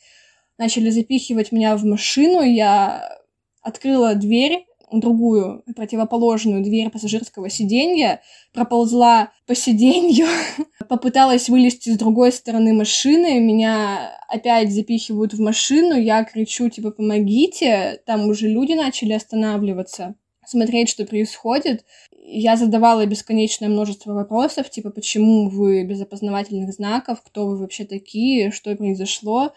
Начали 0.57 0.91
запихивать 0.91 1.51
меня 1.51 1.77
в 1.77 1.85
машину, 1.85 2.43
я 2.43 3.19
открыла 3.61 4.15
дверь, 4.15 4.65
другую, 5.01 5.63
противоположную 5.75 6.63
дверь 6.63 6.91
пассажирского 6.91 7.51
сиденья, 7.51 8.21
проползла 8.53 9.33
по 9.47 9.55
сиденью, 9.55 10.27
попыталась 10.89 11.49
вылезти 11.49 11.91
с 11.91 11.99
другой 11.99 12.33
стороны 12.33 12.73
машины, 12.73 13.41
меня 13.41 14.19
опять 14.29 14.73
запихивают 14.73 15.35
в 15.35 15.41
машину, 15.41 15.99
я 15.99 16.25
кричу, 16.25 16.69
типа, 16.69 16.91
помогите, 16.91 18.01
там 18.07 18.29
уже 18.29 18.49
люди 18.49 18.73
начали 18.73 19.13
останавливаться, 19.13 20.15
смотреть, 20.47 20.89
что 20.89 21.05
происходит. 21.05 21.85
Я 22.25 22.57
задавала 22.57 23.05
бесконечное 23.07 23.69
множество 23.69 24.13
вопросов, 24.13 24.71
типа, 24.71 24.91
почему 24.91 25.49
вы 25.49 25.85
без 25.85 26.01
опознавательных 26.01 26.73
знаков, 26.73 27.23
кто 27.23 27.47
вы 27.47 27.59
вообще 27.59 27.85
такие, 27.85 28.51
что 28.51 28.75
произошло. 28.77 29.53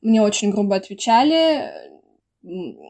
Мне 0.00 0.22
очень 0.22 0.50
грубо 0.50 0.76
отвечали, 0.76 1.70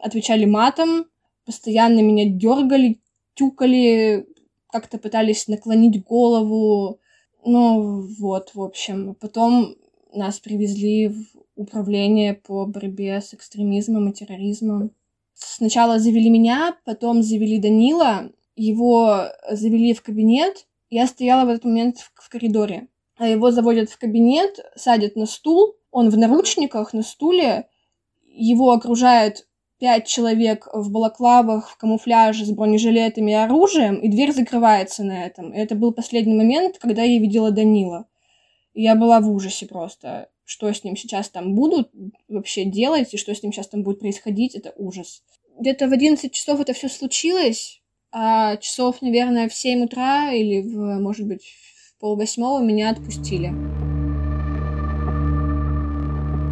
отвечали 0.02 0.44
матом, 0.44 1.06
постоянно 1.44 2.00
меня 2.00 2.28
дергали, 2.28 3.00
тюкали, 3.34 4.26
как-то 4.70 4.98
пытались 4.98 5.48
наклонить 5.48 6.02
голову. 6.04 6.98
Ну, 7.44 8.06
вот, 8.18 8.50
в 8.54 8.62
общем. 8.62 9.14
Потом 9.14 9.76
нас 10.12 10.40
привезли 10.40 11.08
в 11.08 11.24
управление 11.56 12.34
по 12.34 12.66
борьбе 12.66 13.20
с 13.20 13.34
экстремизмом 13.34 14.08
и 14.08 14.12
терроризмом. 14.12 14.90
Сначала 15.34 15.98
завели 15.98 16.30
меня, 16.30 16.76
потом 16.84 17.22
завели 17.22 17.58
Данила, 17.58 18.30
его 18.56 19.26
завели 19.50 19.94
в 19.94 20.02
кабинет. 20.02 20.66
Я 20.90 21.06
стояла 21.06 21.44
в 21.44 21.48
этот 21.50 21.64
момент 21.64 21.98
в, 21.98 22.12
в 22.14 22.28
коридоре. 22.28 22.88
А 23.16 23.28
его 23.28 23.50
заводят 23.50 23.90
в 23.90 23.98
кабинет, 23.98 24.58
садят 24.74 25.16
на 25.16 25.26
стул, 25.26 25.76
он 25.90 26.10
в 26.10 26.18
наручниках 26.18 26.92
на 26.92 27.02
стуле, 27.02 27.68
его 28.24 28.72
окружает 28.72 29.46
пять 29.84 30.06
человек 30.06 30.66
в 30.72 30.90
балаклавах, 30.90 31.68
в 31.68 31.76
камуфляже 31.76 32.46
с 32.46 32.50
бронежилетами 32.50 33.32
и 33.32 33.34
оружием, 33.34 33.96
и 33.96 34.08
дверь 34.08 34.32
закрывается 34.32 35.04
на 35.04 35.26
этом. 35.26 35.52
И 35.52 35.58
это 35.58 35.74
был 35.74 35.92
последний 35.92 36.32
момент, 36.32 36.78
когда 36.78 37.02
я 37.02 37.18
видела 37.18 37.50
Данила. 37.50 38.06
И 38.72 38.82
я 38.82 38.94
была 38.94 39.20
в 39.20 39.30
ужасе 39.30 39.66
просто. 39.66 40.30
Что 40.46 40.72
с 40.72 40.84
ним 40.84 40.96
сейчас 40.96 41.28
там 41.28 41.54
будут 41.54 41.90
вообще 42.28 42.64
делать, 42.64 43.12
и 43.12 43.18
что 43.18 43.34
с 43.34 43.42
ним 43.42 43.52
сейчас 43.52 43.68
там 43.68 43.82
будет 43.82 44.00
происходить, 44.00 44.54
это 44.54 44.72
ужас. 44.78 45.22
Где-то 45.60 45.86
в 45.86 45.92
11 45.92 46.32
часов 46.32 46.60
это 46.60 46.72
все 46.72 46.88
случилось, 46.88 47.82
а 48.10 48.56
часов, 48.56 49.02
наверное, 49.02 49.50
в 49.50 49.54
7 49.54 49.84
утра 49.84 50.32
или, 50.32 50.62
в, 50.62 50.98
может 50.98 51.26
быть, 51.26 51.42
в 51.44 52.00
полвосьмого 52.00 52.62
меня 52.62 52.88
отпустили. 52.88 53.52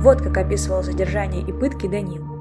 Вот 0.03 0.21
как 0.21 0.37
описывал 0.37 0.83
задержание 0.83 1.41
и 1.41 1.53
пытки 1.59 1.87
Данил. 1.89 2.32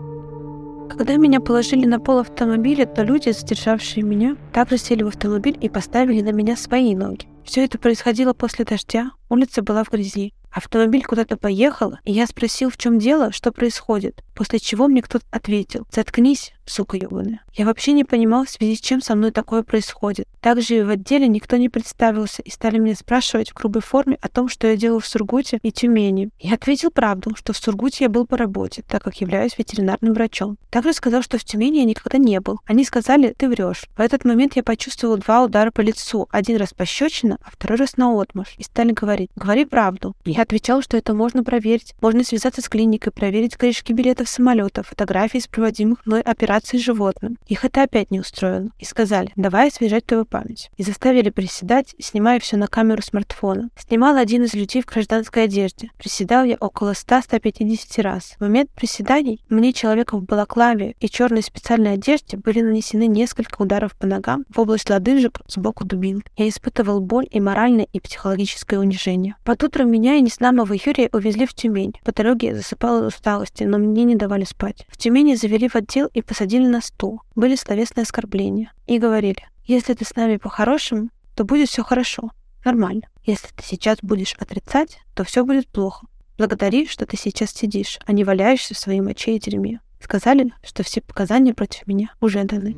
Когда 0.91 1.15
меня 1.15 1.39
положили 1.39 1.85
на 1.85 2.01
пол 2.01 2.19
автомобиля, 2.19 2.85
то 2.85 3.01
люди, 3.03 3.29
задержавшие 3.29 4.03
меня, 4.03 4.35
также 4.51 4.77
сели 4.77 5.03
в 5.03 5.07
автомобиль 5.07 5.57
и 5.61 5.69
поставили 5.69 6.19
на 6.21 6.33
меня 6.33 6.57
свои 6.57 6.93
ноги. 6.93 7.27
Все 7.45 7.63
это 7.63 7.79
происходило 7.79 8.33
после 8.33 8.65
дождя, 8.65 9.11
улица 9.29 9.61
была 9.61 9.85
в 9.85 9.89
грязи. 9.89 10.33
Автомобиль 10.51 11.03
куда-то 11.03 11.37
поехал, 11.37 11.93
и 12.03 12.11
я 12.11 12.27
спросил, 12.27 12.69
в 12.69 12.77
чем 12.77 12.99
дело, 12.99 13.31
что 13.31 13.51
происходит, 13.51 14.23
после 14.35 14.59
чего 14.59 14.87
мне 14.87 15.01
кто-то 15.01 15.25
ответил 15.31 15.87
«Заткнись, 15.91 16.53
сука 16.65 16.97
ебаная». 16.97 17.41
Я 17.53 17.65
вообще 17.65 17.93
не 17.93 18.03
понимал, 18.03 18.45
в 18.45 18.49
связи 18.49 18.75
с 18.75 18.81
чем 18.81 19.01
со 19.01 19.15
мной 19.15 19.31
такое 19.31 19.63
происходит. 19.63 20.27
Также 20.41 20.77
и 20.77 20.81
в 20.81 20.89
отделе 20.89 21.27
никто 21.27 21.57
не 21.57 21.69
представился 21.69 22.41
и 22.41 22.49
стали 22.49 22.79
меня 22.79 22.95
спрашивать 22.95 23.51
в 23.51 23.53
грубой 23.53 23.81
форме 23.81 24.17
о 24.21 24.27
том, 24.27 24.49
что 24.49 24.67
я 24.67 24.75
делал 24.75 24.99
в 24.99 25.05
Сургуте 25.05 25.59
и 25.63 25.71
Тюмени. 25.71 26.29
Я 26.39 26.55
ответил 26.55 26.91
правду, 26.91 27.35
что 27.35 27.53
в 27.53 27.57
Сургуте 27.57 28.05
я 28.05 28.09
был 28.09 28.25
по 28.25 28.37
работе, 28.37 28.83
так 28.87 29.03
как 29.03 29.21
являюсь 29.21 29.57
ветеринарным 29.57 30.13
врачом. 30.13 30.57
Также 30.69 30.93
сказал, 30.93 31.21
что 31.21 31.37
в 31.37 31.43
Тюмени 31.43 31.79
я 31.79 31.85
никогда 31.85 32.17
не 32.17 32.39
был. 32.39 32.59
Они 32.65 32.83
сказали 32.83 33.33
«ты 33.37 33.47
врешь». 33.47 33.85
В 33.95 34.01
этот 34.01 34.25
момент 34.25 34.55
я 34.55 34.63
почувствовал 34.63 35.17
два 35.17 35.43
удара 35.43 35.71
по 35.71 35.81
лицу. 35.81 36.27
Один 36.31 36.57
раз 36.57 36.73
пощечина, 36.73 37.37
а 37.43 37.51
второй 37.51 37.77
раз 37.77 37.97
на 37.97 38.19
отмаш. 38.19 38.55
И 38.57 38.63
стали 38.63 38.91
говорить 38.91 39.29
«говори 39.35 39.65
правду». 39.65 40.15
Я 40.25 40.40
отвечал, 40.41 40.81
что 40.81 40.97
это 40.97 41.13
можно 41.13 41.43
проверить. 41.43 41.93
Можно 42.01 42.23
связаться 42.23 42.61
с 42.61 42.69
клиникой, 42.69 43.11
проверить 43.11 43.55
корешки 43.55 43.93
билетов 43.93 44.29
самолета, 44.29 44.83
фотографии 44.83 45.37
из 45.37 45.47
проводимых 45.47 46.05
мной 46.05 46.21
операций 46.21 46.79
с 46.79 46.83
животным. 46.83 47.37
Их 47.47 47.65
это 47.65 47.83
опять 47.83 48.11
не 48.11 48.19
устроило. 48.19 48.69
И 48.79 48.85
сказали, 48.85 49.31
давай 49.35 49.69
освежать 49.69 50.05
твою 50.05 50.25
память. 50.25 50.69
И 50.77 50.83
заставили 50.83 51.29
приседать, 51.29 51.95
снимая 51.99 52.39
все 52.39 52.57
на 52.57 52.67
камеру 52.67 53.01
смартфона. 53.01 53.69
Снимал 53.77 54.17
один 54.17 54.43
из 54.43 54.53
людей 54.53 54.81
в 54.81 54.85
гражданской 54.85 55.43
одежде. 55.43 55.89
Приседал 55.97 56.43
я 56.43 56.57
около 56.59 56.91
100-150 56.91 58.01
раз. 58.01 58.35
В 58.37 58.41
момент 58.41 58.69
приседаний 58.71 59.43
мне 59.49 59.73
человеком 59.73 60.21
в 60.21 60.25
балаклаве 60.25 60.95
и 60.99 61.09
черной 61.09 61.43
специальной 61.43 61.93
одежде 61.93 62.37
были 62.37 62.61
нанесены 62.61 63.07
несколько 63.07 63.61
ударов 63.61 63.95
по 63.95 64.07
ногам 64.07 64.45
в 64.49 64.59
область 64.59 64.89
лодыжек 64.89 65.41
сбоку 65.47 65.85
дубин. 65.85 66.23
Я 66.37 66.49
испытывал 66.49 67.01
боль 67.01 67.27
и 67.29 67.39
моральное, 67.39 67.87
и 67.91 67.99
психологическое 67.99 68.79
унижение. 68.79 69.35
Под 69.43 69.63
утром 69.63 69.91
меня 69.91 70.15
и 70.15 70.21
Неснамова 70.31 70.71
Юрия 70.71 71.09
увезли 71.11 71.45
в 71.45 71.53
Тюмень. 71.53 71.99
По 72.05 72.13
дороге 72.13 72.55
засыпала 72.55 72.99
от 72.99 73.13
усталости, 73.13 73.65
но 73.65 73.77
мне 73.77 74.05
не 74.05 74.15
давали 74.15 74.45
спать. 74.45 74.85
В 74.87 74.95
Тюмени 74.95 75.35
завели 75.35 75.67
в 75.67 75.75
отдел 75.75 76.07
и 76.13 76.21
посадили 76.21 76.65
на 76.67 76.79
стул. 76.79 77.21
Были 77.35 77.57
словесные 77.57 78.03
оскорбления. 78.03 78.71
И 78.87 78.97
говорили, 78.97 79.45
если 79.65 79.93
ты 79.93 80.05
с 80.05 80.15
нами 80.15 80.37
по-хорошему, 80.37 81.09
то 81.35 81.43
будет 81.43 81.67
все 81.67 81.83
хорошо, 81.83 82.31
нормально. 82.63 83.01
Если 83.25 83.47
ты 83.47 83.61
сейчас 83.61 83.97
будешь 84.01 84.35
отрицать, 84.39 84.99
то 85.15 85.25
все 85.25 85.43
будет 85.43 85.67
плохо. 85.67 86.07
Благодари, 86.37 86.87
что 86.87 87.05
ты 87.05 87.17
сейчас 87.17 87.51
сидишь, 87.51 87.99
а 88.05 88.13
не 88.13 88.23
валяешься 88.23 88.73
в 88.73 88.79
своей 88.79 89.01
моче 89.01 89.35
и 89.35 89.39
дерьме. 89.39 89.81
Сказали, 89.99 90.53
что 90.63 90.83
все 90.83 91.01
показания 91.01 91.53
против 91.53 91.87
меня 91.87 92.13
уже 92.21 92.41
даны. 92.45 92.77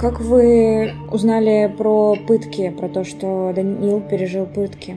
Как 0.00 0.18
вы 0.18 0.94
узнали 1.12 1.70
про 1.76 2.16
пытки, 2.16 2.70
про 2.70 2.88
то, 2.88 3.04
что 3.04 3.52
Даниил 3.54 4.00
пережил 4.00 4.46
пытки? 4.46 4.96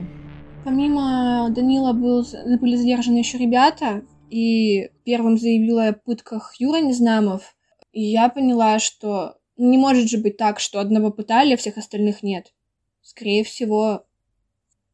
Помимо 0.64 1.50
Данила 1.50 1.92
был, 1.92 2.24
были 2.58 2.76
задержаны 2.76 3.18
еще 3.18 3.36
ребята, 3.36 4.02
и 4.30 4.88
первым 5.04 5.36
заявила 5.36 5.88
о 5.88 5.92
пытках 5.92 6.54
Юра 6.58 6.78
Незнамов. 6.78 7.54
И 7.92 8.02
я 8.02 8.30
поняла, 8.30 8.78
что 8.78 9.36
не 9.58 9.76
может 9.76 10.08
же 10.08 10.16
быть 10.16 10.38
так, 10.38 10.58
что 10.58 10.80
одного 10.80 11.10
пытали, 11.10 11.52
а 11.52 11.58
всех 11.58 11.76
остальных 11.76 12.22
нет. 12.22 12.54
Скорее 13.02 13.44
всего, 13.44 14.06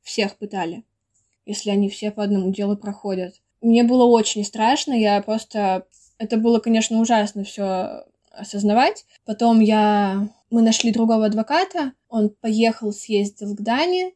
всех 0.03 0.39
пытали, 0.39 0.83
если 1.47 1.71
они 1.71 1.89
все 1.89 2.11
по 2.11 2.25
одному 2.25 2.51
делу 2.51 2.77
проходят. 2.77 3.35
Мне 3.61 3.85
было 3.85 4.07
очень 4.07 4.45
страшно, 4.45 4.93
я 4.93 5.23
просто... 5.23 5.87
Это 6.19 6.37
было, 6.37 6.59
конечно, 6.59 6.99
ужасно 6.99 7.45
все 7.45 8.07
осознавать. 8.31 9.05
Потом 9.25 9.61
я... 9.61 10.29
Мы 10.51 10.63
нашли 10.63 10.93
другого 10.93 11.27
адвоката, 11.27 11.93
он 12.09 12.31
поехал, 12.31 12.93
съездил 12.93 13.55
к 13.55 13.61
Дане, 13.61 14.15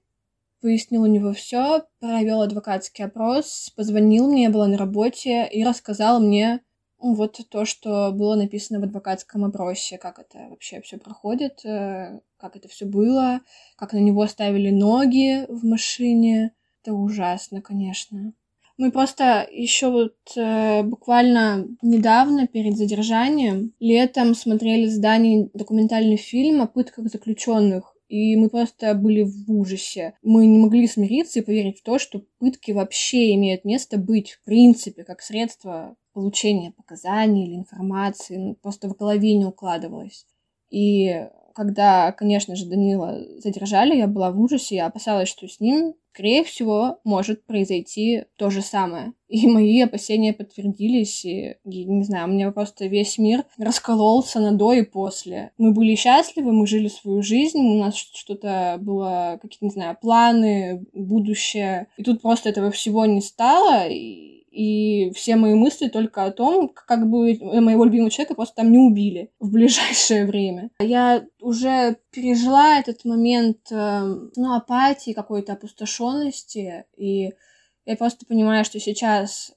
выяснил 0.63 1.03
у 1.03 1.07
него 1.07 1.33
все, 1.33 1.85
провел 2.01 2.43
адвокатский 2.43 3.05
опрос, 3.05 3.71
позвонил 3.77 4.27
мне, 4.27 4.45
я 4.45 4.51
была 4.51 4.67
на 4.67 4.77
работе 4.77 5.47
и 5.47 5.63
рассказал 5.63 6.21
мне 6.21 6.61
ну, 7.05 7.15
вот 7.15 7.39
то, 7.51 7.67
что 7.67 8.13
было 8.13 8.35
написано 8.35 8.81
в 8.81 8.85
адвокатском 8.85 9.45
опросе, 9.45 9.99
как 9.99 10.19
это 10.19 10.49
вообще 10.49 10.81
все 10.81 10.97
проходит, 10.97 11.63
э, 11.67 12.19
как 12.39 12.57
это 12.57 12.67
все 12.69 12.87
было, 12.87 13.41
как 13.77 13.93
на 13.93 13.99
него 13.99 14.27
ставили 14.27 14.71
ноги 14.71 15.45
в 15.51 15.67
машине. 15.67 16.55
Это 16.83 16.95
ужасно, 16.95 17.61
конечно. 17.61 18.33
Мы 18.77 18.91
просто 18.91 19.47
еще 19.53 19.91
вот 19.91 20.17
э, 20.37 20.83
буквально 20.83 21.69
недавно 21.81 22.49
перед 22.49 22.77
задержанием 22.77 23.73
летом 23.79 24.35
смотрели 24.35 24.87
с 24.87 24.99
Даней 24.99 25.49
документальный 25.55 26.17
фильм 26.17 26.61
о 26.61 26.67
пытках 26.67 27.07
заключенных 27.09 27.95
и 28.09 28.37
мы 28.37 28.49
просто 28.49 28.95
были 28.95 29.23
в 29.23 29.51
ужасе. 29.51 30.15
Мы 30.23 30.47
не 30.47 30.59
могли 30.59 30.87
смириться 30.87 31.41
и 31.41 31.43
поверить 31.43 31.81
в 31.81 31.83
то, 31.83 31.99
что 31.99 32.23
пытки 32.39 32.71
вообще 32.73 33.35
имеют 33.35 33.65
место 33.65 33.97
быть, 33.97 34.33
в 34.33 34.45
принципе, 34.45 35.05
как 35.05 35.23
средство 35.23 35.97
получения 36.13 36.71
показаний 36.71 37.47
или 37.47 37.57
информации. 37.57 38.37
Ну, 38.37 38.55
просто 38.55 38.89
в 38.89 38.97
голове 38.97 39.35
не 39.35 39.47
укладывалось. 39.47 40.27
И 40.71 41.27
когда, 41.55 42.13
конечно 42.13 42.57
же, 42.57 42.67
Данила 42.67 43.21
задержали, 43.39 43.97
я 43.97 44.07
была 44.07 44.31
в 44.31 44.41
ужасе, 44.41 44.77
я 44.77 44.87
опасалась, 44.87 45.29
что 45.29 45.49
с 45.49 45.61
ним, 45.61 45.95
скорее 46.13 46.43
всего, 46.43 46.99
может 47.05 47.45
произойти 47.47 48.25
то 48.37 48.51
же 48.51 48.61
самое. 48.61 49.13
И 49.29 49.47
мои 49.47 49.81
опасения 49.81 50.33
подтвердились, 50.33 51.25
и, 51.25 51.57
не 51.65 52.05
знаю, 52.05 52.29
у 52.29 52.33
меня 52.33 52.51
просто 52.53 52.87
весь 52.87 53.19
мир 53.19 53.45
раскололся 53.59 54.39
на 54.39 54.53
до 54.53 54.73
и 54.73 54.83
после. 54.83 55.51
Мы 55.59 55.73
были 55.73 55.95
счастливы, 55.97 56.53
мы 56.53 56.67
жили 56.67 56.89
свою 56.89 57.23
жизнь, 57.23 57.59
у 57.59 57.79
нас 57.79 57.97
что-то 57.97 58.77
было, 58.81 59.39
какие-то, 59.43 59.65
не 59.65 59.73
знаю, 59.73 59.97
планы, 60.01 60.85
будущее. 60.93 61.89
И 61.97 62.03
тут 62.05 62.23
просто 62.23 62.49
этого 62.49 62.71
всего 62.71 63.07
не 63.07 63.21
стало, 63.21 63.89
и 63.89 64.34
и 64.55 65.11
все 65.15 65.37
мои 65.37 65.55
мысли 65.55 65.89
только 65.89 66.25
о 66.25 66.31
том, 66.31 66.69
как 66.69 67.09
бы 67.09 67.37
моего 67.41 67.85
любимого 67.85 68.11
человека 68.11 68.35
просто 68.35 68.57
там 68.57 68.71
не 68.71 68.79
убили 68.79 69.31
в 69.41 69.51
ближайшее 69.51 70.27
время. 70.27 70.71
Я 70.79 71.27
уже 71.41 71.97
пережила 72.11 72.79
этот 72.79 73.05
момент, 73.05 73.59
эм, 73.71 74.31
ну, 74.37 74.55
апатии, 74.55 75.13
какой-то 75.13 75.55
опустошенности, 75.55 76.85
и 76.97 77.33
я 77.85 77.97
просто 77.97 78.27
понимаю, 78.27 78.65
что 78.65 78.79
сейчас 78.79 79.53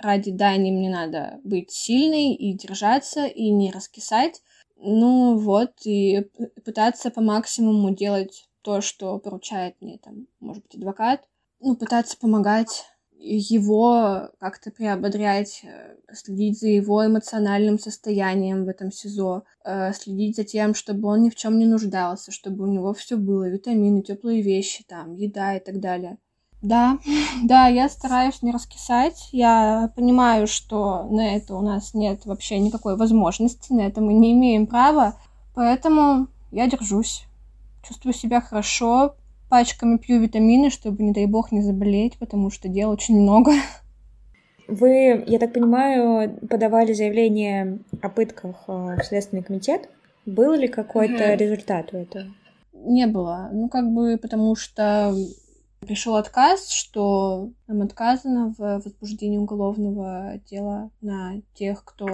ради 0.00 0.32
Дани 0.32 0.70
мне 0.70 0.90
надо 0.90 1.40
быть 1.44 1.70
сильной 1.70 2.32
и 2.32 2.52
держаться, 2.54 3.26
и 3.26 3.50
не 3.50 3.70
раскисать. 3.70 4.42
Ну 4.76 5.36
вот, 5.36 5.72
и 5.84 6.26
пытаться 6.64 7.10
по 7.10 7.20
максимуму 7.20 7.94
делать 7.94 8.48
то, 8.62 8.80
что 8.80 9.18
поручает 9.18 9.76
мне, 9.80 9.98
там, 9.98 10.26
может 10.40 10.62
быть, 10.64 10.74
адвокат. 10.74 11.22
Ну, 11.60 11.76
пытаться 11.76 12.16
помогать 12.18 12.86
его 13.20 14.30
как-то 14.38 14.70
приободрять, 14.70 15.60
э, 15.64 15.96
следить 16.14 16.58
за 16.58 16.68
его 16.68 17.04
эмоциональным 17.04 17.78
состоянием 17.78 18.64
в 18.64 18.68
этом 18.68 18.90
СИЗО, 18.90 19.44
э, 19.64 19.92
следить 19.92 20.36
за 20.36 20.44
тем, 20.44 20.74
чтобы 20.74 21.08
он 21.08 21.22
ни 21.22 21.30
в 21.30 21.36
чем 21.36 21.58
не 21.58 21.66
нуждался, 21.66 22.32
чтобы 22.32 22.64
у 22.64 22.72
него 22.72 22.94
все 22.94 23.16
было, 23.16 23.48
витамины, 23.48 24.02
теплые 24.02 24.40
вещи, 24.40 24.84
там, 24.88 25.14
еда 25.14 25.56
и 25.56 25.60
так 25.60 25.80
далее. 25.80 26.16
Да, 26.62 26.98
да, 27.44 27.68
я 27.68 27.88
стараюсь 27.88 28.42
не 28.42 28.52
раскисать. 28.52 29.28
Я 29.32 29.92
понимаю, 29.96 30.46
что 30.46 31.04
на 31.10 31.36
это 31.36 31.54
у 31.54 31.60
нас 31.60 31.94
нет 31.94 32.24
вообще 32.24 32.58
никакой 32.58 32.96
возможности, 32.96 33.72
на 33.72 33.82
это 33.82 34.00
мы 34.00 34.14
не 34.14 34.32
имеем 34.32 34.66
права, 34.66 35.14
поэтому 35.54 36.28
я 36.50 36.68
держусь. 36.68 37.24
Чувствую 37.82 38.12
себя 38.12 38.40
хорошо, 38.40 39.14
пачками 39.50 39.98
пью 39.98 40.20
витамины, 40.20 40.70
чтобы, 40.70 41.02
не 41.02 41.12
дай 41.12 41.26
бог, 41.26 41.52
не 41.52 41.60
заболеть, 41.60 42.16
потому 42.18 42.50
что 42.50 42.68
дел 42.68 42.88
очень 42.88 43.20
много. 43.20 43.52
Вы, 44.68 45.24
я 45.26 45.38
так 45.40 45.52
понимаю, 45.52 46.38
подавали 46.48 46.92
заявление 46.92 47.80
о 48.00 48.08
пытках 48.08 48.54
э, 48.68 48.96
в 48.98 49.04
Следственный 49.04 49.42
комитет. 49.42 49.90
Был 50.26 50.52
ли 50.54 50.68
какой-то 50.68 51.24
mm 51.24 51.36
результат 51.36 51.92
у 51.92 51.96
этого? 51.96 52.26
Не 52.72 53.06
было. 53.08 53.50
Ну, 53.52 53.68
как 53.68 53.90
бы, 53.90 54.16
потому 54.16 54.54
что 54.54 55.12
пришел 55.80 56.14
отказ, 56.14 56.70
что 56.70 57.50
нам 57.66 57.82
отказано 57.82 58.54
в 58.56 58.82
возбуждении 58.84 59.38
уголовного 59.38 60.40
дела 60.48 60.90
на 61.00 61.42
тех, 61.54 61.84
кто 61.84 62.06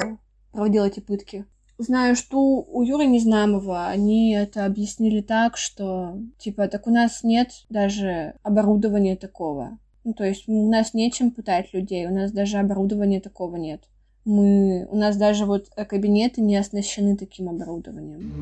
проводил 0.53 0.85
эти 0.85 1.01
пытки. 1.01 1.44
Знаю, 1.79 2.17
что 2.17 2.41
у 2.41 2.83
Юры 2.83 3.05
Незнамова 3.05 3.89
они 3.89 4.33
это 4.33 4.65
объяснили 4.65 5.21
так, 5.21 5.59
что, 5.59 6.17
типа, 6.39 6.69
так 6.69 6.87
у 6.87 6.91
нас 6.91 7.23
нет 7.23 7.51
даже 7.69 8.33
оборудования 8.43 9.15
такого. 9.15 9.77
Ну, 10.03 10.15
то 10.15 10.25
есть 10.25 10.49
у 10.49 10.71
нас 10.71 10.95
нечем 10.95 11.31
пытать 11.31 11.75
людей, 11.75 12.07
у 12.07 12.15
нас 12.15 12.33
даже 12.33 12.57
оборудования 12.57 13.21
такого 13.21 13.57
нет. 13.57 13.83
Мы, 14.25 14.87
у 14.91 14.97
нас 14.97 15.19
даже 15.19 15.45
вот 15.45 15.69
кабинеты 15.69 16.41
не 16.41 16.57
оснащены 16.57 17.15
таким 17.15 17.51
оборудованием. 17.51 18.33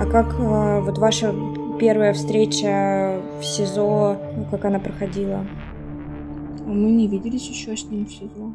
А 0.00 0.06
как 0.06 0.34
э, 0.40 0.80
вот 0.80 0.98
ваша 0.98 1.32
первая 1.78 2.12
встреча 2.12 3.22
в 3.40 3.44
СИЗО, 3.44 4.18
ну, 4.36 4.44
как 4.50 4.64
она 4.64 4.80
проходила? 4.80 5.46
Мы 6.66 6.90
не 6.90 7.08
виделись 7.08 7.48
еще 7.48 7.76
с 7.76 7.84
ним 7.84 8.06
в 8.06 8.10
СИЗО. 8.10 8.54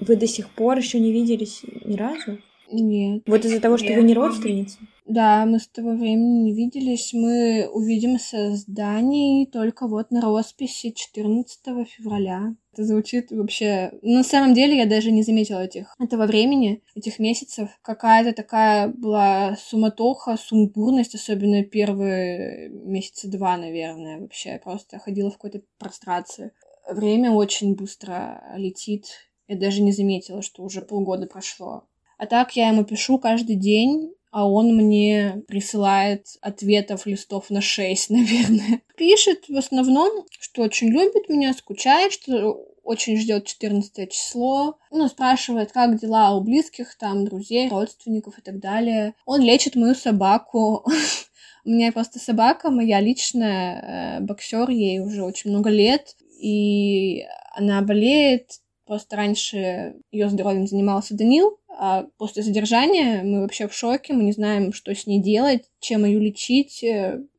Вы 0.00 0.16
до 0.16 0.26
сих 0.26 0.50
пор 0.50 0.78
еще 0.78 1.00
не 1.00 1.12
виделись 1.12 1.62
ни 1.84 1.96
разу? 1.96 2.38
Нет. 2.70 3.22
Вот 3.26 3.44
из-за 3.44 3.60
того, 3.60 3.76
что 3.78 3.88
Нет. 3.88 3.96
вы 3.96 4.02
не 4.02 4.14
родственницы? 4.14 4.78
Да, 5.06 5.46
мы 5.46 5.58
с 5.58 5.66
того 5.66 5.92
времени 5.92 6.50
не 6.50 6.52
виделись. 6.52 7.14
Мы 7.14 7.66
увидимся 7.72 8.54
с 8.54 8.66
Даней 8.66 9.46
только 9.46 9.88
вот 9.88 10.10
на 10.10 10.20
росписи 10.20 10.90
14 10.90 11.88
февраля. 11.88 12.54
Это 12.74 12.84
звучит 12.84 13.30
вообще... 13.30 13.90
На 14.02 14.22
самом 14.22 14.52
деле 14.52 14.76
я 14.76 14.86
даже 14.86 15.10
не 15.10 15.22
заметила 15.22 15.60
этих, 15.64 15.94
этого 15.98 16.26
времени, 16.26 16.82
этих 16.94 17.18
месяцев. 17.18 17.70
Какая-то 17.80 18.34
такая 18.34 18.88
была 18.88 19.56
суматоха, 19.56 20.36
сумбурность, 20.36 21.14
особенно 21.14 21.64
первые 21.64 22.68
месяца 22.68 23.30
два, 23.30 23.56
наверное, 23.56 24.20
вообще. 24.20 24.50
Я 24.50 24.58
просто 24.58 24.98
ходила 24.98 25.30
в 25.30 25.38
какой-то 25.38 25.62
прострации. 25.78 26.52
Время 26.88 27.32
очень 27.32 27.74
быстро 27.74 28.42
летит. 28.56 29.06
Я 29.46 29.56
даже 29.56 29.82
не 29.82 29.92
заметила, 29.92 30.42
что 30.42 30.62
уже 30.62 30.80
полгода 30.80 31.26
прошло. 31.26 31.84
А 32.16 32.26
так 32.26 32.56
я 32.56 32.68
ему 32.68 32.84
пишу 32.84 33.18
каждый 33.18 33.56
день, 33.56 34.12
а 34.30 34.48
он 34.48 34.74
мне 34.74 35.42
присылает 35.46 36.26
ответов 36.40 37.06
листов 37.06 37.50
на 37.50 37.60
6, 37.60 38.10
наверное. 38.10 38.82
Пишет 38.96 39.48
в 39.48 39.56
основном, 39.56 40.26
что 40.30 40.62
очень 40.62 40.88
любит 40.88 41.28
меня, 41.28 41.52
скучает, 41.54 42.12
что 42.12 42.66
очень 42.82 43.18
ждет 43.18 43.44
14 43.44 44.10
число. 44.10 44.78
Ну, 44.90 45.08
спрашивает, 45.08 45.72
как 45.72 46.00
дела 46.00 46.34
у 46.34 46.40
близких, 46.40 46.96
там, 46.96 47.24
друзей, 47.26 47.68
родственников 47.68 48.38
и 48.38 48.42
так 48.42 48.60
далее. 48.60 49.14
Он 49.26 49.42
лечит 49.42 49.76
мою 49.76 49.94
собаку. 49.94 50.86
У 51.64 51.70
меня 51.70 51.92
просто 51.92 52.18
собака 52.18 52.70
моя 52.70 53.00
личная, 53.00 54.20
боксер, 54.20 54.70
ей 54.70 55.00
уже 55.00 55.22
очень 55.22 55.50
много 55.50 55.68
лет, 55.68 56.16
и 56.38 57.24
она 57.54 57.82
болеет. 57.82 58.60
Просто 58.86 59.16
раньше 59.16 59.96
ее 60.10 60.30
здоровьем 60.30 60.66
занимался 60.66 61.14
Данил, 61.14 61.58
а 61.68 62.06
после 62.16 62.42
задержания 62.42 63.22
мы 63.22 63.42
вообще 63.42 63.68
в 63.68 63.74
шоке, 63.74 64.14
мы 64.14 64.22
не 64.24 64.32
знаем, 64.32 64.72
что 64.72 64.94
с 64.94 65.06
ней 65.06 65.20
делать, 65.20 65.64
чем 65.78 66.06
ее 66.06 66.18
лечить, 66.18 66.82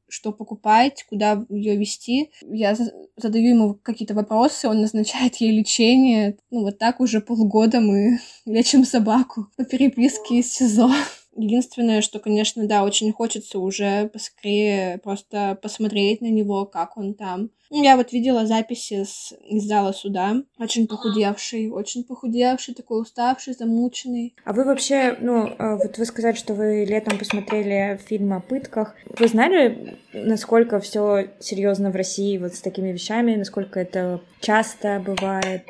что 0.10 0.32
покупать, 0.32 1.06
куда 1.10 1.46
ее 1.50 1.76
вести. 1.76 2.32
Я 2.42 2.76
задаю 3.16 3.50
ему 3.50 3.74
какие-то 3.76 4.14
вопросы, 4.14 4.68
он 4.68 4.82
назначает 4.82 5.36
ей 5.38 5.58
лечение. 5.58 6.38
Ну, 6.52 6.62
вот 6.62 6.78
так 6.78 7.00
уже 7.00 7.22
полгода 7.22 7.80
мы 7.80 8.20
лечим 8.46 8.86
собаку 8.86 9.48
по 9.56 9.64
переписке 9.64 10.40
из 10.40 10.52
СИЗО. 10.52 10.92
Единственное, 11.36 12.02
что, 12.02 12.20
конечно, 12.20 12.68
да, 12.68 12.84
очень 12.84 13.14
хочется 13.14 13.60
уже 13.60 14.10
поскорее 14.12 14.98
просто 15.00 15.58
посмотреть 15.62 16.22
на 16.22 16.30
него, 16.30 16.66
как 16.66 16.98
он 16.98 17.14
там. 17.14 17.52
Ну, 17.72 17.84
Я 17.84 17.98
вот 17.98 18.12
видела 18.14 18.48
записи 18.48 19.04
с, 19.04 19.32
из 19.48 19.64
зала 19.64 19.92
суда. 19.92 20.38
Очень 20.58 20.88
похудевший, 20.88 21.70
очень 21.70 22.04
похудевший, 22.04 22.74
такой 22.74 23.02
уставший, 23.02 23.54
замученный. 23.54 24.36
А 24.44 24.54
вы 24.54 24.66
вообще, 24.66 25.16
ну, 25.20 25.54
вот 25.60 25.98
вы 25.98 26.06
сказали, 26.06 26.36
что 26.36 26.56
вы 26.56 26.84
летом 26.86 27.20
посмотрели 27.20 28.00
фильм 28.08 28.34
о 28.34 28.40
пытках. 28.40 28.96
Вы 29.20 29.28
знали, 29.28 30.00
насколько 30.14 30.80
все 30.80 31.28
серьезно 31.40 31.92
в 31.92 31.96
России 31.96 32.40
вот 32.40 32.56
с 32.56 32.62
такими 32.62 32.92
вещами, 32.92 33.36
насколько 33.36 33.80
это 33.80 34.22
часто 34.40 35.02
бывает? 35.06 35.64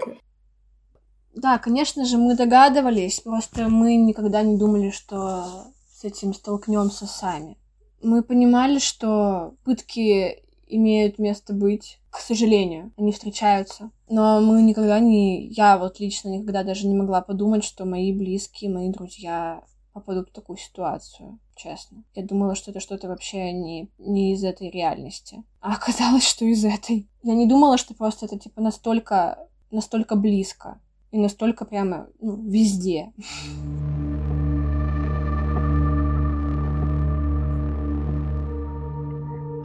Да, 1.36 1.58
конечно 1.58 2.06
же, 2.06 2.18
мы 2.18 2.36
догадывались, 2.36 3.22
просто 3.22 3.70
мы 3.70 3.96
никогда 3.96 4.42
не 4.42 4.58
думали, 4.58 4.89
что 4.89 5.68
с 5.94 6.04
этим 6.04 6.34
столкнемся 6.34 7.06
сами. 7.06 7.58
Мы 8.02 8.24
понимали, 8.24 8.80
что 8.80 9.56
пытки 9.63 10.44
имеют 10.68 11.20
место 11.20 11.54
быть, 11.54 12.00
к 12.10 12.20
сожалению, 12.20 12.92
они 12.98 13.12
встречаются. 13.12 13.92
Но 14.08 14.39
мы 14.42 14.62
никогда 14.62 15.00
не, 15.00 15.48
я 15.48 15.78
вот 15.78 16.00
лично 16.00 16.30
никогда 16.30 16.63
даже 16.63 16.88
не 16.88 16.96
могла 16.96 17.22
подумать, 17.22 17.63
что 17.63 17.86
мои 17.86 18.12
близкие, 18.13 18.72
мои 18.72 18.89
друзья 18.89 19.63
попадут 19.94 20.30
в 20.30 20.34
такую 20.34 20.58
ситуацию, 20.58 21.39
честно. 21.56 22.04
Я 22.15 22.24
думала, 22.24 22.56
что 22.56 22.72
это 22.72 22.80
что-то 22.80 23.08
вообще 23.08 23.52
не, 23.52 23.89
не 23.98 24.34
из 24.34 24.44
этой 24.44 24.70
реальности. 24.70 25.44
А 25.60 25.74
оказалось, 25.74 26.28
что 26.28 26.46
из 26.46 26.63
этой. 26.63 27.10
Я 27.24 27.34
не 27.34 27.48
думала, 27.48 27.78
что 27.78 27.94
просто 27.94 28.26
это 28.26 28.39
типа 28.39 28.62
настолько, 28.62 29.48
настолько 29.72 30.15
близко 30.15 30.80
и 31.12 31.17
настолько 31.17 31.65
прямо 31.65 32.08
ну, 32.19 32.50
везде. 32.50 33.12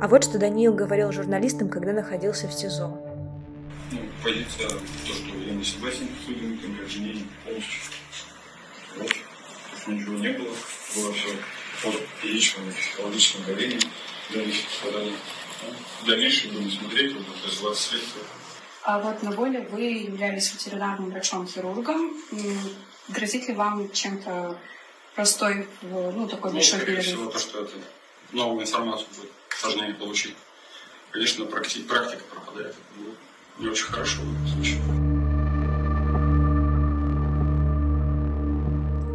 А 0.00 0.08
вот 0.08 0.24
что 0.24 0.38
Даниил 0.38 0.74
говорил 0.74 1.12
журналистам, 1.12 1.68
когда 1.68 1.92
находился 1.92 2.46
в 2.48 2.52
СИЗО. 2.52 2.88
Ну, 3.92 3.98
позиция, 4.22 4.68
то, 4.68 4.76
что 5.14 5.36
я 5.46 5.54
не 5.54 5.64
согласен 5.64 6.08
с 6.20 6.26
судебниками, 6.26 6.82
обвинением 6.82 7.28
полностью. 7.44 7.80
Вот. 8.98 9.12
Ничего 9.86 10.14
не 10.18 10.32
было. 10.32 10.54
Было 10.96 11.12
все 11.12 11.28
под 11.82 12.00
физическим 12.20 12.68
и 12.68 12.72
психологическим 12.72 13.44
давлением 13.46 13.80
дальнейших 14.32 14.70
страданий. 14.70 15.16
В 16.02 16.06
дальнейшем 16.06 16.52
будем 16.52 16.70
смотреть, 16.70 17.14
вот 17.14 17.24
развиваться 17.46 17.90
следствие. 17.90 18.24
А 18.84 18.98
вот 18.98 19.22
на 19.22 19.30
воле 19.30 19.66
вы 19.70 19.80
являлись 19.80 20.52
ветеринарным 20.52 21.10
врачом-хирургом. 21.10 22.12
Грозит 23.08 23.48
ли 23.48 23.54
вам 23.54 23.90
чем-то 23.90 24.58
простой, 25.14 25.66
ну, 25.80 26.28
такой 26.28 26.50
ну, 26.50 26.56
большой 26.58 26.80
перерыв? 26.80 27.04
всего, 27.04 27.26
то, 27.30 27.38
что 27.38 27.62
это 27.62 27.72
новую 28.32 28.62
информацию 28.62 29.08
будет 29.16 29.30
сложнее 29.48 29.94
получить. 29.94 30.36
Конечно, 31.12 31.44
практи- 31.44 31.86
практика 31.86 32.24
пропадает. 32.30 32.74
Будет 32.96 33.14
не 33.58 33.68
очень 33.68 33.86
хорошо 33.86 34.20
в 34.20 34.34
этом 34.34 34.48
случае. 34.48 34.80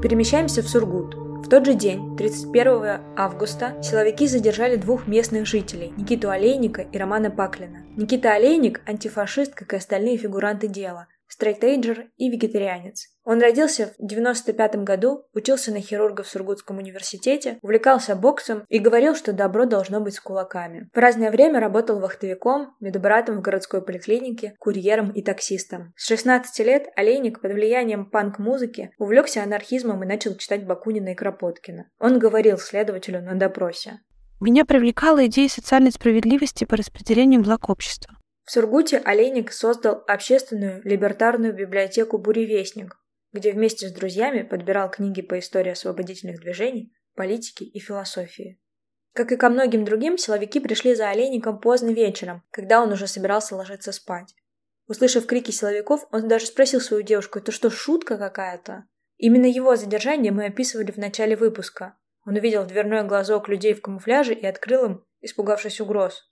Перемещаемся 0.02 0.64
в 0.64 0.68
Сургут. 0.68 1.19
Тот 1.50 1.66
же 1.66 1.74
день, 1.74 2.16
31 2.16 3.02
августа, 3.18 3.76
силовики 3.82 4.28
задержали 4.28 4.76
двух 4.76 5.08
местных 5.08 5.48
жителей– 5.48 5.92
Никиту 5.98 6.30
Олейника 6.30 6.84
и 6.84 6.96
Романа 6.96 7.32
Паклина. 7.32 7.88
Никита 7.98 8.34
Олейник– 8.34 8.82
антифашист, 8.86 9.56
как 9.56 9.74
и 9.74 9.78
остальные 9.78 10.18
фигуранты 10.18 10.68
дела, 10.68 11.08
стрейтейджер 11.30 12.10
и 12.18 12.30
вегетарианец. 12.30 13.08
Он 13.24 13.40
родился 13.40 13.94
в 14.00 14.06
95 14.06 14.78
году, 14.78 15.26
учился 15.34 15.72
на 15.72 15.80
хирурга 15.80 16.24
в 16.24 16.28
Сургутском 16.28 16.80
университете, 16.80 17.60
увлекался 17.62 18.16
боксом 18.16 18.66
и 18.70 18.80
говорил, 18.80 19.16
что 19.16 19.34
добро 19.34 19.66
должно 19.66 20.02
быть 20.02 20.16
с 20.16 20.20
кулаками. 20.20 20.90
В 20.94 20.98
разное 20.98 21.30
время 21.30 21.60
работал 21.60 22.00
вахтовиком, 22.00 22.76
медбратом 22.80 23.38
в 23.38 23.42
городской 23.42 23.84
поликлинике, 23.84 24.56
курьером 24.60 25.12
и 25.12 25.22
таксистом. 25.22 25.94
С 25.96 26.08
16 26.08 26.66
лет 26.66 26.88
Олейник 26.96 27.40
под 27.40 27.54
влиянием 27.54 28.10
панк-музыки 28.10 28.92
увлекся 28.98 29.44
анархизмом 29.44 30.04
и 30.04 30.08
начал 30.08 30.36
читать 30.36 30.66
Бакунина 30.66 31.10
и 31.10 31.16
Кропоткина. 31.16 31.86
Он 32.00 32.18
говорил 32.18 32.58
следователю 32.58 33.22
на 33.22 33.36
допросе. 33.36 34.00
Меня 34.40 34.66
привлекала 34.66 35.28
идея 35.28 35.50
социальной 35.50 35.92
справедливости 35.92 36.64
по 36.64 36.78
распределению 36.78 37.44
благ 37.44 37.70
общества. 37.70 38.19
В 38.50 38.52
Сургуте 38.52 38.98
Олейник 38.98 39.52
создал 39.52 40.04
общественную 40.08 40.82
либертарную 40.84 41.54
библиотеку 41.54 42.18
«Буревестник», 42.18 42.98
где 43.32 43.52
вместе 43.52 43.88
с 43.88 43.92
друзьями 43.92 44.42
подбирал 44.42 44.90
книги 44.90 45.22
по 45.22 45.38
истории 45.38 45.74
освободительных 45.74 46.40
движений, 46.42 46.92
политики 47.14 47.64
и 47.64 47.78
философии. 47.78 48.60
Как 49.14 49.32
и 49.32 49.38
ко 49.38 49.50
многим 49.50 49.86
другим, 49.86 50.18
силовики 50.18 50.60
пришли 50.60 50.96
за 50.96 51.12
Олейником 51.12 51.60
поздно 51.60 51.92
вечером, 51.92 52.42
когда 52.50 52.82
он 52.82 52.92
уже 52.92 53.06
собирался 53.06 53.56
ложиться 53.56 53.92
спать. 53.92 54.34
Услышав 54.88 55.28
крики 55.28 55.52
силовиков, 55.52 56.08
он 56.12 56.28
даже 56.28 56.48
спросил 56.48 56.82
свою 56.82 57.04
девушку, 57.04 57.38
это 57.38 57.52
что, 57.52 57.70
шутка 57.70 58.18
какая-то? 58.18 58.86
Именно 59.18 59.46
его 59.46 59.76
задержание 59.76 60.32
мы 60.32 60.48
описывали 60.48 60.90
в 60.90 60.98
начале 60.98 61.36
выпуска. 61.36 62.00
Он 62.26 62.34
увидел 62.34 62.64
в 62.64 62.68
дверной 62.68 63.04
глазок 63.04 63.48
людей 63.48 63.76
в 63.76 63.82
камуфляже 63.84 64.34
и 64.34 64.48
открыл 64.48 64.86
им, 64.86 65.06
испугавшись 65.22 65.80
угроз. 65.82 66.28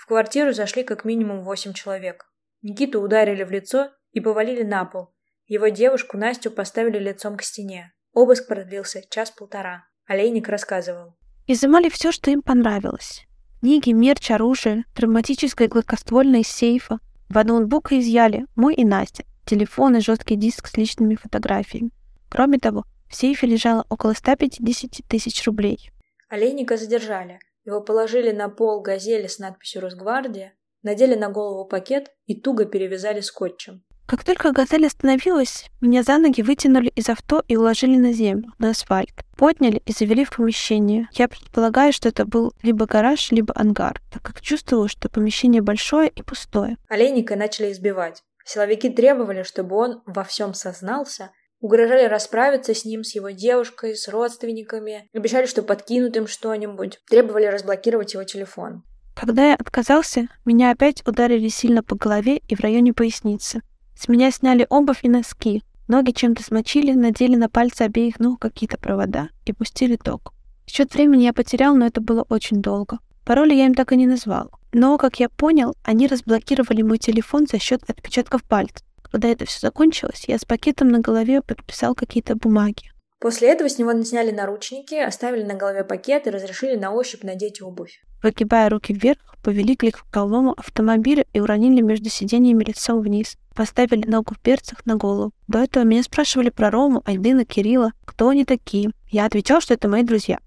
В 0.00 0.06
квартиру 0.06 0.54
зашли 0.54 0.82
как 0.82 1.04
минимум 1.04 1.44
восемь 1.44 1.74
человек. 1.74 2.24
Никиту 2.62 3.02
ударили 3.02 3.44
в 3.44 3.50
лицо 3.50 3.90
и 4.12 4.20
повалили 4.20 4.62
на 4.62 4.86
пол. 4.86 5.12
Его 5.46 5.68
девушку 5.68 6.16
Настю 6.16 6.50
поставили 6.50 6.98
лицом 6.98 7.36
к 7.36 7.42
стене. 7.42 7.92
Обыск 8.14 8.48
продлился 8.48 9.02
час-полтора. 9.10 9.84
Олейник 10.06 10.48
рассказывал. 10.48 11.18
Изымали 11.46 11.90
все, 11.90 12.12
что 12.12 12.30
им 12.30 12.40
понравилось. 12.40 13.26
Книги, 13.60 13.90
мерч, 13.90 14.30
оружие, 14.30 14.84
травматическое 14.96 15.68
гладкоствольное 15.68 16.40
из 16.40 16.48
сейфа. 16.48 16.98
Два 17.28 17.44
ноутбука 17.44 18.00
изъяли, 18.00 18.46
мой 18.56 18.76
и 18.76 18.86
Настя, 18.86 19.24
телефон 19.44 19.98
и 19.98 20.00
жесткий 20.00 20.36
диск 20.36 20.66
с 20.66 20.78
личными 20.78 21.16
фотографиями. 21.16 21.90
Кроме 22.30 22.58
того, 22.58 22.86
в 23.10 23.14
сейфе 23.14 23.46
лежало 23.46 23.84
около 23.90 24.14
150 24.14 25.06
тысяч 25.06 25.44
рублей. 25.44 25.90
Олейника 26.30 26.78
задержали. 26.78 27.38
Его 27.64 27.80
положили 27.80 28.30
на 28.32 28.48
пол 28.48 28.80
газели 28.80 29.26
с 29.26 29.38
надписью 29.38 29.82
«Росгвардия», 29.82 30.54
надели 30.82 31.14
на 31.14 31.28
голову 31.28 31.66
пакет 31.66 32.10
и 32.26 32.40
туго 32.40 32.64
перевязали 32.64 33.20
скотчем. 33.20 33.84
Как 34.10 34.24
только 34.24 34.50
«Газель» 34.50 34.86
остановилась, 34.86 35.66
меня 35.80 36.02
за 36.02 36.18
ноги 36.18 36.42
вытянули 36.42 36.88
из 36.96 37.08
авто 37.08 37.44
и 37.46 37.54
уложили 37.54 37.96
на 37.96 38.12
землю, 38.12 38.52
на 38.58 38.70
асфальт. 38.70 39.14
Подняли 39.36 39.80
и 39.86 39.92
завели 39.92 40.24
в 40.24 40.34
помещение. 40.34 41.08
Я 41.12 41.28
предполагаю, 41.28 41.92
что 41.92 42.08
это 42.08 42.24
был 42.24 42.52
либо 42.62 42.86
гараж, 42.86 43.30
либо 43.30 43.54
ангар, 43.54 44.02
так 44.12 44.20
как 44.22 44.40
чувствовала, 44.40 44.88
что 44.88 45.08
помещение 45.08 45.62
большое 45.62 46.08
и 46.08 46.22
пустое. 46.22 46.76
Олейника 46.88 47.36
начали 47.36 47.70
избивать. 47.70 48.24
Силовики 48.44 48.90
требовали, 48.90 49.44
чтобы 49.44 49.76
он 49.76 50.02
во 50.06 50.24
всем 50.24 50.54
сознался, 50.54 51.30
угрожали 51.60 52.04
расправиться 52.06 52.74
с 52.74 52.84
ним, 52.84 53.04
с 53.04 53.14
его 53.14 53.30
девушкой, 53.30 53.96
с 53.96 54.08
родственниками, 54.08 55.08
обещали, 55.14 55.46
что 55.46 55.62
подкинут 55.62 56.16
им 56.16 56.26
что-нибудь, 56.26 57.00
требовали 57.08 57.46
разблокировать 57.46 58.14
его 58.14 58.24
телефон. 58.24 58.82
Когда 59.14 59.48
я 59.50 59.54
отказался, 59.54 60.28
меня 60.44 60.70
опять 60.70 61.06
ударили 61.06 61.48
сильно 61.48 61.82
по 61.82 61.94
голове 61.94 62.40
и 62.48 62.54
в 62.54 62.60
районе 62.60 62.92
поясницы. 62.92 63.60
С 63.94 64.08
меня 64.08 64.30
сняли 64.30 64.66
обувь 64.70 65.00
и 65.04 65.08
носки. 65.08 65.62
Ноги 65.88 66.12
чем-то 66.12 66.42
смочили, 66.42 66.92
надели 66.92 67.36
на 67.36 67.48
пальцы 67.48 67.82
обеих 67.82 68.18
ног 68.18 68.40
какие-то 68.40 68.78
провода 68.78 69.28
и 69.44 69.52
пустили 69.52 69.96
ток. 69.96 70.32
Счет 70.66 70.94
времени 70.94 71.24
я 71.24 71.32
потерял, 71.32 71.74
но 71.74 71.86
это 71.86 72.00
было 72.00 72.24
очень 72.28 72.62
долго. 72.62 72.98
Пароли 73.24 73.54
я 73.54 73.66
им 73.66 73.74
так 73.74 73.92
и 73.92 73.96
не 73.96 74.06
назвал. 74.06 74.50
Но, 74.72 74.96
как 74.98 75.18
я 75.18 75.28
понял, 75.28 75.74
они 75.82 76.06
разблокировали 76.06 76.82
мой 76.82 76.98
телефон 76.98 77.46
за 77.46 77.58
счет 77.58 77.82
отпечатков 77.88 78.44
пальцев. 78.44 78.86
Когда 79.10 79.28
это 79.28 79.44
все 79.44 79.60
закончилось, 79.60 80.24
я 80.26 80.38
с 80.38 80.44
пакетом 80.44 80.88
на 80.88 81.00
голове 81.00 81.42
подписал 81.42 81.94
какие-то 81.94 82.36
бумаги. 82.36 82.90
После 83.20 83.48
этого 83.48 83.68
с 83.68 83.78
него 83.78 83.92
сняли 84.02 84.30
наручники, 84.30 84.94
оставили 84.94 85.42
на 85.42 85.54
голове 85.54 85.84
пакет 85.84 86.26
и 86.26 86.30
разрешили 86.30 86.76
на 86.76 86.90
ощупь 86.92 87.22
надеть 87.22 87.60
обувь. 87.60 88.00
Выгибая 88.22 88.68
руки 88.70 88.94
вверх, 88.94 89.36
повели 89.42 89.76
к 89.76 89.82
легковому 89.82 90.52
автомобилю 90.56 91.24
и 91.32 91.40
уронили 91.40 91.82
между 91.82 92.08
сиденьями 92.08 92.64
лицом 92.64 93.00
вниз. 93.00 93.36
Поставили 93.54 94.06
ногу 94.06 94.34
в 94.34 94.40
перцах 94.40 94.86
на 94.86 94.96
голову. 94.96 95.32
До 95.48 95.58
этого 95.58 95.84
меня 95.84 96.02
спрашивали 96.02 96.50
про 96.50 96.70
Рому, 96.70 97.02
Айдына, 97.04 97.44
Кирилла, 97.44 97.92
кто 98.06 98.28
они 98.28 98.44
такие. 98.44 98.90
Я 99.10 99.26
отвечал, 99.26 99.60
что 99.60 99.74
это 99.74 99.88
мои 99.88 100.02
друзья. 100.02 100.38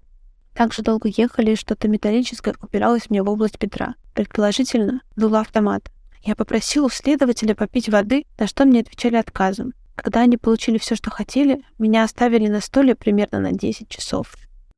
Так 0.54 0.72
же 0.72 0.82
долго 0.82 1.08
ехали, 1.08 1.52
и 1.52 1.56
что-то 1.56 1.86
металлическое 1.86 2.54
упиралось 2.60 3.10
мне 3.10 3.22
в 3.22 3.28
область 3.28 3.58
бедра. 3.58 3.94
Предположительно, 4.14 5.02
дуло 5.16 5.40
автомат. 5.40 5.90
Я 6.24 6.34
попросил 6.34 6.86
у 6.86 6.88
следователя 6.88 7.54
попить 7.54 7.90
воды, 7.90 8.24
на 8.38 8.46
что 8.46 8.64
мне 8.64 8.80
отвечали 8.80 9.16
отказом. 9.16 9.74
Когда 9.94 10.20
они 10.20 10.38
получили 10.38 10.78
все, 10.78 10.96
что 10.96 11.10
хотели, 11.10 11.62
меня 11.78 12.02
оставили 12.02 12.48
на 12.48 12.60
столе 12.60 12.94
примерно 12.94 13.40
на 13.40 13.52
10 13.52 13.88
часов. 13.90 14.34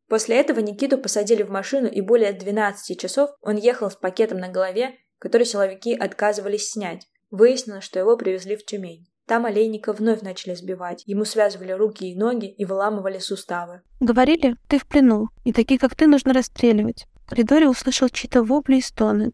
После 0.09 0.36
этого 0.36 0.59
Никиту 0.61 0.99
посадили 0.99 1.44
в 1.44 1.51
машину, 1.51 1.88
и 1.88 2.01
более 2.01 2.32
12 2.32 3.01
часов 3.01 3.30
он 3.40 3.57
ехал 3.57 3.90
с 3.90 3.97
пакетом 3.97 4.38
на 4.38 4.49
голове, 4.49 4.97
который 5.18 5.47
силовики 5.47 5.94
отказывались 5.94 6.70
снять. 6.70 7.07
Выяснилось, 7.30 7.84
что 7.84 7.99
его 8.01 8.16
привезли 8.16 8.57
в 8.57 8.64
Тюмень. 8.64 9.07
Там 9.26 9.44
олейника 9.47 9.92
вновь 9.92 10.22
начали 10.22 10.55
сбивать. 10.55 11.03
Ему 11.07 11.24
связывали 11.24 11.72
руки 11.72 12.07
и 12.07 12.16
ноги 12.16 12.47
и 12.47 12.64
выламывали 12.64 13.18
суставы. 13.18 13.82
Говорили, 13.99 14.57
ты 14.68 14.78
в 14.78 14.86
плену, 14.86 15.28
и 15.44 15.53
такие, 15.53 15.80
как 15.80 15.97
ты, 15.97 16.07
нужно 16.07 16.32
расстреливать. 16.32 17.07
В 17.24 17.30
коридоре 17.30 17.68
услышал 17.68 18.09
чьи-то 18.09 18.44
вопли 18.44 18.76
и 18.76 18.80
стоны. 18.80 19.32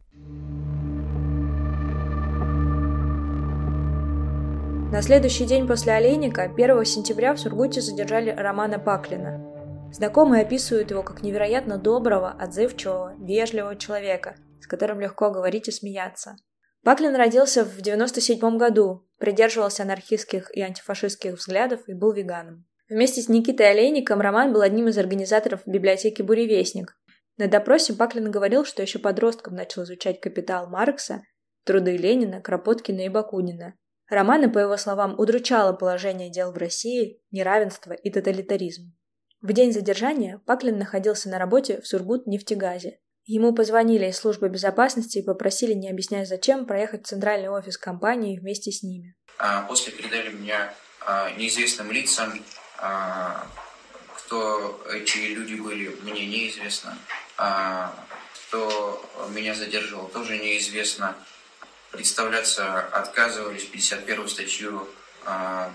На 4.93 5.01
следующий 5.01 5.47
день 5.47 5.67
после 5.67 5.95
Олейника, 5.95 6.43
1 6.43 6.85
сентября, 6.85 7.33
в 7.33 7.41
Сургуте 7.41 7.81
задержали 7.81 8.29
Романа 8.29 8.79
Паклина. 8.79 9.41
Знакомые 9.91 10.43
описывают 10.43 10.91
его 10.91 11.03
как 11.03 11.23
невероятно 11.23 11.79
доброго, 11.79 12.31
отзывчивого, 12.31 13.15
вежливого 13.19 13.77
человека, 13.77 14.37
с 14.61 14.67
которым 14.67 15.01
легко 15.01 15.31
говорить 15.31 15.67
и 15.67 15.71
смеяться. 15.71 16.37
Паклин 16.85 17.17
родился 17.17 17.65
в 17.65 17.81
97 17.81 18.59
году, 18.59 19.09
придерживался 19.17 19.85
анархистских 19.85 20.55
и 20.55 20.61
антифашистских 20.61 21.39
взглядов 21.39 21.81
и 21.87 21.95
был 21.95 22.13
веганом. 22.13 22.67
Вместе 22.91 23.23
с 23.23 23.31
Никитой 23.31 23.71
Олейником 23.71 24.21
Роман 24.21 24.53
был 24.53 24.61
одним 24.61 24.89
из 24.89 24.99
организаторов 24.99 25.63
библиотеки 25.65 26.21
«Буревестник». 26.21 26.99
На 27.39 27.49
допросе 27.49 27.95
Паклин 27.95 28.31
говорил, 28.31 28.67
что 28.67 28.83
еще 28.83 28.99
подростком 28.99 29.55
начал 29.55 29.85
изучать 29.85 30.21
«Капитал» 30.21 30.69
Маркса, 30.69 31.23
труды 31.65 31.97
Ленина, 31.97 32.43
Кропоткина 32.43 33.07
и 33.07 33.09
Бакунина, 33.09 33.73
Романа, 34.13 34.49
по 34.49 34.59
его 34.59 34.77
словам, 34.77 35.19
удручало 35.19 35.73
положение 35.73 36.31
дел 36.31 36.53
в 36.53 36.57
России, 36.57 37.21
неравенство 37.31 37.93
и 37.93 38.11
тоталитаризм. 38.11 38.93
В 39.41 39.53
день 39.53 39.73
задержания 39.73 40.41
Паклин 40.47 40.79
находился 40.79 41.29
на 41.29 41.39
работе 41.39 41.81
в 41.81 41.87
Сургут-нефтегазе. 41.87 43.01
Ему 43.25 43.55
позвонили 43.55 44.07
из 44.07 44.17
службы 44.17 44.49
безопасности 44.49 45.19
и 45.19 45.23
попросили, 45.23 45.73
не 45.75 45.89
объясняя 45.89 46.25
зачем, 46.25 46.67
проехать 46.67 47.07
в 47.07 47.09
центральный 47.09 47.49
офис 47.49 47.79
компании 47.79 48.39
вместе 48.39 48.71
с 48.71 48.83
ними. 48.83 49.17
А, 49.39 49.63
после 49.63 49.93
передали 49.93 50.31
меня 50.33 50.75
а, 51.07 51.31
неизвестным 51.33 51.91
лицам. 51.91 52.33
А, 52.79 53.47
кто 54.17 54.81
эти 54.93 55.35
люди 55.35 55.55
были, 55.55 55.89
мне 56.03 56.27
неизвестно. 56.27 56.97
Кто 58.47 59.05
меня 59.31 59.55
задерживал, 59.55 60.09
тоже 60.09 60.39
неизвестно 60.39 61.17
представляться 61.93 62.81
отказывались 62.81 63.65
51 63.67 64.29
статью, 64.29 64.89
а, 65.25 65.73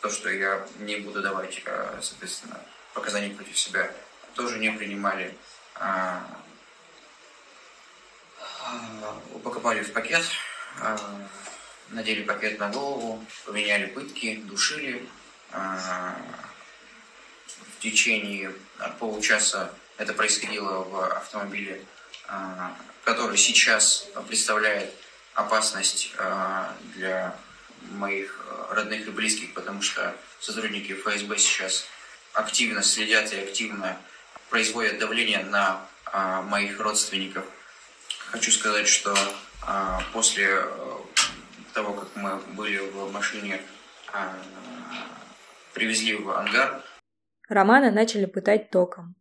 то, 0.00 0.10
что 0.10 0.30
я 0.30 0.66
не 0.78 0.96
буду 0.96 1.22
давать, 1.22 1.62
а, 1.66 1.98
соответственно, 2.00 2.60
показания 2.94 3.34
против 3.34 3.58
себя, 3.58 3.90
тоже 4.34 4.58
не 4.58 4.70
принимали. 4.70 5.34
А, 5.74 6.22
упаковали 9.32 9.82
в 9.82 9.92
пакет, 9.92 10.22
надели 11.88 12.22
пакет 12.22 12.60
на 12.60 12.68
голову, 12.68 13.24
поменяли 13.44 13.86
пытки, 13.86 14.36
душили. 14.36 15.08
В 15.50 16.22
течение 17.80 18.54
получаса 19.00 19.74
это 19.96 20.12
происходило 20.12 20.84
в 20.84 21.16
автомобиле 21.16 21.84
который 23.04 23.36
сейчас 23.36 24.08
представляет 24.28 24.92
опасность 25.34 26.12
э, 26.18 26.66
для 26.94 27.36
моих 27.92 28.44
э, 28.46 28.74
родных 28.74 29.06
и 29.06 29.10
близких, 29.10 29.54
потому 29.54 29.82
что 29.82 30.14
сотрудники 30.40 30.92
ФСБ 30.92 31.38
сейчас 31.38 31.86
активно 32.32 32.82
следят 32.82 33.32
и 33.32 33.40
активно 33.40 33.96
производят 34.48 34.98
давление 34.98 35.44
на 35.44 35.86
э, 36.12 36.42
моих 36.42 36.78
родственников. 36.80 37.44
Хочу 38.30 38.52
сказать, 38.52 38.86
что 38.86 39.16
после 40.12 40.64
того, 41.74 41.94
как 41.94 42.08
мы 42.14 42.36
были 42.54 42.78
в 42.78 43.12
машине, 43.12 43.60
привезли 45.74 46.14
в 46.14 46.30
ангар. 46.30 46.82
Романа 47.48 47.90
начали 47.90 48.26
пытать 48.26 48.70
током. 48.70 49.19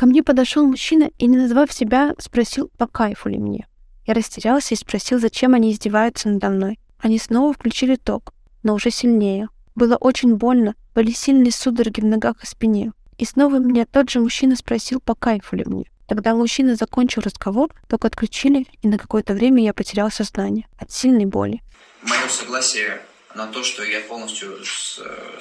Ко 0.00 0.06
мне 0.06 0.22
подошел 0.22 0.64
мужчина 0.64 1.10
и, 1.18 1.26
не 1.26 1.36
назвав 1.36 1.70
себя, 1.70 2.14
спросил, 2.16 2.70
по 2.78 2.86
кайфу 2.86 3.28
ли 3.28 3.36
мне. 3.36 3.68
Я 4.06 4.14
растерялся 4.14 4.72
и 4.72 4.78
спросил, 4.78 5.18
зачем 5.18 5.52
они 5.52 5.70
издеваются 5.70 6.30
надо 6.30 6.48
мной. 6.48 6.78
Они 7.00 7.18
снова 7.18 7.52
включили 7.52 7.96
ток, 7.96 8.32
но 8.62 8.72
уже 8.72 8.90
сильнее. 8.90 9.48
Было 9.74 9.96
очень 9.96 10.36
больно, 10.36 10.74
были 10.94 11.10
сильные 11.10 11.52
судороги 11.52 12.00
в 12.00 12.06
ногах 12.06 12.42
и 12.42 12.46
спине. 12.46 12.92
И 13.18 13.26
снова 13.26 13.56
меня 13.58 13.84
тот 13.84 14.08
же 14.08 14.20
мужчина 14.20 14.56
спросил, 14.56 15.00
по 15.00 15.14
кайфу 15.14 15.56
ли 15.56 15.66
мне. 15.66 15.84
Тогда 16.08 16.34
мужчина 16.34 16.76
закончил 16.76 17.20
разговор, 17.20 17.68
ток 17.86 18.06
отключили, 18.06 18.64
и 18.80 18.88
на 18.88 18.96
какое-то 18.96 19.34
время 19.34 19.62
я 19.62 19.74
потерял 19.74 20.10
сознание 20.10 20.66
от 20.78 20.90
сильной 20.90 21.26
боли. 21.26 21.60
Мое 22.04 22.26
согласие 22.30 23.02
на 23.34 23.48
то, 23.48 23.62
что 23.62 23.84
я 23.84 24.00
полностью 24.00 24.56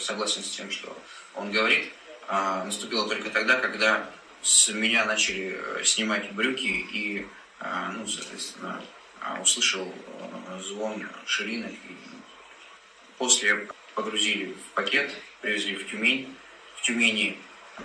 согласен 0.02 0.44
с 0.44 0.50
тем, 0.50 0.70
что 0.70 0.94
он 1.38 1.50
говорит, 1.50 1.86
а, 2.28 2.66
наступило 2.66 3.08
только 3.08 3.30
тогда, 3.30 3.56
когда 3.56 4.06
с 4.42 4.70
меня 4.70 5.06
начали 5.06 5.58
э, 5.58 5.84
снимать 5.84 6.32
брюки 6.32 6.66
и, 6.66 7.28
э, 7.60 7.92
ну, 7.94 8.08
соответственно, 8.08 8.82
э, 9.22 9.42
услышал 9.42 9.94
звон 10.62 11.08
ширинок. 11.26 11.72
И 11.72 11.98
после 13.18 13.68
погрузили 13.96 14.54
в 14.54 14.74
пакет, 14.74 15.12
привезли 15.42 15.76
в 15.76 15.90
Тюмень. 15.90 16.36
В 16.76 16.82
Тюмени 16.82 17.38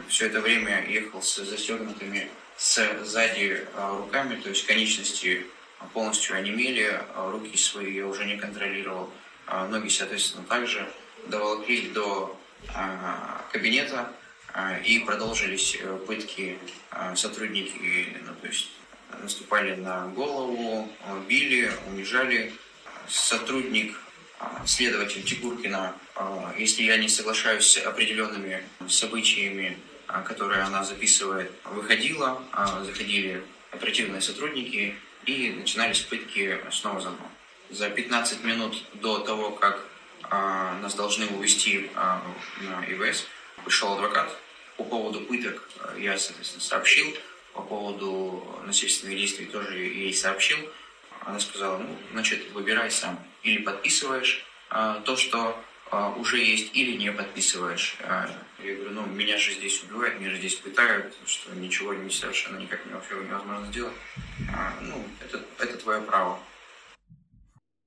все 0.09 0.27
это 0.27 0.41
время 0.41 0.87
ехал 0.89 1.23
с 1.23 1.37
застегнутыми 1.37 2.31
сзади 2.57 3.67
руками, 3.75 4.41
то 4.41 4.49
есть 4.49 4.65
конечности 4.67 5.45
полностью 5.93 6.37
онемели, 6.37 7.01
руки 7.17 7.57
свои 7.57 7.95
я 7.95 8.07
уже 8.07 8.25
не 8.25 8.37
контролировал, 8.37 9.11
ноги, 9.69 9.89
соответственно, 9.89 10.45
также 10.45 10.89
доволокли 11.27 11.89
до 11.89 12.39
кабинета, 13.51 14.01
а, 14.01 14.13
и 14.85 15.01
продолжились 15.01 15.77
э, 15.81 15.99
пытки 16.07 16.59
а, 16.91 17.17
сотрудники, 17.17 18.17
ну, 18.25 18.35
то 18.41 18.47
есть 18.47 18.71
наступали 19.23 19.75
на 19.75 20.07
голову, 20.09 20.89
били, 21.29 21.73
унижали. 21.89 22.53
Сотрудник, 23.09 23.99
а, 24.39 24.63
следователь 24.67 25.23
Тигуркина, 25.23 25.95
если 26.57 26.85
я 26.85 26.97
не 26.97 27.09
соглашаюсь 27.09 27.67
с 27.67 27.77
определенными 27.79 28.63
событиями, 28.89 29.77
которые 30.25 30.63
она 30.63 30.85
записывает, 30.85 31.51
выходила, 31.65 32.43
заходили 32.83 33.43
оперативные 33.73 34.23
сотрудники 34.23 34.95
и 35.27 35.51
начинались 35.51 36.01
пытки 36.01 36.61
снова 36.71 37.01
заново. 37.01 37.29
за 37.71 37.91
15 37.91 38.45
минут 38.45 38.83
до 38.95 39.19
того, 39.19 39.51
как 39.51 39.85
а, 40.23 40.79
нас 40.81 40.95
должны 40.95 41.27
увезти 41.27 41.91
а, 41.95 42.23
на 42.61 42.85
ИВС, 42.87 43.27
пришел 43.65 43.95
адвокат. 43.95 44.37
По 44.77 44.85
поводу 44.85 45.21
пыток 45.21 45.69
я, 45.99 46.19
соответственно, 46.19 46.63
сообщил. 46.63 47.07
По 47.53 47.63
поводу 47.63 48.45
насильственных 48.67 49.17
действий 49.17 49.47
тоже 49.47 49.79
ей 49.79 50.13
сообщил. 50.13 50.59
Она 51.21 51.39
сказала, 51.39 51.79
ну, 51.79 51.97
значит, 52.13 52.51
выбирай 52.53 52.91
сам. 52.91 53.19
Или 53.43 53.63
подписываешь 53.63 54.45
а, 54.71 55.01
то, 55.01 55.17
что 55.17 55.57
а, 55.91 56.11
уже 56.17 56.43
есть, 56.43 56.75
или 56.75 56.97
не 56.97 57.13
подписываешь. 57.13 57.97
Я 58.01 58.75
говорю, 58.77 58.91
ну, 58.91 59.07
меня 59.07 59.37
же 59.39 59.53
здесь 59.53 59.83
убивают, 59.85 60.19
меня 60.19 60.31
же 60.31 60.39
здесь 60.39 60.55
пытают, 60.55 61.15
что 61.27 61.55
ничего 61.55 61.93
не 61.93 62.11
совершенно 62.11 62.59
никак 62.59 62.85
невозможно 62.87 63.67
сделать. 63.67 63.93
А, 64.53 64.75
ну, 64.81 65.05
это, 65.21 65.43
это 65.59 65.77
твое 65.77 66.01
право. 66.01 66.41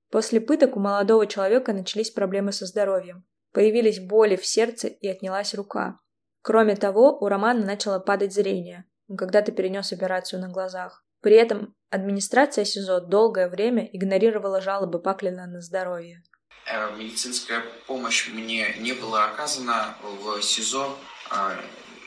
После 0.10 0.40
пыток 0.40 0.78
у 0.78 0.80
молодого 0.80 1.28
человека 1.28 1.74
начались 1.74 2.12
проблемы 2.12 2.52
со 2.52 2.66
здоровьем. 2.66 3.26
Появились 3.52 4.00
боли 4.00 4.36
в 4.36 4.46
сердце 4.46 4.88
и 4.88 5.08
отнялась 5.08 5.54
рука. 5.54 6.00
Кроме 6.48 6.78
того, 6.78 7.18
у 7.20 7.28
Романа 7.28 7.66
начало 7.66 8.00
падать 8.00 8.34
зрение. 8.34 8.86
Он 9.10 9.18
когда-то 9.18 9.52
перенес 9.52 9.92
операцию 9.92 10.40
на 10.40 10.48
глазах. 10.48 11.04
При 11.22 11.36
этом 11.36 11.76
администрация 11.90 12.64
СИЗО 12.64 13.02
долгое 13.02 13.50
время 13.50 13.90
игнорировала 13.92 14.62
жалобы 14.62 15.00
Паклина 15.00 15.46
на 15.46 15.60
здоровье. 15.60 16.24
Э, 16.66 16.96
медицинская 16.96 17.64
помощь 17.86 18.30
мне 18.30 18.74
не 18.80 18.94
была 18.94 19.26
оказана 19.26 19.98
в 20.02 20.42
СИЗО, 20.42 20.98
а 21.32 21.52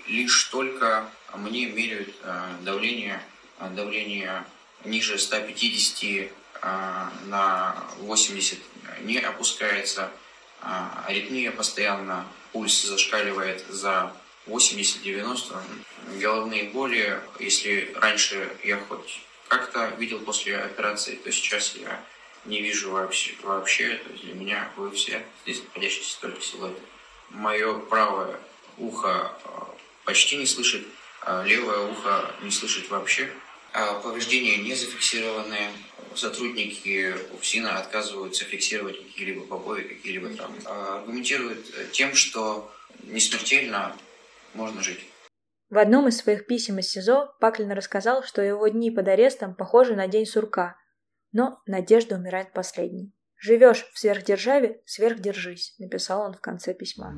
лишь 0.09 0.45
только 0.45 1.05
мне 1.35 1.67
меряют 1.67 2.09
э, 2.23 2.41
давление, 2.65 3.21
давление 3.77 4.47
ниже 4.87 5.19
150 5.19 6.33
а, 6.63 7.13
на 7.27 7.77
80 7.99 8.59
не 9.03 9.19
опускается, 9.19 10.11
а, 10.63 11.05
аритмия 11.07 11.51
постоянно, 11.51 12.25
пульс 12.53 12.85
зашкаливает 12.85 13.67
за 13.69 14.11
80-90, 14.47 15.57
головные 16.21 16.71
боли, 16.71 17.21
если 17.39 17.93
раньше 17.95 18.51
я 18.65 18.79
хоть 18.79 19.21
как-то 19.49 19.89
видел 19.99 20.21
после 20.21 20.59
операции, 20.59 21.17
то 21.17 21.31
сейчас 21.31 21.75
я 21.77 22.03
не 22.45 22.63
вижу 22.63 22.91
вообще, 22.91 23.35
вообще 23.43 23.97
то 23.97 24.11
есть 24.13 24.25
для 24.25 24.35
меня 24.35 24.71
вы 24.77 24.91
все 24.93 25.25
здесь 25.45 25.63
находящиеся 25.65 26.21
только 26.21 26.41
силуэты. 26.41 26.81
Мое 27.31 27.79
правое 27.79 28.39
ухо 28.79 29.37
а, 29.45 29.75
почти 30.05 30.37
не 30.37 30.47
слышит, 30.47 30.87
а 31.23 31.45
левое 31.45 31.81
ухо 31.81 32.35
не 32.43 32.51
слышит 32.51 32.89
вообще. 32.89 33.31
Повреждения 34.03 34.57
не 34.57 34.75
зафиксированные, 34.75 35.71
сотрудники 36.17 37.15
УФСИНа 37.35 37.79
отказываются 37.79 38.45
фиксировать 38.45 38.99
какие-либо 38.99 39.47
побои, 39.47 39.83
какие-либо 39.83 40.31
травмы. 40.31 40.59
А, 40.65 40.99
аргументируют 40.99 41.93
тем, 41.93 42.15
что 42.15 42.73
не 43.05 43.21
смертельно 43.21 43.97
можно 44.55 44.83
жить. 44.83 45.01
В 45.71 45.79
одном 45.79 46.09
из 46.09 46.17
своих 46.17 46.47
писем 46.47 46.79
из 46.81 46.91
СИЗО 46.91 47.37
Паклин 47.41 47.71
рассказал, 47.71 48.25
что 48.25 48.43
его 48.43 48.67
дни 48.69 48.91
под 48.91 49.07
арестом 49.09 49.55
похожи 49.55 49.95
на 49.95 50.09
день 50.09 50.27
сурка, 50.27 50.77
но 51.33 51.61
надежда 51.67 52.17
умирает 52.17 52.53
последней. 52.53 53.15
«Живешь 53.37 53.89
в 53.93 53.99
сверхдержаве, 53.99 54.83
сверхдержись»,— 54.85 55.75
написал 55.79 56.23
он 56.23 56.35
в 56.35 56.41
конце 56.41 56.75
письма. 56.75 57.15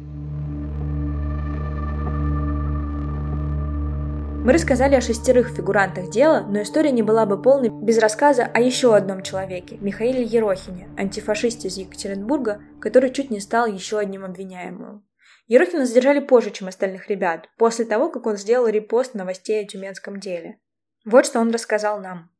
Мы 4.45 4.53
рассказали 4.53 4.97
о 4.97 5.01
шестерых 5.01 5.49
фигурантах 5.51 6.11
дела, 6.11 6.41
но 6.41 6.63
история 6.63 6.91
не 6.91 7.03
была 7.03 7.27
бы 7.27 7.41
полной 7.41 7.71
без 7.71 7.99
рассказа 7.99 8.45
о 8.45 8.61
еще 8.61 8.95
одном 8.95 9.23
человеке, 9.23 9.79
Михаиле 9.81 10.25
Ерохине, 10.25 10.91
антифашисте 10.99 11.69
из 11.69 11.77
Екатеринбурга, 11.77 12.61
который 12.81 13.13
чуть 13.13 13.31
не 13.31 13.39
стал 13.39 13.67
еще 13.67 13.99
одним 13.99 14.25
обвиняемым. 14.25 15.05
Ерохина 15.53 15.85
задержали 15.85 16.21
позже, 16.21 16.51
чем 16.51 16.69
остальных 16.69 17.09
ребят, 17.11 17.51
после 17.59 17.85
того, 17.85 18.11
как 18.11 18.25
он 18.27 18.39
сделал 18.39 18.69
репост 18.69 19.13
новостей 19.13 19.63
о 19.63 19.69
тюменском 19.69 20.19
деле. 20.19 20.59
Вот 21.05 21.27
что 21.27 21.41
он 21.41 21.51
рассказал 21.51 22.01
нам. 22.01 22.31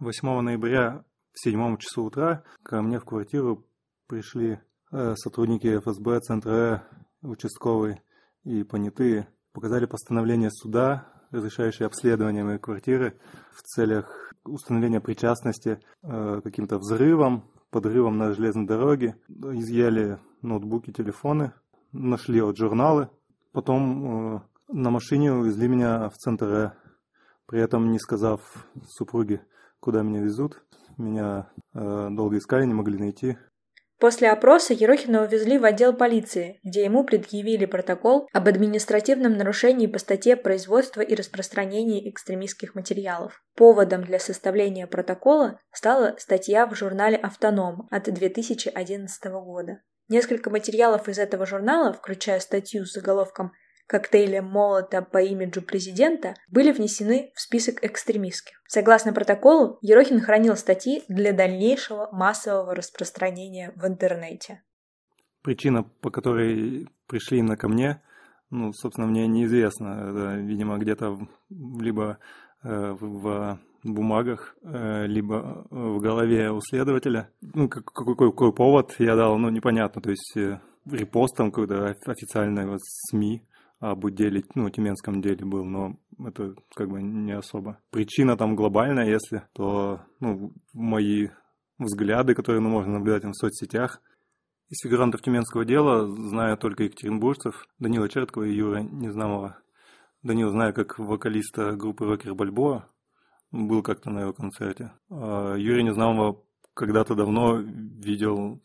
8 0.00 0.40
ноября 0.40 1.04
в 1.32 1.40
7 1.40 1.76
часу 1.76 2.02
утра 2.02 2.42
ко 2.64 2.82
мне 2.82 2.98
в 2.98 3.04
квартиру 3.04 3.64
пришли 4.08 4.58
э, 4.90 5.14
сотрудники 5.14 5.78
ФСБ, 5.78 6.18
Центра 6.18 6.88
участковый 7.22 8.02
и 8.42 8.64
понятые 8.64 9.28
показали 9.52 9.86
постановление 9.86 10.50
суда, 10.50 11.06
разрешающее 11.30 11.86
обследование 11.86 12.42
моей 12.42 12.58
квартиры 12.58 13.20
в 13.52 13.62
целях 13.62 14.32
установления 14.44 15.00
причастности 15.00 15.78
э, 16.02 16.40
каким-то 16.42 16.78
взрывам, 16.78 17.48
подрывам 17.70 18.18
на 18.18 18.32
железной 18.32 18.66
дороге. 18.66 19.16
Изъяли 19.28 20.18
ноутбуки, 20.42 20.92
телефоны, 20.92 21.52
нашли 21.96 22.40
вот 22.40 22.56
журналы. 22.56 23.08
Потом 23.52 24.36
э, 24.36 24.40
на 24.68 24.90
машине 24.90 25.32
увезли 25.32 25.68
меня 25.68 26.08
в 26.08 26.16
центр 26.16 26.46
Э, 26.46 26.70
при 27.46 27.62
этом 27.62 27.92
не 27.92 27.98
сказав 27.98 28.40
супруге, 28.88 29.40
куда 29.80 30.02
меня 30.02 30.20
везут. 30.20 30.62
Меня 30.98 31.50
э, 31.74 32.08
долго 32.10 32.38
искали, 32.38 32.64
не 32.64 32.74
могли 32.74 32.98
найти. 32.98 33.36
После 33.98 34.30
опроса 34.30 34.74
Ерохина 34.74 35.22
увезли 35.22 35.58
в 35.58 35.64
отдел 35.64 35.94
полиции, 35.94 36.60
где 36.62 36.84
ему 36.84 37.02
предъявили 37.04 37.64
протокол 37.64 38.28
об 38.34 38.46
административном 38.46 39.38
нарушении 39.38 39.86
по 39.86 39.98
статье 39.98 40.36
«Производство 40.36 41.00
и 41.00 41.14
распространение 41.14 42.10
экстремистских 42.10 42.74
материалов». 42.74 43.42
Поводом 43.54 44.04
для 44.04 44.18
составления 44.18 44.86
протокола 44.86 45.60
стала 45.72 46.14
статья 46.18 46.66
в 46.66 46.74
журнале 46.74 47.16
«Автоном» 47.16 47.88
от 47.90 48.04
2011 48.12 49.24
года. 49.32 49.80
Несколько 50.08 50.50
материалов 50.50 51.08
из 51.08 51.18
этого 51.18 51.46
журнала, 51.46 51.92
включая 51.92 52.38
статью 52.40 52.84
с 52.86 52.92
заголовком 52.92 53.52
коктейля 53.86 54.42
молота 54.42 55.02
по 55.02 55.18
имиджу 55.18 55.62
президента 55.62 56.34
были 56.48 56.72
внесены 56.72 57.32
в 57.34 57.40
список 57.40 57.84
экстремистских. 57.84 58.62
Согласно 58.68 59.12
протоколу, 59.12 59.78
Ерохин 59.82 60.20
хранил 60.20 60.56
статьи 60.56 61.02
для 61.08 61.32
дальнейшего 61.32 62.08
массового 62.12 62.74
распространения 62.74 63.72
в 63.76 63.86
интернете. 63.86 64.62
Причина, 65.42 65.84
по 65.84 66.10
которой 66.10 66.88
пришли 67.06 67.38
именно 67.38 67.56
ко 67.56 67.68
мне, 67.68 68.02
ну, 68.50 68.72
собственно, 68.72 69.06
мне 69.06 69.26
неизвестно. 69.26 70.10
Это, 70.10 70.40
видимо, 70.40 70.78
где-то 70.78 71.18
либо 71.50 72.18
э, 72.62 72.96
в 72.98 73.58
бумагах, 73.94 74.56
э, 74.62 75.06
либо 75.06 75.66
в 75.70 75.98
голове 76.00 76.50
у 76.50 76.60
следователя. 76.60 77.30
Ну, 77.40 77.68
какой, 77.68 78.16
какой 78.16 78.52
повод 78.52 78.94
я 78.98 79.16
дал, 79.16 79.38
ну, 79.38 79.50
непонятно. 79.50 80.02
То 80.02 80.10
есть 80.10 80.36
э, 80.36 80.60
репостом 80.90 81.50
какой-то 81.50 81.94
официальной 82.06 82.66
вот 82.66 82.80
СМИ 82.82 83.42
об 83.78 84.10
деле, 84.10 84.42
ну, 84.54 84.70
тюменском 84.70 85.20
деле 85.20 85.44
был, 85.44 85.64
но 85.64 85.96
это 86.24 86.54
как 86.74 86.88
бы 86.88 87.02
не 87.02 87.32
особо. 87.32 87.78
Причина 87.90 88.36
там 88.36 88.56
глобальная, 88.56 89.06
если, 89.06 89.42
то, 89.52 90.00
ну, 90.20 90.52
мои 90.72 91.28
взгляды, 91.78 92.34
которые 92.34 92.62
ну, 92.62 92.70
можно 92.70 92.94
наблюдать 92.94 93.24
в 93.24 93.34
соцсетях, 93.34 94.00
из 94.68 94.80
фигурантов 94.82 95.22
тюменского 95.22 95.64
дела 95.64 96.08
знаю 96.08 96.56
только 96.56 96.84
екатеринбуржцев, 96.84 97.68
Данила 97.78 98.08
Черткова 98.08 98.44
и 98.44 98.54
Юра 98.54 98.80
Незнамова. 98.80 99.58
Данила 100.22 100.50
знаю 100.50 100.74
как 100.74 100.98
вокалиста 100.98 101.76
группы 101.76 102.04
Рокер 102.04 102.34
Бальбоа, 102.34 102.88
был 103.52 103.82
как-то 103.82 104.10
на 104.10 104.20
его 104.20 104.32
концерте. 104.32 104.92
А 105.10 105.54
Юрия 105.56 105.82
Незнамова 105.82 106.42
когда-то 106.74 107.14
давно 107.14 107.56
видел 107.56 108.60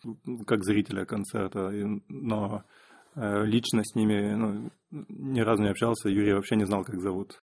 как 0.46 0.64
зрителя 0.64 1.06
концерта, 1.06 1.72
но 2.10 2.64
Э, 3.16 3.44
лично 3.46 3.84
с 3.84 3.94
ними 3.96 4.34
ну, 4.36 4.72
ни 4.90 5.42
разу 5.42 5.64
не 5.64 5.70
общался, 5.70 6.10
Юрий 6.10 6.34
вообще 6.34 6.56
не 6.56 6.66
знал, 6.66 6.84
как 6.84 7.02
зовут. 7.02 7.42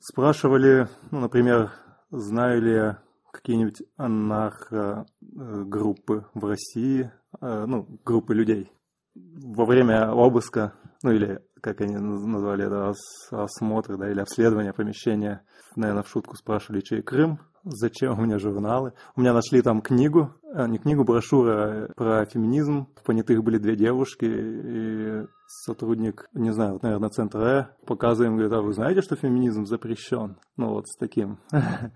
Спрашивали, 0.00 0.88
ну, 1.10 1.20
например, 1.20 1.70
Знаю 2.10 2.62
ли 2.62 2.72
я 2.72 3.02
какие-нибудь 3.32 3.82
анархо-группы 3.98 6.24
в 6.32 6.42
России, 6.42 7.12
э, 7.42 7.66
ну, 7.66 7.86
группы 8.02 8.34
людей? 8.34 8.72
Во 9.14 9.66
время 9.66 10.10
обыска, 10.10 10.72
ну 11.02 11.12
или 11.12 11.42
как 11.60 11.82
они 11.82 11.98
назвали 11.98 12.64
это, 12.64 12.88
ос 12.88 13.28
осмотр, 13.30 13.98
да, 13.98 14.10
или 14.10 14.20
обследование 14.20 14.72
помещения, 14.72 15.44
наверное, 15.76 16.02
в 16.02 16.08
шутку 16.08 16.34
спрашивали, 16.36 16.80
чей 16.80 17.02
Крым. 17.02 17.40
Зачем 17.64 18.18
у 18.18 18.22
меня 18.22 18.38
журналы. 18.38 18.92
У 19.16 19.20
меня 19.20 19.32
нашли 19.32 19.62
там 19.62 19.80
книгу, 19.80 20.34
а, 20.54 20.66
не 20.66 20.78
книгу, 20.78 21.04
брошюра 21.04 21.88
про 21.96 22.24
феминизм. 22.26 22.88
В 22.96 23.04
понятых 23.04 23.42
были 23.42 23.58
две 23.58 23.76
девушки, 23.76 24.24
и 24.26 25.26
сотрудник, 25.46 26.28
не 26.34 26.52
знаю, 26.52 26.74
вот, 26.74 26.82
наверное, 26.82 27.08
центра 27.10 27.38
Э, 27.38 27.66
показываем, 27.86 28.34
говорит, 28.34 28.52
а 28.52 28.60
вы 28.60 28.72
знаете, 28.72 29.00
что 29.00 29.16
феминизм 29.16 29.64
запрещен? 29.64 30.36
Ну 30.56 30.70
вот 30.74 30.88
с 30.88 30.96
таким. 30.96 31.38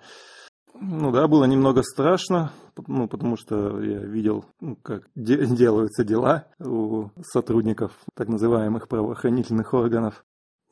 Ну 0.84 1.12
да, 1.12 1.28
было 1.28 1.44
немного 1.44 1.82
страшно, 1.82 2.50
ну, 2.88 3.06
потому 3.06 3.36
что 3.36 3.80
я 3.80 4.00
видел, 4.00 4.46
ну, 4.60 4.74
как 4.74 5.08
де- 5.14 5.46
делаются 5.46 6.02
дела 6.02 6.46
у 6.58 7.10
сотрудников 7.22 7.92
так 8.14 8.28
называемых 8.28 8.88
правоохранительных 8.88 9.74
органов. 9.74 10.24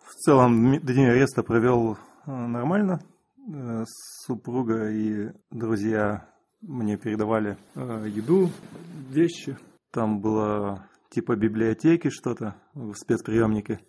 В 0.02 0.14
целом, 0.14 0.80
день 0.80 1.04
ареста 1.04 1.42
провел 1.42 1.96
э, 2.26 2.30
нормально. 2.32 3.00
Э, 3.52 3.84
супруга 4.26 4.90
и 4.90 5.30
друзья 5.50 6.28
мне 6.60 6.96
передавали 6.96 7.56
э, 7.74 8.06
еду, 8.08 8.48
вещи. 9.08 9.56
Там 9.90 10.20
было 10.20 10.86
типа 11.10 11.34
библиотеки 11.34 12.10
что-то 12.10 12.54
в 12.74 12.94
спецприемнике. 12.94 13.80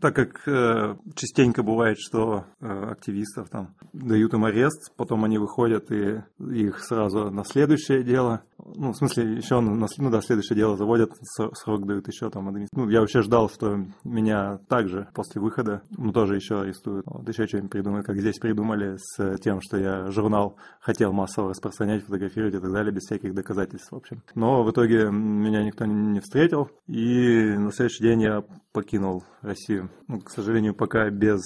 Так 0.00 0.14
как 0.14 0.48
э, 0.48 0.96
частенько 1.14 1.62
бывает, 1.62 1.98
что 1.98 2.46
э, 2.60 2.90
активистов 2.90 3.50
там 3.50 3.74
дают 3.92 4.32
им 4.32 4.44
арест, 4.44 4.92
потом 4.96 5.24
они 5.24 5.38
выходят 5.38 5.90
и 5.90 6.22
их 6.38 6.80
сразу 6.80 7.30
на 7.30 7.44
следующее 7.44 8.02
дело. 8.02 8.42
Ну, 8.58 8.92
в 8.92 8.96
смысле, 8.96 9.36
еще 9.36 9.60
на, 9.60 9.86
ну 9.98 10.10
да, 10.10 10.20
следующее 10.22 10.56
дело 10.56 10.76
заводят, 10.76 11.12
срок 11.54 11.86
дают 11.86 12.08
еще 12.08 12.30
там. 12.30 12.50
Ну, 12.72 12.88
я 12.88 13.00
вообще 13.00 13.22
ждал, 13.22 13.50
что 13.50 13.84
меня 14.04 14.58
также 14.68 15.08
после 15.14 15.40
выхода, 15.40 15.82
ну, 15.90 16.12
тоже 16.12 16.36
еще 16.36 16.62
арестуют. 16.62 17.04
Вот 17.06 17.28
еще 17.28 17.46
что-нибудь 17.46 17.70
придумают, 17.70 18.06
как 18.06 18.18
здесь 18.18 18.38
придумали 18.38 18.96
с 18.98 19.38
тем, 19.38 19.60
что 19.60 19.76
я 19.76 20.10
журнал 20.10 20.56
хотел 20.80 21.12
массово 21.12 21.50
распространять, 21.50 22.04
фотографировать 22.04 22.54
и 22.54 22.58
так 22.58 22.72
далее, 22.72 22.92
без 22.92 23.02
всяких 23.02 23.34
доказательств, 23.34 23.92
в 23.92 23.96
общем. 23.96 24.22
Но 24.34 24.62
в 24.62 24.70
итоге 24.70 25.10
меня 25.10 25.62
никто 25.62 25.84
не 25.84 26.20
встретил, 26.20 26.70
и 26.86 27.54
на 27.56 27.70
следующий 27.72 28.02
день 28.02 28.22
я 28.22 28.44
покинул 28.72 29.24
Россию. 29.42 29.89
Ну, 30.08 30.20
к 30.20 30.30
сожалению, 30.30 30.74
пока 30.74 31.08
без 31.10 31.40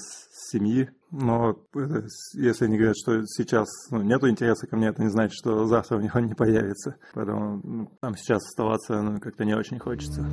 семьи. 0.50 0.90
Но 1.10 1.56
это, 1.74 2.06
если 2.34 2.64
они 2.64 2.76
говорят, 2.76 2.96
что 2.96 3.24
сейчас 3.26 3.68
ну, 3.90 4.02
нету 4.02 4.28
интереса 4.28 4.66
ко 4.66 4.76
мне, 4.76 4.88
это 4.88 5.02
не 5.02 5.10
значит, 5.10 5.34
что 5.34 5.66
завтра 5.66 5.96
у 5.96 6.00
них 6.00 6.14
он 6.14 6.26
не 6.26 6.34
появится. 6.34 6.96
Поэтому 7.14 7.60
ну, 7.62 7.90
там 8.00 8.16
сейчас 8.16 8.44
оставаться 8.44 9.00
ну, 9.00 9.20
как-то 9.20 9.44
не 9.44 9.54
очень 9.54 9.78
хочется. 9.78 10.26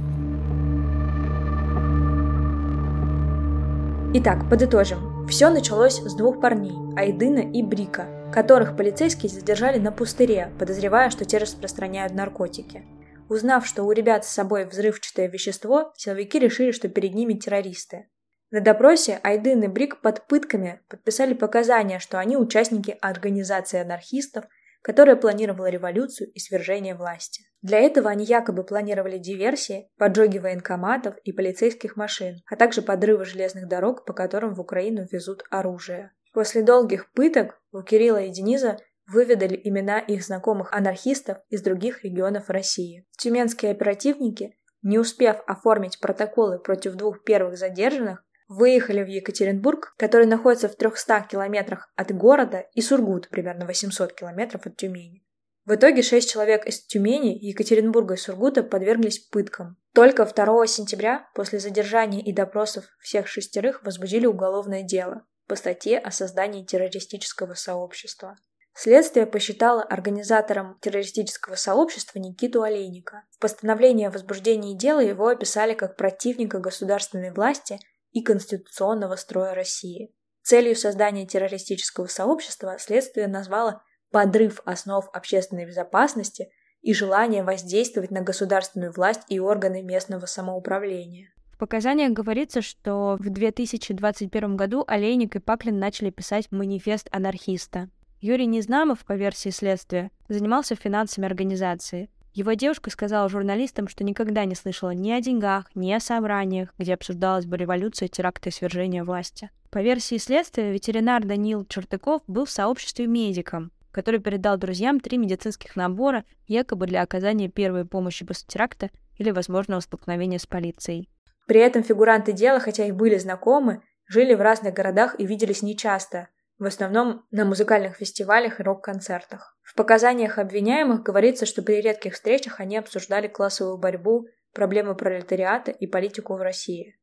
Итак, 4.14 4.50
подытожим. 4.50 5.26
Все 5.28 5.50
началось 5.50 6.02
с 6.02 6.16
двух 6.16 6.42
парней, 6.42 6.76
Айдына 6.98 7.40
и 7.40 7.64
Брика, 7.64 8.08
которых 8.34 8.76
полицейские 8.76 9.30
задержали 9.30 9.80
на 9.80 9.94
пустыре, 9.94 10.52
подозревая, 10.60 11.10
что 11.10 11.24
те 11.24 11.38
распространяют 11.38 12.14
наркотики. 12.14 12.84
Узнав, 13.32 13.66
что 13.66 13.84
у 13.84 13.94
ребят 13.94 14.26
с 14.26 14.28
собой 14.28 14.66
взрывчатое 14.66 15.30
вещество, 15.30 15.94
силовики 15.96 16.38
решили, 16.38 16.72
что 16.72 16.90
перед 16.90 17.14
ними 17.14 17.34
террористы. 17.36 18.10
На 18.50 18.60
допросе 18.60 19.22
Айдын 19.24 19.64
и 19.64 19.68
Брик 19.70 20.02
под 20.02 20.28
пытками 20.28 20.82
подписали 20.90 21.34
показания, 21.34 22.00
что 22.00 22.20
они 22.20 22.36
участники 22.36 22.98
организации 23.00 23.80
анархистов, 23.80 24.44
которая 24.82 25.16
планировала 25.16 25.68
революцию 25.68 26.30
и 26.34 26.40
свержение 26.40 26.94
власти. 26.94 27.44
Для 27.62 27.80
этого 27.80 28.10
они 28.10 28.26
якобы 28.26 28.66
планировали 28.66 29.18
диверсии, 29.18 29.90
поджоги 29.98 30.38
военкоматов 30.38 31.16
и 31.24 31.32
полицейских 31.32 31.96
машин, 31.96 32.42
а 32.52 32.58
также 32.58 32.82
подрывы 32.82 33.24
железных 33.24 33.70
дорог, 33.70 34.04
по 34.04 34.12
которым 34.12 34.56
в 34.56 34.60
Украину 34.60 35.08
везут 35.10 35.46
оружие. 35.50 36.12
После 36.34 36.64
долгих 36.64 37.10
пыток 37.14 37.62
у 37.72 37.82
Кирилла 37.82 38.24
и 38.24 38.30
Дениза 38.30 38.78
выведали 39.12 39.60
имена 39.64 40.00
их 40.00 40.24
знакомых 40.24 40.74
анархистов 40.74 41.38
из 41.50 41.62
других 41.62 42.04
регионов 42.04 42.50
России. 42.50 43.06
Тюменские 43.18 43.72
оперативники, 43.72 44.56
не 44.82 44.98
успев 44.98 45.38
оформить 45.48 46.00
протоколы 46.00 46.60
против 46.60 46.96
двух 46.96 47.24
первых 47.24 47.58
задержанных, 47.58 48.24
выехали 48.48 49.04
в 49.04 49.08
Екатеринбург, 49.08 49.94
который 49.98 50.26
находится 50.26 50.68
в 50.68 50.76
300 50.76 51.28
километрах 51.30 51.92
от 51.96 52.12
города, 52.12 52.66
и 52.74 52.82
Сургут, 52.82 53.30
примерно 53.30 53.66
800 53.66 54.14
километров 54.14 54.66
от 54.66 54.76
Тюмени. 54.76 55.24
В 55.66 55.76
итоге 55.76 56.02
шесть 56.02 56.32
человек 56.32 56.66
из 56.66 56.84
Тюмени, 56.86 57.38
Екатеринбурга 57.40 58.16
и 58.16 58.18
Сургута 58.18 58.64
подверглись 58.64 59.20
пыткам. 59.20 59.78
Только 59.94 60.26
2 60.26 60.68
сентября, 60.68 61.30
после 61.36 61.60
задержания 61.60 62.22
и 62.22 62.34
допросов 62.34 62.86
всех 63.00 63.28
шестерых, 63.28 63.84
возбудили 63.84 64.26
уголовное 64.26 64.84
дело 64.84 65.26
по 65.48 65.56
статье 65.56 66.00
о 66.00 66.12
создании 66.12 66.66
террористического 66.66 67.54
сообщества. 67.54 68.38
Следствие 68.74 69.26
посчитало 69.26 69.84
организатором 69.84 70.78
террористического 70.82 71.56
сообщества 71.56 72.20
Никиту 72.20 72.64
Олейника. 72.64 73.24
В 73.32 73.40
постановлении 73.40 74.08
о 74.08 74.12
возбуждении 74.12 74.78
дела 74.78 75.02
его 75.02 75.28
описали 75.28 75.74
как 75.74 75.98
противника 75.98 76.60
государственной 76.60 77.32
власти 77.32 77.80
и 78.12 78.24
конституционного 78.24 79.16
строя 79.18 79.54
России. 79.54 80.14
Целью 80.44 80.76
создания 80.76 81.28
террористического 81.28 82.08
сообщества 82.08 82.78
следствие 82.80 83.28
назвало 83.28 83.84
подрыв 84.12 84.62
основ 84.66 85.08
общественной 85.14 85.66
безопасности 85.66 86.50
и 86.82 86.94
желание 86.94 87.44
воздействовать 87.44 88.12
на 88.12 88.22
государственную 88.22 88.92
власть 88.92 89.22
и 89.28 89.40
органы 89.40 89.84
местного 89.84 90.26
самоуправления. 90.26 91.32
В 91.54 91.58
показаниях 91.58 92.12
говорится, 92.12 92.62
что 92.62 93.18
в 93.20 93.30
2021 93.30 94.58
году 94.58 94.84
Олейник 94.88 95.36
и 95.36 95.40
Паклин 95.40 95.78
начали 95.78 96.10
писать 96.10 96.52
манифест 96.52 97.08
анархиста. 97.12 97.90
Юрий 98.24 98.46
Незнамов, 98.46 99.04
по 99.04 99.14
версии 99.14 99.50
следствия, 99.50 100.12
занимался 100.30 100.76
финансами 100.76 101.26
организации. 101.26 102.08
Его 102.36 102.54
девушка 102.54 102.92
сказала 102.92 103.28
журналистам, 103.28 103.88
что 103.88 104.04
никогда 104.04 104.46
не 104.46 104.54
слышала 104.54 104.92
ни 104.92 105.10
о 105.10 105.20
деньгах, 105.20 105.66
ни 105.74 105.92
о 105.92 106.00
собраниях, 106.00 106.72
где 106.78 106.94
обсуждалась 106.94 107.48
бы 107.48 107.58
революция, 107.58 108.08
теракты 108.10 108.50
и 108.50 108.52
свержение 108.52 109.04
власти. 109.04 109.50
По 109.72 109.80
версии 109.80 110.20
следствия, 110.20 110.72
ветеринар 110.72 111.26
Даниил 111.26 111.66
Чертыков 111.66 112.22
был 112.28 112.46
в 112.46 112.52
сообществе 112.52 113.08
медиком, 113.08 113.72
который 113.92 114.20
передал 114.20 114.56
друзьям 114.56 115.00
три 115.00 115.18
медицинских 115.18 115.76
набора, 115.76 116.24
якобы 116.46 116.86
для 116.86 117.02
оказания 117.02 117.50
первой 117.50 117.86
помощи 117.86 118.24
после 118.24 118.46
теракта 118.48 118.92
или 119.18 119.32
возможного 119.32 119.80
столкновения 119.80 120.38
с 120.38 120.46
полицией. 120.46 121.10
При 121.48 121.60
этом 121.60 121.82
фигуранты 121.82 122.34
дела, 122.34 122.60
хотя 122.60 122.86
и 122.86 122.92
были 122.92 123.18
знакомы, 123.18 123.82
жили 124.06 124.36
в 124.36 124.42
разных 124.42 124.76
городах 124.76 125.16
и 125.18 125.26
виделись 125.26 125.64
нечасто– 125.64 126.28
в 126.62 126.66
основном 126.66 127.26
на 127.32 127.44
музыкальных 127.44 127.96
фестивалях 127.96 128.60
и 128.60 128.64
рок-концертах. 128.64 129.58
В 129.64 129.74
показаниях 129.74 130.38
обвиняемых 130.38 131.02
говорится, 131.02 131.48
что 131.48 131.64
при 131.64 131.82
редких 131.82 132.14
встречах 132.14 132.60
они 132.60 132.78
обсуждали 132.78 133.28
классовую 133.28 133.80
борьбу, 133.80 134.28
проблемы 134.54 134.96
пролетариата 134.96 135.72
и 135.72 135.88
политику 135.88 136.36
в 136.36 136.42
России. 136.42 137.00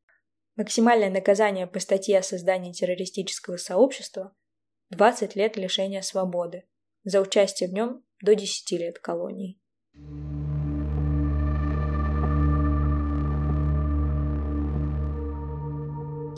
Максимальное 0.55 1.09
наказание 1.09 1.67
по 1.67 1.81
статье 1.81 2.19
о 2.19 2.23
создании 2.23 2.71
террористического 2.71 3.57
сообщества– 3.57 4.33
20 4.91 5.35
лет 5.35 5.57
лишения 5.57 6.03
свободы, 6.03 6.63
за 7.03 7.19
участие 7.19 7.67
в 7.67 7.73
нем 7.73 8.01
до 8.21 8.35
10 8.35 8.71
лет 8.79 8.99
колонии. 8.99 9.59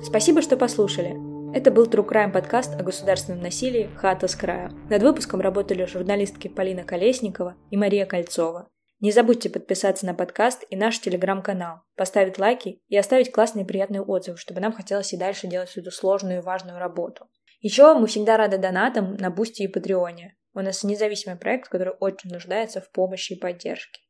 Спасибо, 0.04 0.42
что 0.42 0.58
послушали. 0.58 1.31
Это 1.54 1.70
был 1.70 1.86
True 1.86 2.08
Crime 2.08 2.32
подкаст 2.32 2.80
о 2.80 2.84
государственном 2.84 3.42
насилии 3.42 3.90
«Хата 3.98 4.30
с 4.30 4.38
краю». 4.38 4.72
Над 4.90 5.04
выпуском 5.04 5.42
работали 5.42 5.84
журналистки 5.84 6.48
Полина 6.48 6.86
Колесникова 6.86 7.58
и 7.70 7.76
Мария 7.76 8.06
Кольцова. 8.06 8.70
Не 9.02 9.12
забудьте 9.12 9.50
подписаться 9.50 10.06
на 10.06 10.14
подкаст 10.14 10.64
и 10.70 10.78
наш 10.78 11.02
телеграм-канал, 11.02 11.82
поставить 11.98 12.40
лайки 12.40 12.82
и 12.88 12.96
оставить 12.96 13.34
классные 13.34 13.66
и 13.66 13.68
приятные 13.68 14.02
отзывы, 14.02 14.38
чтобы 14.38 14.62
нам 14.62 14.72
хотелось 14.72 15.12
и 15.12 15.18
дальше 15.18 15.48
делать 15.48 15.76
эту 15.76 15.92
сложную 15.92 16.40
и 16.40 16.42
важную 16.42 16.80
работу. 16.80 17.28
Еще 17.60 17.94
мы 17.96 18.08
всегда 18.08 18.38
рады 18.38 18.58
донатам 18.58 19.16
на 19.18 19.30
Boosty 19.30 19.64
и 19.64 19.68
Patreon 19.68 20.22
е. 20.22 20.38
У 20.54 20.62
нас 20.62 20.86
независимый 20.86 21.38
проект, 21.38 21.68
который 21.68 21.94
очень 22.00 22.32
нуждается 22.32 22.80
в 22.80 22.90
помощи 22.92 23.34
и 23.34 23.40
поддержке. 23.40 24.01